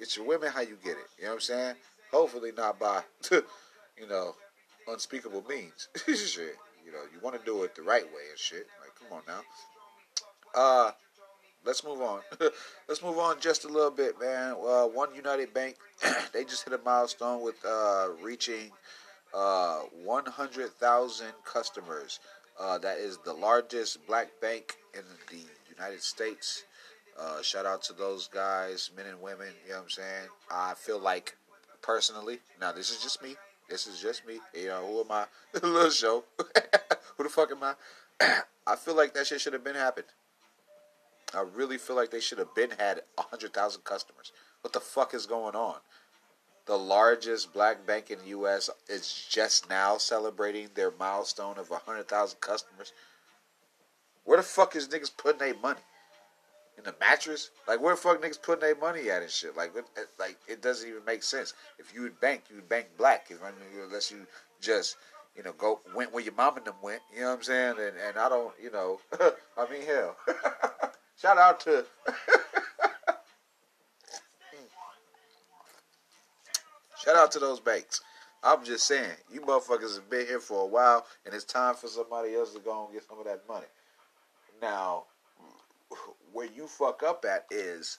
Get 0.00 0.16
your 0.16 0.26
women 0.26 0.50
how 0.50 0.62
you 0.62 0.76
get 0.82 0.96
it. 0.96 1.06
You 1.16 1.26
know 1.26 1.30
what 1.30 1.34
I'm 1.34 1.40
saying? 1.42 1.74
Hopefully 2.10 2.50
not 2.56 2.80
by, 2.80 3.02
you 3.30 4.08
know, 4.10 4.34
unspeakable 4.88 5.44
means. 5.48 5.88
shit. 6.06 6.56
You 6.84 6.90
know, 6.90 7.02
you 7.12 7.20
want 7.22 7.38
to 7.38 7.44
do 7.44 7.62
it 7.62 7.76
the 7.76 7.82
right 7.82 8.04
way 8.04 8.22
and 8.30 8.38
shit. 8.38 8.66
Like, 8.80 8.90
come 8.98 9.18
on 9.18 9.22
now. 9.28 9.40
Uh, 10.60 10.90
let's 11.64 11.84
move 11.84 12.00
on. 12.00 12.20
let's 12.88 13.02
move 13.02 13.18
on 13.18 13.40
just 13.40 13.64
a 13.64 13.68
little 13.68 13.90
bit, 13.90 14.20
man. 14.20 14.52
Uh, 14.52 14.84
One 14.86 15.14
United 15.14 15.52
Bank, 15.52 15.76
they 16.32 16.44
just 16.44 16.64
hit 16.64 16.72
a 16.72 16.82
milestone 16.84 17.42
with 17.42 17.56
uh, 17.66 18.08
reaching 18.22 18.70
uh, 19.34 19.80
100,000 20.04 21.26
customers. 21.44 22.20
Uh, 22.58 22.78
that 22.78 22.98
is 22.98 23.18
the 23.24 23.32
largest 23.32 24.04
black 24.06 24.28
bank 24.40 24.76
in 24.94 25.02
the 25.30 25.44
United 25.70 26.02
States. 26.02 26.64
Uh, 27.18 27.42
shout 27.42 27.66
out 27.66 27.82
to 27.82 27.92
those 27.92 28.28
guys, 28.28 28.90
men 28.96 29.06
and 29.06 29.20
women. 29.20 29.48
You 29.64 29.70
know 29.70 29.76
what 29.76 29.84
I'm 29.84 29.90
saying? 29.90 30.28
I 30.50 30.74
feel 30.74 31.00
like, 31.00 31.36
personally, 31.82 32.38
now 32.60 32.72
this 32.72 32.90
is 32.90 33.02
just 33.02 33.22
me. 33.22 33.36
This 33.68 33.86
is 33.86 34.00
just 34.00 34.26
me. 34.26 34.38
You 34.54 34.68
know, 34.68 34.86
who 34.86 35.00
am 35.00 35.10
I? 35.10 35.26
little 35.66 35.90
show. 35.90 36.24
who 37.16 37.24
the 37.24 37.28
fuck 37.28 37.50
am 37.50 37.62
I? 37.62 37.74
I 38.66 38.76
feel 38.76 38.96
like 38.96 39.14
that 39.14 39.26
shit 39.26 39.40
should 39.40 39.52
have 39.52 39.64
been 39.64 39.74
happened. 39.74 40.06
I 41.34 41.42
really 41.42 41.78
feel 41.78 41.96
like 41.96 42.10
they 42.10 42.20
should 42.20 42.38
have 42.38 42.54
been 42.54 42.70
had 42.70 43.02
100,000 43.16 43.84
customers. 43.84 44.32
What 44.62 44.72
the 44.72 44.80
fuck 44.80 45.14
is 45.14 45.26
going 45.26 45.54
on? 45.54 45.76
The 46.66 46.76
largest 46.76 47.52
black 47.52 47.86
bank 47.86 48.10
in 48.10 48.18
the 48.18 48.28
U.S. 48.28 48.68
is 48.88 49.26
just 49.30 49.68
now 49.68 49.98
celebrating 49.98 50.68
their 50.74 50.90
milestone 50.98 51.58
of 51.58 51.70
100,000 51.70 52.40
customers. 52.40 52.92
Where 54.24 54.36
the 54.36 54.42
fuck 54.42 54.76
is 54.76 54.88
niggas 54.88 55.16
putting 55.16 55.38
their 55.38 55.54
money? 55.62 55.80
In 56.76 56.84
the 56.84 56.94
mattress? 57.00 57.50
Like 57.66 57.80
where 57.80 57.94
the 57.94 58.00
fuck 58.00 58.20
niggas 58.20 58.42
putting 58.42 58.60
their 58.60 58.76
money 58.76 59.10
at 59.10 59.22
and 59.22 59.30
shit? 59.30 59.56
Like, 59.56 59.72
eh, 59.76 60.02
like 60.18 60.36
it 60.46 60.62
doesn't 60.62 60.88
even 60.88 61.04
make 61.06 61.22
sense. 61.22 61.54
If 61.78 61.94
you 61.94 62.02
would 62.02 62.20
bank, 62.20 62.44
you 62.50 62.56
would 62.56 62.68
bank 62.68 62.88
black. 62.96 63.26
If 63.30 63.38
unless 63.82 64.10
you 64.10 64.26
just 64.60 64.96
you 65.36 65.42
know, 65.42 65.52
go 65.52 65.80
went 65.94 66.12
where 66.12 66.22
your 66.22 66.34
mom 66.34 66.56
and 66.56 66.66
them 66.66 66.74
went. 66.82 67.00
You 67.14 67.20
know 67.20 67.28
what 67.28 67.36
I'm 67.36 67.42
saying? 67.42 67.74
And 67.78 67.96
and 67.96 68.18
I 68.18 68.28
don't, 68.28 68.52
you 68.62 68.70
know, 68.70 69.00
I 69.56 69.70
mean, 69.70 69.86
hell. 69.86 70.16
Shout 71.20 71.36
out 71.36 71.58
to. 71.60 71.84
Shout 77.04 77.16
out 77.16 77.32
to 77.32 77.40
those 77.40 77.58
banks. 77.58 78.00
I'm 78.44 78.64
just 78.64 78.86
saying, 78.86 79.16
you 79.32 79.40
motherfuckers 79.40 79.96
have 79.96 80.08
been 80.08 80.26
here 80.26 80.38
for 80.38 80.62
a 80.62 80.66
while, 80.66 81.04
and 81.26 81.34
it's 81.34 81.44
time 81.44 81.74
for 81.74 81.88
somebody 81.88 82.36
else 82.36 82.52
to 82.54 82.60
go 82.60 82.84
and 82.84 82.94
get 82.94 83.02
some 83.08 83.18
of 83.18 83.24
that 83.24 83.42
money. 83.48 83.66
Now, 84.62 85.06
where 86.32 86.46
you 86.46 86.68
fuck 86.68 87.02
up 87.02 87.24
at 87.28 87.46
is 87.50 87.98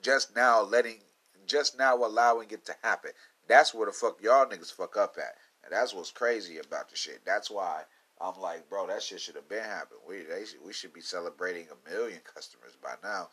just 0.00 0.36
now 0.36 0.62
letting, 0.62 0.98
just 1.46 1.76
now 1.76 1.96
allowing 1.96 2.48
it 2.52 2.64
to 2.66 2.76
happen. 2.82 3.10
That's 3.48 3.74
where 3.74 3.86
the 3.86 3.92
fuck 3.92 4.22
y'all 4.22 4.46
niggas 4.46 4.72
fuck 4.72 4.96
up 4.96 5.16
at. 5.18 5.34
And 5.64 5.72
that's 5.72 5.92
what's 5.92 6.12
crazy 6.12 6.58
about 6.58 6.90
the 6.90 6.96
shit. 6.96 7.22
That's 7.26 7.50
why 7.50 7.82
I'm 8.20 8.40
like, 8.40 8.68
bro, 8.68 8.86
that 8.86 9.02
shit 9.02 9.20
should 9.20 9.36
have 9.36 9.48
been 9.48 9.64
happening. 9.64 10.00
We 10.08 10.18
they, 10.22 10.44
we 10.64 10.72
should 10.72 10.92
be 10.92 11.00
celebrating 11.00 11.66
a 11.70 11.90
million 11.90 12.20
customers 12.34 12.76
by 12.82 12.94
now. 13.02 13.28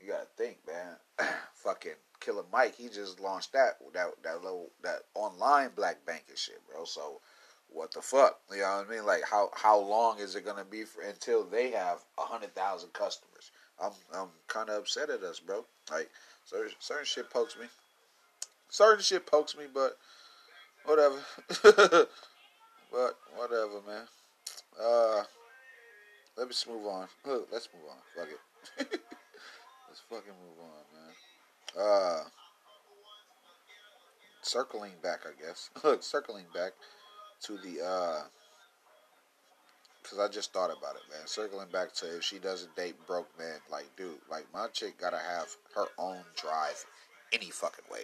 You 0.00 0.08
gotta 0.08 0.26
think, 0.36 0.58
man. 0.66 0.96
Fucking 1.54 1.92
Killer 2.20 2.44
Mike, 2.52 2.76
he 2.76 2.88
just 2.88 3.20
launched 3.20 3.52
that 3.52 3.78
that 3.94 4.10
that 4.22 4.42
little 4.42 4.70
that 4.82 5.00
online 5.14 5.70
black 5.74 6.04
banking 6.06 6.36
shit, 6.36 6.60
bro. 6.70 6.84
So 6.84 7.20
what 7.68 7.92
the 7.92 8.02
fuck? 8.02 8.40
You 8.50 8.58
know 8.58 8.78
what 8.78 8.86
I 8.88 8.90
mean? 8.90 9.06
Like 9.06 9.22
how 9.24 9.50
how 9.54 9.78
long 9.78 10.18
is 10.18 10.36
it 10.36 10.44
gonna 10.44 10.64
be 10.64 10.84
for 10.84 11.02
until 11.02 11.44
they 11.44 11.70
have 11.70 12.04
a 12.18 12.22
hundred 12.22 12.54
thousand 12.54 12.92
customers? 12.92 13.50
I'm 13.82 13.92
I'm 14.14 14.28
kind 14.46 14.68
of 14.68 14.82
upset 14.82 15.10
at 15.10 15.22
us, 15.22 15.40
bro. 15.40 15.64
Like 15.90 16.10
certain, 16.44 16.72
certain 16.78 17.04
shit 17.04 17.30
pokes 17.30 17.56
me. 17.58 17.66
Certain 18.68 19.02
shit 19.02 19.26
pokes 19.26 19.56
me, 19.56 19.64
but 19.72 19.96
whatever. 20.84 21.16
but 21.62 23.18
whatever, 23.36 23.80
man. 23.86 24.06
Uh, 24.80 25.22
let 26.36 26.46
me 26.46 26.52
just 26.52 26.68
move 26.68 26.86
on. 26.86 27.08
Let's 27.52 27.68
move 27.74 27.84
on. 27.90 27.98
Fuck 28.14 28.28
it. 28.28 29.00
Let's 29.88 30.00
fucking 30.08 30.32
move 30.40 30.58
on, 30.60 30.84
man. 30.94 31.84
Uh, 31.84 32.28
circling 34.42 34.92
back, 35.02 35.20
I 35.26 35.46
guess. 35.46 35.70
Look, 35.84 36.02
circling 36.02 36.46
back 36.54 36.72
to 37.42 37.58
the 37.58 37.84
uh, 37.84 38.22
because 40.02 40.18
I 40.18 40.28
just 40.28 40.52
thought 40.52 40.70
about 40.70 40.96
it, 40.96 41.02
man. 41.10 41.26
Circling 41.26 41.68
back 41.72 41.92
to 41.94 42.16
if 42.16 42.22
she 42.22 42.38
doesn't 42.38 42.74
date 42.76 42.94
broke 43.06 43.28
men, 43.38 43.58
like, 43.70 43.84
dude, 43.96 44.12
like 44.30 44.46
my 44.54 44.68
chick 44.68 44.98
gotta 44.98 45.18
have 45.18 45.48
her 45.74 45.86
own 45.98 46.20
drive, 46.36 46.84
any 47.32 47.50
fucking 47.50 47.84
way. 47.90 48.02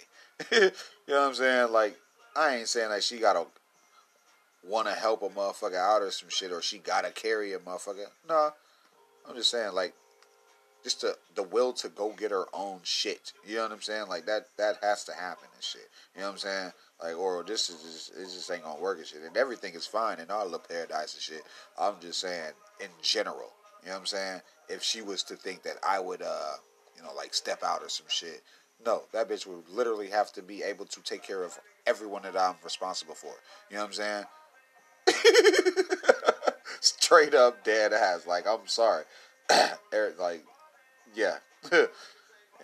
you 0.50 0.70
know 1.08 1.20
what 1.20 1.28
I'm 1.28 1.34
saying? 1.34 1.72
Like, 1.72 1.96
I 2.36 2.56
ain't 2.56 2.68
saying 2.68 2.90
like 2.90 3.02
she 3.02 3.18
gotta 3.18 3.46
want 4.66 4.88
to 4.88 4.94
help 4.94 5.22
a 5.22 5.28
motherfucker 5.28 5.76
out 5.76 6.02
or 6.02 6.10
some 6.10 6.28
shit, 6.28 6.52
or 6.52 6.62
she 6.62 6.78
gotta 6.78 7.10
carry 7.10 7.52
a 7.52 7.58
motherfucker. 7.58 8.06
Nah, 8.28 8.50
I'm 9.28 9.36
just 9.36 9.50
saying 9.50 9.74
like 9.74 9.94
just 10.84 11.00
the 11.00 11.16
the 11.34 11.42
will 11.42 11.72
to 11.72 11.88
go 11.88 12.12
get 12.12 12.30
her 12.30 12.44
own 12.52 12.80
shit. 12.82 13.32
You 13.46 13.56
know 13.56 13.62
what 13.62 13.72
I'm 13.72 13.82
saying? 13.82 14.06
Like 14.08 14.26
that 14.26 14.48
that 14.58 14.76
has 14.82 15.04
to 15.04 15.12
happen 15.12 15.48
and 15.54 15.64
shit. 15.64 15.88
You 16.14 16.20
know 16.20 16.28
what 16.28 16.32
I'm 16.34 16.38
saying? 16.38 16.72
Like 17.02 17.16
or 17.16 17.42
this 17.42 17.70
is 17.70 17.82
just 17.82 18.10
it 18.16 18.24
just 18.24 18.50
ain't 18.50 18.64
gonna 18.64 18.80
work 18.80 18.98
and 18.98 19.06
shit. 19.06 19.22
And 19.22 19.36
everything 19.36 19.74
is 19.74 19.86
fine 19.86 20.20
in 20.20 20.30
our 20.30 20.48
the 20.48 20.58
paradise 20.58 21.14
and 21.14 21.22
shit. 21.22 21.42
I'm 21.78 21.94
just 22.00 22.20
saying 22.20 22.52
in 22.80 22.88
general. 23.02 23.52
You 23.82 23.88
know 23.88 23.94
what 23.94 24.00
I'm 24.00 24.06
saying? 24.06 24.40
If 24.68 24.82
she 24.82 25.02
was 25.02 25.22
to 25.24 25.36
think 25.36 25.62
that 25.62 25.76
I 25.86 25.98
would 25.98 26.22
uh 26.22 26.54
you 26.96 27.02
know 27.02 27.14
like 27.16 27.34
step 27.34 27.62
out 27.64 27.82
or 27.82 27.88
some 27.88 28.06
shit. 28.08 28.42
No, 28.84 29.04
that 29.12 29.30
bitch 29.30 29.46
would 29.46 29.66
literally 29.70 30.08
have 30.08 30.32
to 30.34 30.42
be 30.42 30.62
able 30.62 30.84
to 30.84 31.00
take 31.00 31.22
care 31.22 31.42
of 31.42 31.58
everyone 31.86 32.22
that 32.22 32.36
I'm 32.36 32.56
responsible 32.62 33.14
for. 33.14 33.32
You 33.70 33.76
know 33.76 33.82
what 33.82 33.88
I'm 33.88 33.92
saying? 33.94 34.24
Straight 36.80 37.34
up 37.34 37.64
dead 37.64 37.92
ass. 37.92 38.26
Like, 38.26 38.46
I'm 38.46 38.66
sorry. 38.66 39.04
Eric, 39.92 40.18
like, 40.18 40.44
yeah. 41.14 41.36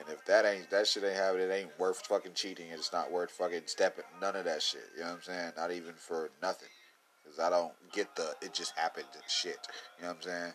And 0.01 0.09
if 0.09 0.25
that 0.25 0.47
ain't 0.47 0.71
that 0.71 0.87
shit 0.87 1.05
ain't 1.05 1.15
happening, 1.15 1.51
it 1.51 1.53
ain't 1.53 1.79
worth 1.79 2.07
fucking 2.07 2.33
cheating. 2.35 2.69
It's 2.71 2.93
not 2.93 3.13
worth 3.13 3.31
fucking 3.33 3.63
stepping. 3.67 4.05
None 4.19 4.35
of 4.35 4.47
that 4.47 4.63
shit. 4.63 4.85
You 4.95 5.03
know 5.03 5.09
what 5.09 5.17
I'm 5.17 5.23
saying? 5.23 5.53
Not 5.59 5.73
even 5.73 5.93
for 5.95 6.31
nothing. 6.41 6.69
Cause 7.27 7.39
I 7.39 7.51
don't 7.51 7.73
get 7.93 8.17
the 8.17 8.35
it 8.41 8.55
just 8.55 8.77
happened 8.77 9.07
shit. 9.29 9.59
You 9.99 10.05
know 10.05 10.09
what 10.09 10.17
I'm 10.17 10.23
saying? 10.23 10.53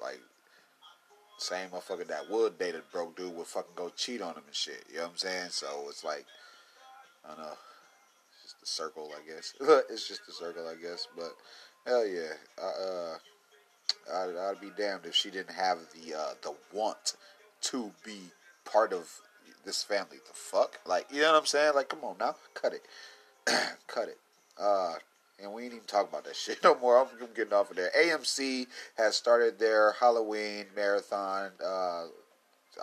Like 0.00 0.20
same 1.38 1.68
motherfucker 1.70 2.06
that 2.06 2.30
would 2.30 2.58
date 2.58 2.74
a 2.74 2.82
broke 2.92 3.16
dude 3.16 3.36
would 3.36 3.46
fucking 3.46 3.74
go 3.74 3.90
cheat 3.96 4.22
on 4.22 4.34
him 4.34 4.42
and 4.46 4.54
shit. 4.54 4.84
You 4.90 4.98
know 4.98 5.02
what 5.04 5.10
I'm 5.10 5.16
saying? 5.18 5.48
So 5.50 5.66
it's 5.88 6.04
like 6.04 6.24
I 7.24 7.28
don't 7.28 7.38
know. 7.38 7.54
Circle, 8.68 9.10
I 9.16 9.34
guess. 9.34 9.54
it's 9.90 10.06
just 10.06 10.22
a 10.28 10.32
circle, 10.32 10.68
I 10.68 10.74
guess. 10.80 11.08
But 11.16 11.32
hell 11.86 12.06
yeah, 12.06 12.32
I, 12.62 12.66
uh, 12.66 13.16
I'd, 14.14 14.36
I'd 14.36 14.60
be 14.60 14.70
damned 14.76 15.06
if 15.06 15.14
she 15.14 15.30
didn't 15.30 15.54
have 15.54 15.78
the 15.94 16.14
uh, 16.14 16.34
the 16.42 16.54
want 16.72 17.14
to 17.62 17.90
be 18.04 18.20
part 18.64 18.92
of 18.92 19.10
this 19.64 19.82
family. 19.82 20.18
The 20.26 20.34
fuck, 20.34 20.78
like 20.86 21.06
you 21.10 21.22
know 21.22 21.32
what 21.32 21.40
I'm 21.40 21.46
saying? 21.46 21.74
Like, 21.74 21.88
come 21.88 22.04
on 22.04 22.16
now, 22.18 22.36
cut 22.54 22.74
it, 22.74 22.82
cut 23.86 24.08
it. 24.08 24.18
Uh, 24.60 24.94
and 25.40 25.52
we 25.52 25.64
ain't 25.64 25.72
even 25.72 25.86
talk 25.86 26.08
about 26.08 26.24
that 26.24 26.36
shit 26.36 26.62
no 26.62 26.78
more. 26.78 26.98
I'm, 26.98 27.06
I'm 27.20 27.34
getting 27.34 27.52
off 27.52 27.70
of 27.70 27.76
there. 27.76 27.90
AMC 27.96 28.66
has 28.96 29.16
started 29.16 29.58
their 29.58 29.92
Halloween 29.92 30.66
marathon. 30.74 31.50
Uh, 31.64 32.04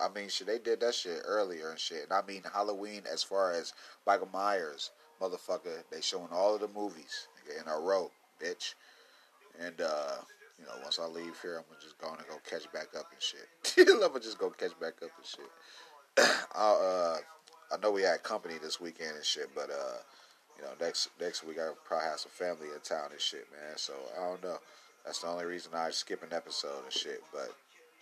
I 0.02 0.10
mean, 0.14 0.30
shit, 0.30 0.48
they 0.48 0.60
did 0.60 0.82
that 0.82 0.94
shit 0.96 1.22
earlier 1.26 1.70
and 1.70 1.80
shit. 1.80 2.04
And 2.04 2.14
I 2.14 2.22
mean 2.28 2.44
Halloween 2.54 3.04
as 3.12 3.24
far 3.24 3.54
as 3.54 3.74
Michael 4.06 4.30
Myers, 4.34 4.92
motherfucker. 5.22 5.84
They 5.92 6.02
showing 6.02 6.30
all 6.32 6.56
of 6.56 6.62
the 6.62 6.68
movies 6.68 7.28
in 7.50 7.68
a 7.68 7.80
row, 7.80 8.12
bitch. 8.42 8.74
And 9.60 9.80
uh, 9.82 10.18
you 10.60 10.66
know, 10.66 10.74
once 10.84 11.00
I 11.00 11.06
leave 11.06 11.40
here, 11.42 11.58
I'm 11.58 11.64
gonna 11.70 11.82
just 11.82 11.98
go 11.98 12.10
and 12.10 12.28
go 12.28 12.38
catch 12.50 12.72
back 12.72 12.88
up 12.98 13.08
and 13.12 13.22
shit. 13.22 13.88
I'm 13.90 14.00
gonna 14.00 14.20
just 14.20 14.40
go 14.40 14.50
catch 14.50 14.78
back 14.80 14.94
up 15.04 15.12
and 15.18 15.26
shit. 15.26 15.50
I 16.56 16.72
uh, 16.72 17.18
I 17.74 17.78
know 17.82 17.92
we 17.92 18.04
had 18.04 18.24
company 18.24 18.56
this 18.62 18.80
weekend 18.80 19.16
and 19.16 19.26
shit, 19.26 19.50
but 19.56 19.70
uh, 19.70 20.00
you 20.58 20.64
know, 20.64 20.72
next 20.80 21.10
next 21.20 21.44
week 21.46 21.58
I 21.60 21.72
probably 21.84 22.08
have 22.08 22.20
some 22.20 22.32
family 22.32 22.68
in 22.74 22.80
town 22.82 23.10
and 23.12 23.22
shit, 23.22 23.48
man. 23.52 23.78
So 23.78 23.94
I 24.18 24.30
don't 24.30 24.44
know. 24.44 24.58
That's 25.06 25.20
the 25.20 25.28
only 25.28 25.46
reason 25.46 25.72
I 25.76 25.92
skip 25.92 26.24
an 26.24 26.34
episode 26.34 26.84
and 26.84 26.94
shit. 26.94 27.22
But 27.32 27.52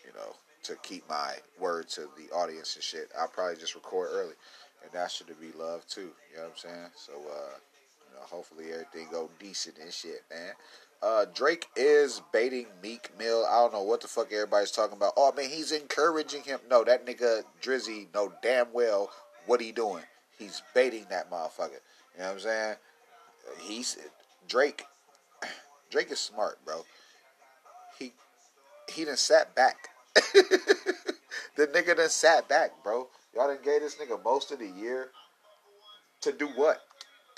you 0.06 0.14
know, 0.14 0.36
to 0.64 0.76
keep 0.84 1.08
my 1.10 1.34
word 1.60 1.90
to 1.90 2.08
the 2.18 2.34
audience 2.34 2.76
and 2.76 2.84
shit, 2.84 3.10
I'll 3.20 3.28
probably 3.28 3.58
just 3.58 3.76
record 3.76 4.10
early, 4.12 4.34
and 4.84 4.92
that 4.92 5.12
should 5.12 5.28
be 5.28 5.52
love 5.58 5.86
too. 5.88 6.12
You 6.32 6.38
know 6.38 6.44
what 6.44 6.52
I'm 6.52 6.58
saying? 6.58 6.90
So 6.96 7.14
uh, 7.14 7.56
you 8.10 8.16
know, 8.16 8.22
hopefully 8.22 8.66
everything 8.72 9.08
go 9.12 9.30
decent 9.40 9.78
and 9.82 9.92
shit, 9.92 10.24
man. 10.30 10.54
Uh, 11.02 11.26
Drake 11.34 11.68
is 11.76 12.22
baiting 12.32 12.68
Meek 12.82 13.10
Mill. 13.20 13.46
I 13.46 13.56
don't 13.60 13.74
know 13.74 13.84
what 13.84 14.00
the 14.00 14.08
fuck 14.08 14.32
everybody's 14.32 14.72
talking 14.72 14.96
about. 14.96 15.14
Oh 15.18 15.34
man, 15.34 15.50
he's 15.50 15.72
encouraging 15.72 16.44
him. 16.44 16.60
No, 16.70 16.84
that 16.86 17.06
nigga 17.06 17.44
Drizzy 17.62 18.14
know 18.14 18.32
damn 18.42 18.72
well 18.72 19.10
what 19.46 19.60
he 19.60 19.72
doing. 19.72 20.04
He's 20.38 20.62
baiting 20.74 21.06
that 21.10 21.30
motherfucker. 21.30 21.82
You 22.16 22.20
know 22.20 22.26
what 22.26 22.32
I'm 22.34 22.40
saying? 22.40 22.76
He's 23.60 23.98
Drake. 24.48 24.86
Drake 25.90 26.12
is 26.12 26.20
smart, 26.20 26.64
bro. 26.66 26.86
He 28.00 28.14
he 28.90 29.04
done 29.04 29.18
sat 29.18 29.54
back. 29.56 29.90
the 30.16 31.68
nigga 31.68 31.98
done 31.98 32.10
sat 32.10 32.48
back, 32.48 32.72
bro. 32.84 33.08
Y'all 33.36 33.48
done 33.48 33.58
gave 33.64 33.82
this 33.82 33.96
nigga 33.96 34.24
most 34.24 34.52
of 34.52 34.60
the 34.60 34.68
year 34.68 35.10
to 36.22 36.32
do 36.32 36.48
what? 36.56 36.82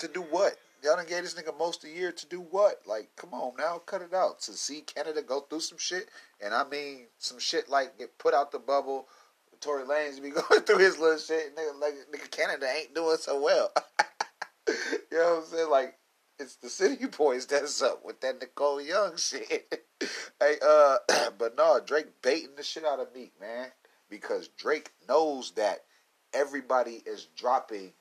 To 0.00 0.08
do 0.08 0.22
what? 0.22 0.56
Y'all 0.82 0.96
done 0.96 1.06
gave 1.06 1.22
this 1.22 1.34
nigga 1.34 1.56
most 1.58 1.82
of 1.82 1.90
the 1.90 1.96
year 1.96 2.12
to 2.12 2.26
do 2.26 2.40
what? 2.50 2.82
Like, 2.86 3.08
come 3.16 3.32
on 3.32 3.52
now, 3.58 3.78
cut 3.78 4.02
it 4.02 4.12
out. 4.12 4.40
To 4.42 4.52
see 4.52 4.82
Canada 4.82 5.22
go 5.22 5.40
through 5.40 5.60
some 5.60 5.78
shit, 5.78 6.08
and 6.40 6.52
I 6.52 6.68
mean 6.68 7.06
some 7.18 7.38
shit 7.38 7.68
like 7.68 7.98
get 7.98 8.18
put 8.18 8.34
out 8.34 8.52
the 8.52 8.58
bubble. 8.58 9.08
Tory 9.60 9.84
Lanez 9.84 10.22
be 10.22 10.30
going 10.48 10.60
through 10.62 10.78
his 10.78 10.98
little 10.98 11.18
shit. 11.18 11.56
Nigga, 11.56 11.80
like 11.80 11.94
nigga, 12.12 12.30
Canada 12.30 12.66
ain't 12.78 12.94
doing 12.94 13.16
so 13.18 13.42
well. 13.42 13.72
you 14.68 14.74
know 15.12 15.36
what 15.36 15.38
I'm 15.38 15.44
saying? 15.44 15.70
Like, 15.70 15.94
it's 16.38 16.56
the 16.56 16.68
City 16.68 17.06
Boys 17.18 17.46
that's 17.46 17.82
up 17.82 18.04
with 18.04 18.20
that 18.20 18.40
Nicole 18.40 18.80
Young 18.80 19.16
shit. 19.16 19.82
hey, 20.40 20.56
uh, 20.62 20.98
but 21.38 21.56
no, 21.56 21.80
Drake 21.84 22.20
baiting 22.22 22.54
the 22.56 22.62
shit 22.62 22.84
out 22.84 23.00
of 23.00 23.14
Meek, 23.14 23.32
man, 23.40 23.68
because 24.10 24.48
Drake 24.48 24.92
knows 25.08 25.52
that 25.52 25.84
everybody 26.32 27.02
is 27.06 27.28
dropping 27.36 27.92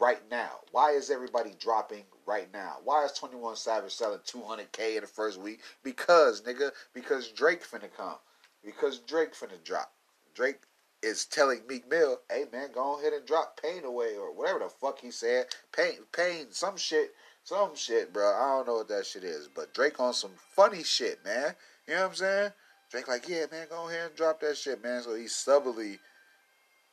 right 0.00 0.20
now. 0.30 0.50
Why 0.70 0.92
is 0.92 1.10
everybody 1.10 1.52
dropping 1.60 2.04
right 2.26 2.48
now? 2.52 2.76
Why 2.84 3.04
is 3.04 3.12
21 3.12 3.56
Savage 3.56 3.92
selling 3.92 4.20
200k 4.20 4.96
in 4.96 5.02
the 5.02 5.06
first 5.06 5.40
week? 5.40 5.60
Because, 5.82 6.42
nigga, 6.42 6.70
because 6.94 7.28
Drake 7.28 7.62
finna 7.64 7.92
come. 7.96 8.16
Because 8.64 8.98
Drake 9.00 9.34
finna 9.34 9.62
drop. 9.64 9.92
Drake 10.34 10.60
is 11.02 11.26
telling 11.26 11.60
Meek 11.68 11.88
Mill, 11.90 12.18
hey 12.30 12.44
man, 12.52 12.68
go 12.72 12.98
ahead 12.98 13.12
and 13.12 13.26
drop 13.26 13.60
pain 13.60 13.84
away 13.84 14.16
or 14.16 14.32
whatever 14.32 14.60
the 14.60 14.68
fuck 14.68 15.00
he 15.00 15.10
said. 15.10 15.46
Pain, 15.76 15.98
pain, 16.16 16.46
some 16.50 16.76
shit, 16.76 17.12
some 17.42 17.74
shit, 17.74 18.12
bro. 18.12 18.32
I 18.32 18.56
don't 18.56 18.68
know 18.68 18.74
what 18.76 18.88
that 18.88 19.04
shit 19.04 19.24
is, 19.24 19.48
but 19.54 19.74
Drake 19.74 19.98
on 19.98 20.14
some 20.14 20.32
funny 20.36 20.84
shit, 20.84 21.24
man. 21.24 21.54
You 21.88 21.94
know 21.94 22.02
what 22.02 22.10
I'm 22.10 22.14
saying? 22.14 22.50
Drake 22.92 23.08
like, 23.08 23.26
yeah, 23.26 23.46
man, 23.50 23.66
go 23.70 23.88
ahead 23.88 24.08
and 24.08 24.16
drop 24.16 24.38
that 24.40 24.54
shit, 24.54 24.84
man. 24.84 25.00
So 25.02 25.14
he 25.14 25.26
subtly 25.26 25.98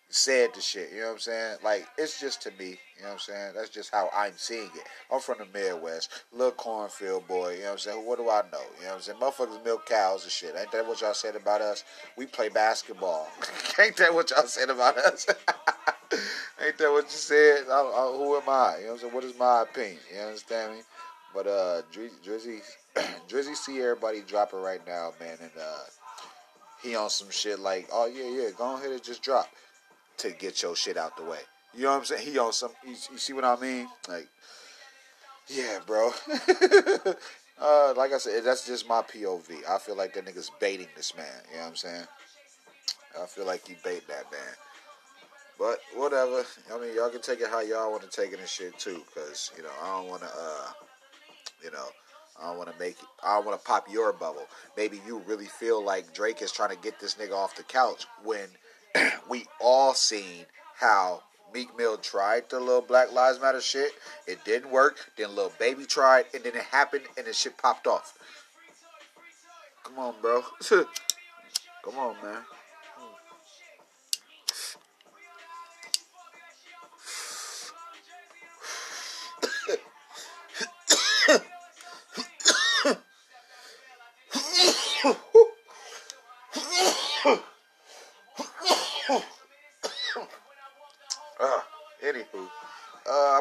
said 0.07 0.51
the 0.55 0.61
shit. 0.61 0.91
You 0.93 1.01
know 1.01 1.07
what 1.07 1.13
I'm 1.13 1.19
saying? 1.19 1.57
Like 1.61 1.87
it's 1.97 2.21
just 2.21 2.41
to 2.43 2.51
me. 2.51 2.79
You 2.95 3.03
know 3.03 3.07
what 3.07 3.11
I'm 3.11 3.19
saying? 3.19 3.51
That's 3.53 3.69
just 3.69 3.91
how 3.91 4.09
I'm 4.15 4.31
seeing 4.37 4.71
it. 4.75 4.83
I'm 5.11 5.19
from 5.19 5.39
the 5.39 5.45
Midwest, 5.53 6.23
little 6.31 6.53
cornfield 6.53 7.27
boy. 7.27 7.55
You 7.55 7.59
know 7.59 7.65
what 7.65 7.71
I'm 7.73 7.77
saying? 7.79 8.05
What 8.05 8.17
do 8.17 8.29
I 8.29 8.43
know? 8.49 8.61
You 8.77 8.83
know 8.85 8.89
what 8.91 8.95
I'm 8.95 9.01
saying? 9.01 9.19
Motherfuckers 9.19 9.65
milk 9.65 9.85
cows 9.87 10.23
and 10.23 10.31
shit. 10.31 10.55
Ain't 10.57 10.71
that 10.71 10.87
what 10.87 11.01
y'all 11.01 11.13
said 11.13 11.35
about 11.35 11.59
us? 11.59 11.83
We 12.17 12.25
play 12.27 12.47
basketball. 12.47 13.27
Ain't 13.79 13.97
that 13.97 14.13
what 14.13 14.31
y'all 14.31 14.47
said 14.47 14.69
about 14.69 14.97
us? 14.97 15.27
Ain't 16.65 16.77
that 16.77 16.91
what 16.91 17.03
you 17.03 17.09
said? 17.09 17.65
I, 17.69 17.73
I, 17.73 18.13
who 18.15 18.37
am 18.37 18.47
I? 18.47 18.77
You 18.79 18.85
know 18.85 18.87
what 18.87 18.93
I'm 18.93 18.99
saying? 18.99 19.13
What 19.13 19.23
is 19.25 19.37
my 19.37 19.63
opinion? 19.63 19.99
You 20.15 20.21
understand 20.21 20.75
me? 20.75 20.81
But 21.33 21.45
uh, 21.45 21.81
Drizzy, 21.93 22.61
Drizzy, 23.29 23.55
see 23.55 23.81
everybody 23.81 24.21
dropping 24.21 24.61
right 24.61 24.85
now, 24.87 25.13
man, 25.19 25.37
and 25.41 25.51
uh, 25.59 25.79
he 26.81 26.95
on 26.95 27.09
some 27.09 27.29
shit 27.29 27.59
like, 27.59 27.87
oh 27.91 28.05
yeah, 28.05 28.29
yeah, 28.43 28.49
go 28.57 28.75
ahead 28.75 28.91
and 28.91 29.03
just 29.03 29.21
drop 29.21 29.47
to 30.17 30.31
get 30.31 30.61
your 30.61 30.75
shit 30.75 30.97
out 30.97 31.17
the 31.17 31.23
way. 31.23 31.39
You 31.75 31.83
know 31.83 31.91
what 31.91 31.97
I'm 31.99 32.05
saying? 32.05 32.27
He 32.27 32.37
on 32.37 32.53
some. 32.53 32.71
You, 32.85 32.95
you 33.11 33.17
see 33.17 33.33
what 33.33 33.43
I 33.43 33.55
mean? 33.59 33.87
Like, 34.07 34.27
yeah, 35.47 35.79
bro. 35.85 36.11
uh, 37.61 37.93
like 37.95 38.13
I 38.13 38.17
said, 38.17 38.43
that's 38.43 38.65
just 38.65 38.87
my 38.87 39.01
POV. 39.01 39.67
I 39.69 39.77
feel 39.77 39.95
like 39.95 40.13
that 40.15 40.25
nigga's 40.25 40.51
baiting 40.59 40.87
this 40.95 41.15
man. 41.15 41.25
You 41.51 41.57
know 41.57 41.63
what 41.63 41.69
I'm 41.69 41.75
saying? 41.75 42.05
I 43.21 43.25
feel 43.25 43.45
like 43.45 43.67
he 43.67 43.75
bait 43.83 44.07
that 44.07 44.31
man. 44.31 44.55
But 45.59 45.79
whatever. 45.95 46.43
I 46.73 46.79
mean, 46.79 46.95
y'all 46.95 47.09
can 47.09 47.21
take 47.21 47.41
it 47.41 47.49
how 47.49 47.59
y'all 47.59 47.91
want 47.91 48.03
to 48.03 48.09
take 48.09 48.33
it 48.33 48.39
and 48.39 48.47
shit 48.47 48.77
too. 48.79 49.03
Cause 49.13 49.51
you 49.57 49.63
know, 49.63 49.69
I 49.83 49.97
don't 49.97 50.07
want 50.07 50.21
to. 50.21 50.27
uh 50.27 50.71
You 51.63 51.71
know. 51.71 51.87
I 52.41 52.47
don't 52.47 52.57
want 52.57 52.71
to 52.71 52.79
make 52.79 52.99
it, 52.99 53.07
I 53.23 53.35
don't 53.35 53.45
want 53.45 53.59
to 53.59 53.65
pop 53.65 53.91
your 53.91 54.13
bubble. 54.13 54.47
Maybe 54.77 55.01
you 55.05 55.21
really 55.25 55.45
feel 55.45 55.83
like 55.83 56.13
Drake 56.13 56.41
is 56.41 56.51
trying 56.51 56.69
to 56.69 56.81
get 56.81 56.99
this 56.99 57.15
nigga 57.15 57.33
off 57.33 57.55
the 57.55 57.63
couch 57.63 58.05
when 58.23 58.47
we 59.29 59.45
all 59.59 59.93
seen 59.93 60.45
how 60.75 61.23
Meek 61.53 61.75
Mill 61.77 61.97
tried 61.97 62.49
the 62.49 62.59
little 62.59 62.81
Black 62.81 63.11
Lives 63.11 63.41
Matter 63.41 63.61
shit. 63.61 63.91
It 64.27 64.43
didn't 64.45 64.71
work. 64.71 64.97
Then 65.17 65.35
Lil 65.35 65.51
Baby 65.59 65.85
tried, 65.85 66.25
and 66.33 66.43
then 66.43 66.55
it 66.55 66.63
happened, 66.63 67.03
and 67.17 67.25
the 67.25 67.33
shit 67.33 67.57
popped 67.57 67.87
off. 67.87 68.17
Come 69.83 69.99
on, 69.99 70.13
bro. 70.21 70.43
Come 71.83 71.97
on, 71.97 72.15
man. 72.23 72.41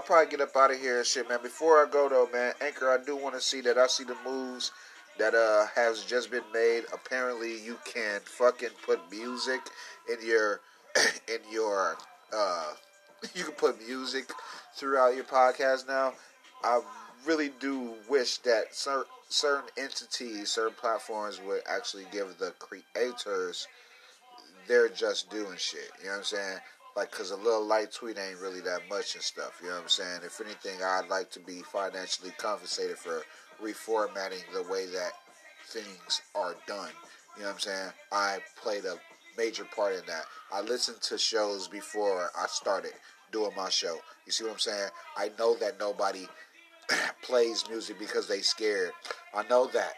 Probably 0.08 0.30
get 0.30 0.40
up 0.40 0.56
out 0.56 0.70
of 0.70 0.80
here 0.80 0.96
and 0.96 1.06
shit, 1.06 1.28
man. 1.28 1.38
Before 1.42 1.84
I 1.84 1.90
go 1.90 2.08
though, 2.08 2.26
man, 2.32 2.54
Anchor, 2.62 2.88
I 2.88 2.96
do 3.04 3.14
want 3.14 3.34
to 3.34 3.42
see 3.42 3.60
that. 3.60 3.76
I 3.76 3.86
see 3.86 4.04
the 4.04 4.16
moves 4.24 4.72
that 5.18 5.34
uh 5.34 5.66
has 5.74 6.02
just 6.02 6.30
been 6.30 6.44
made. 6.52 6.84
Apparently, 6.94 7.62
you 7.62 7.76
can 7.84 8.20
fucking 8.24 8.70
put 8.86 8.98
music 9.10 9.60
in 10.10 10.26
your 10.26 10.60
in 11.28 11.40
your 11.52 11.98
uh 12.34 12.72
you 13.34 13.44
can 13.44 13.52
put 13.52 13.86
music 13.86 14.30
throughout 14.74 15.14
your 15.14 15.24
podcast 15.24 15.86
now. 15.86 16.14
I 16.64 16.80
really 17.26 17.50
do 17.60 17.92
wish 18.08 18.38
that 18.38 18.74
cer- 18.74 19.04
certain 19.28 19.68
entities, 19.76 20.48
certain 20.48 20.74
platforms 20.80 21.38
would 21.46 21.60
actually 21.68 22.06
give 22.10 22.38
the 22.38 22.54
creators 22.58 23.68
their 24.66 24.88
just 24.88 25.30
doing 25.30 25.58
shit. 25.58 25.90
You 25.98 26.06
know 26.06 26.12
what 26.12 26.18
I'm 26.18 26.24
saying? 26.24 26.58
Like 26.98 27.12
because 27.12 27.30
a 27.30 27.36
little 27.36 27.64
light 27.64 27.92
tweet 27.92 28.18
ain't 28.18 28.40
really 28.40 28.60
that 28.60 28.80
much 28.90 29.14
and 29.14 29.22
stuff. 29.22 29.60
You 29.62 29.68
know 29.68 29.76
what 29.76 29.82
I'm 29.84 29.88
saying? 29.88 30.20
If 30.24 30.40
anything, 30.40 30.82
I'd 30.82 31.08
like 31.08 31.30
to 31.30 31.38
be 31.38 31.62
financially 31.62 32.32
compensated 32.38 32.98
for 32.98 33.22
reformatting 33.62 34.42
the 34.52 34.64
way 34.64 34.86
that 34.86 35.12
things 35.68 36.22
are 36.34 36.56
done. 36.66 36.90
You 37.36 37.42
know 37.42 37.50
what 37.50 37.54
I'm 37.54 37.60
saying? 37.60 37.90
I 38.10 38.38
played 38.60 38.84
a 38.84 38.96
major 39.36 39.64
part 39.64 39.94
in 39.94 40.02
that. 40.08 40.24
I 40.52 40.60
listened 40.62 41.00
to 41.02 41.16
shows 41.16 41.68
before 41.68 42.30
I 42.36 42.46
started 42.48 42.94
doing 43.30 43.52
my 43.56 43.68
show. 43.68 43.98
You 44.26 44.32
see 44.32 44.42
what 44.42 44.54
I'm 44.54 44.58
saying? 44.58 44.88
I 45.16 45.30
know 45.38 45.54
that 45.58 45.78
nobody 45.78 46.26
plays 47.22 47.64
music 47.70 48.00
because 48.00 48.26
they 48.26 48.40
scared. 48.40 48.90
I 49.32 49.46
know 49.46 49.68
that. 49.68 49.92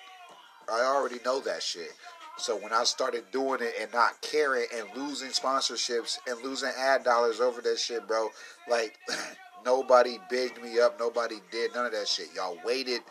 I 0.70 0.82
already 0.82 1.18
know 1.24 1.40
that 1.40 1.62
shit. 1.62 1.94
So 2.40 2.56
when 2.56 2.72
I 2.72 2.84
started 2.84 3.24
doing 3.32 3.60
it 3.60 3.74
and 3.78 3.92
not 3.92 4.18
caring 4.22 4.66
and 4.74 4.86
losing 4.96 5.28
sponsorships 5.28 6.18
and 6.26 6.42
losing 6.42 6.70
ad 6.78 7.04
dollars 7.04 7.38
over 7.38 7.60
that 7.60 7.78
shit, 7.78 8.08
bro, 8.08 8.30
like 8.68 8.98
nobody 9.64 10.18
bigged 10.30 10.62
me 10.62 10.80
up, 10.80 10.98
nobody 10.98 11.36
did 11.52 11.74
none 11.74 11.84
of 11.84 11.92
that 11.92 12.08
shit. 12.08 12.28
Y'all 12.34 12.56
waited 12.64 13.02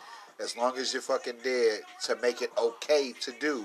as 0.42 0.56
long 0.56 0.76
as 0.78 0.92
you 0.92 1.00
fucking 1.00 1.36
did 1.44 1.82
to 2.04 2.16
make 2.16 2.42
it 2.42 2.50
okay 2.58 3.12
to 3.20 3.32
do. 3.40 3.64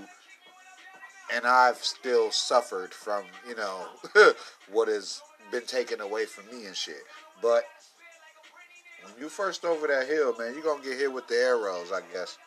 And 1.34 1.48
I've 1.48 1.78
still 1.78 2.30
suffered 2.30 2.94
from, 2.94 3.24
you 3.48 3.56
know, 3.56 3.88
what 4.72 4.88
has 4.88 5.24
been 5.52 5.66
taken 5.66 6.00
away 6.00 6.26
from 6.26 6.46
me 6.56 6.68
and 6.68 6.76
shit. 6.76 7.02
But 7.42 7.64
when 9.04 9.14
you 9.20 9.30
first 9.30 9.66
over 9.66 9.88
that 9.88 10.08
hill, 10.08 10.36
man, 10.38 10.54
you're 10.54 10.64
gonna 10.64 10.84
get 10.84 11.00
hit 11.00 11.12
with 11.12 11.28
the 11.28 11.36
arrows, 11.36 11.92
I 11.92 12.02
guess. 12.14 12.38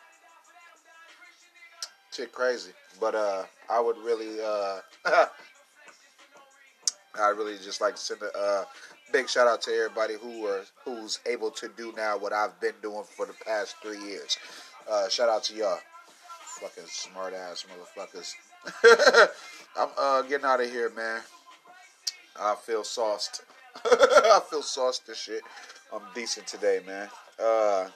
Crazy. 2.27 2.71
But 2.99 3.15
uh 3.15 3.43
I 3.69 3.79
would 3.79 3.97
really 3.97 4.41
uh 4.41 4.79
I 7.19 7.29
really 7.29 7.57
just 7.57 7.81
like 7.81 7.95
to 7.95 8.01
send 8.01 8.21
a 8.21 8.37
uh, 8.37 8.65
big 9.11 9.29
shout 9.29 9.47
out 9.47 9.61
to 9.63 9.71
everybody 9.71 10.15
who 10.15 10.45
are 10.45 10.61
who's 10.85 11.19
able 11.25 11.51
to 11.51 11.69
do 11.75 11.93
now 11.97 12.17
what 12.17 12.33
I've 12.33 12.59
been 12.61 12.75
doing 12.81 13.03
for 13.03 13.25
the 13.25 13.33
past 13.45 13.75
three 13.81 13.99
years. 13.99 14.37
Uh, 14.89 15.09
shout 15.09 15.29
out 15.29 15.43
to 15.45 15.55
y'all, 15.55 15.79
fucking 16.59 16.85
smart 16.87 17.33
ass 17.33 17.65
motherfuckers. 17.67 18.33
I'm 19.77 19.89
uh, 19.97 20.21
getting 20.23 20.45
out 20.45 20.61
of 20.61 20.69
here, 20.69 20.89
man. 20.91 21.21
I 22.39 22.55
feel 22.55 22.83
sauced. 22.83 23.41
I 23.85 24.39
feel 24.49 24.61
sauced 24.61 25.07
and 25.07 25.17
shit. 25.17 25.41
I'm 25.93 26.01
decent 26.13 26.47
today, 26.47 26.81
man. 26.85 27.09
Uh, 27.41 27.87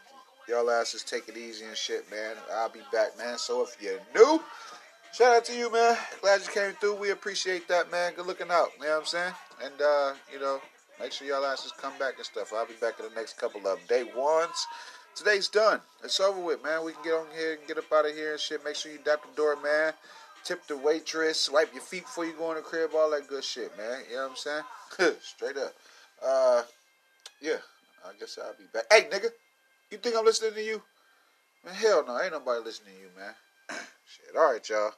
y'all 0.47 0.69
asses 0.69 1.03
take 1.03 1.27
it 1.27 1.37
easy 1.37 1.65
and 1.65 1.77
shit, 1.77 2.09
man. 2.11 2.35
I'll 2.53 2.69
be 2.69 2.81
back, 2.91 3.17
man. 3.17 3.37
So 3.37 3.63
if 3.63 3.77
you're 3.81 3.99
new, 4.15 4.41
shout 5.13 5.35
out 5.35 5.45
to 5.45 5.55
you, 5.55 5.71
man. 5.71 5.97
Glad 6.21 6.41
you 6.41 6.51
came 6.51 6.73
through. 6.73 6.95
We 6.95 7.11
appreciate 7.11 7.67
that, 7.67 7.91
man. 7.91 8.13
Good 8.15 8.25
looking 8.25 8.51
out. 8.51 8.69
You 8.77 8.85
know 8.85 8.91
what 8.91 8.99
I'm 8.99 9.05
saying? 9.05 9.33
And 9.63 9.81
uh, 9.81 10.13
you 10.31 10.39
know, 10.39 10.59
make 10.99 11.11
sure 11.11 11.27
y'all 11.27 11.45
asses 11.45 11.71
come 11.79 11.93
back 11.99 12.15
and 12.17 12.25
stuff. 12.25 12.53
I'll 12.53 12.65
be 12.65 12.73
back 12.81 12.99
in 12.99 13.07
the 13.07 13.15
next 13.15 13.37
couple 13.37 13.65
of 13.67 13.79
day 13.87 14.03
ones. 14.15 14.67
Today's 15.15 15.47
done. 15.47 15.79
It's 16.03 16.19
over 16.19 16.39
with, 16.39 16.63
man. 16.63 16.83
We 16.83 16.93
can 16.93 17.03
get 17.03 17.13
on 17.13 17.27
here 17.37 17.53
and 17.53 17.67
get 17.67 17.77
up 17.77 17.91
out 17.93 18.07
of 18.07 18.15
here 18.15 18.31
and 18.31 18.39
shit. 18.39 18.65
Make 18.65 18.75
sure 18.75 18.91
you 18.91 18.97
dap 19.05 19.21
the 19.21 19.35
door, 19.35 19.55
man. 19.61 19.93
Tip 20.43 20.65
the 20.67 20.75
waitress. 20.75 21.49
Wipe 21.51 21.71
your 21.71 21.83
feet 21.83 22.03
before 22.03 22.25
you 22.25 22.33
go 22.33 22.49
in 22.49 22.57
the 22.57 22.63
crib. 22.63 22.91
All 22.95 23.11
that 23.11 23.27
good 23.27 23.43
shit, 23.43 23.71
man. 23.77 24.01
You 24.09 24.15
know 24.15 24.23
what 24.23 24.31
I'm 24.31 24.35
saying? 24.97 25.15
Straight 25.21 25.57
up. 25.57 25.73
Uh, 26.25 26.63
yeah. 27.39 27.57
I 28.05 28.11
guess 28.19 28.37
I'll 28.41 28.53
be 28.53 28.65
back. 28.73 28.83
Hey, 28.91 29.07
nigga. 29.09 29.29
You 29.93 29.99
think 29.99 30.15
I'm 30.17 30.25
listening 30.25 30.55
to 30.55 30.63
you? 30.63 30.81
Man, 31.63 31.75
hell 31.75 32.03
no. 32.03 32.19
Ain't 32.19 32.31
nobody 32.31 32.63
listening 32.63 32.95
to 32.95 32.99
you, 32.99 33.09
man. 33.15 33.35
shit. 34.07 34.35
All 34.35 34.51
right, 34.51 34.67
y'all. 34.67 34.91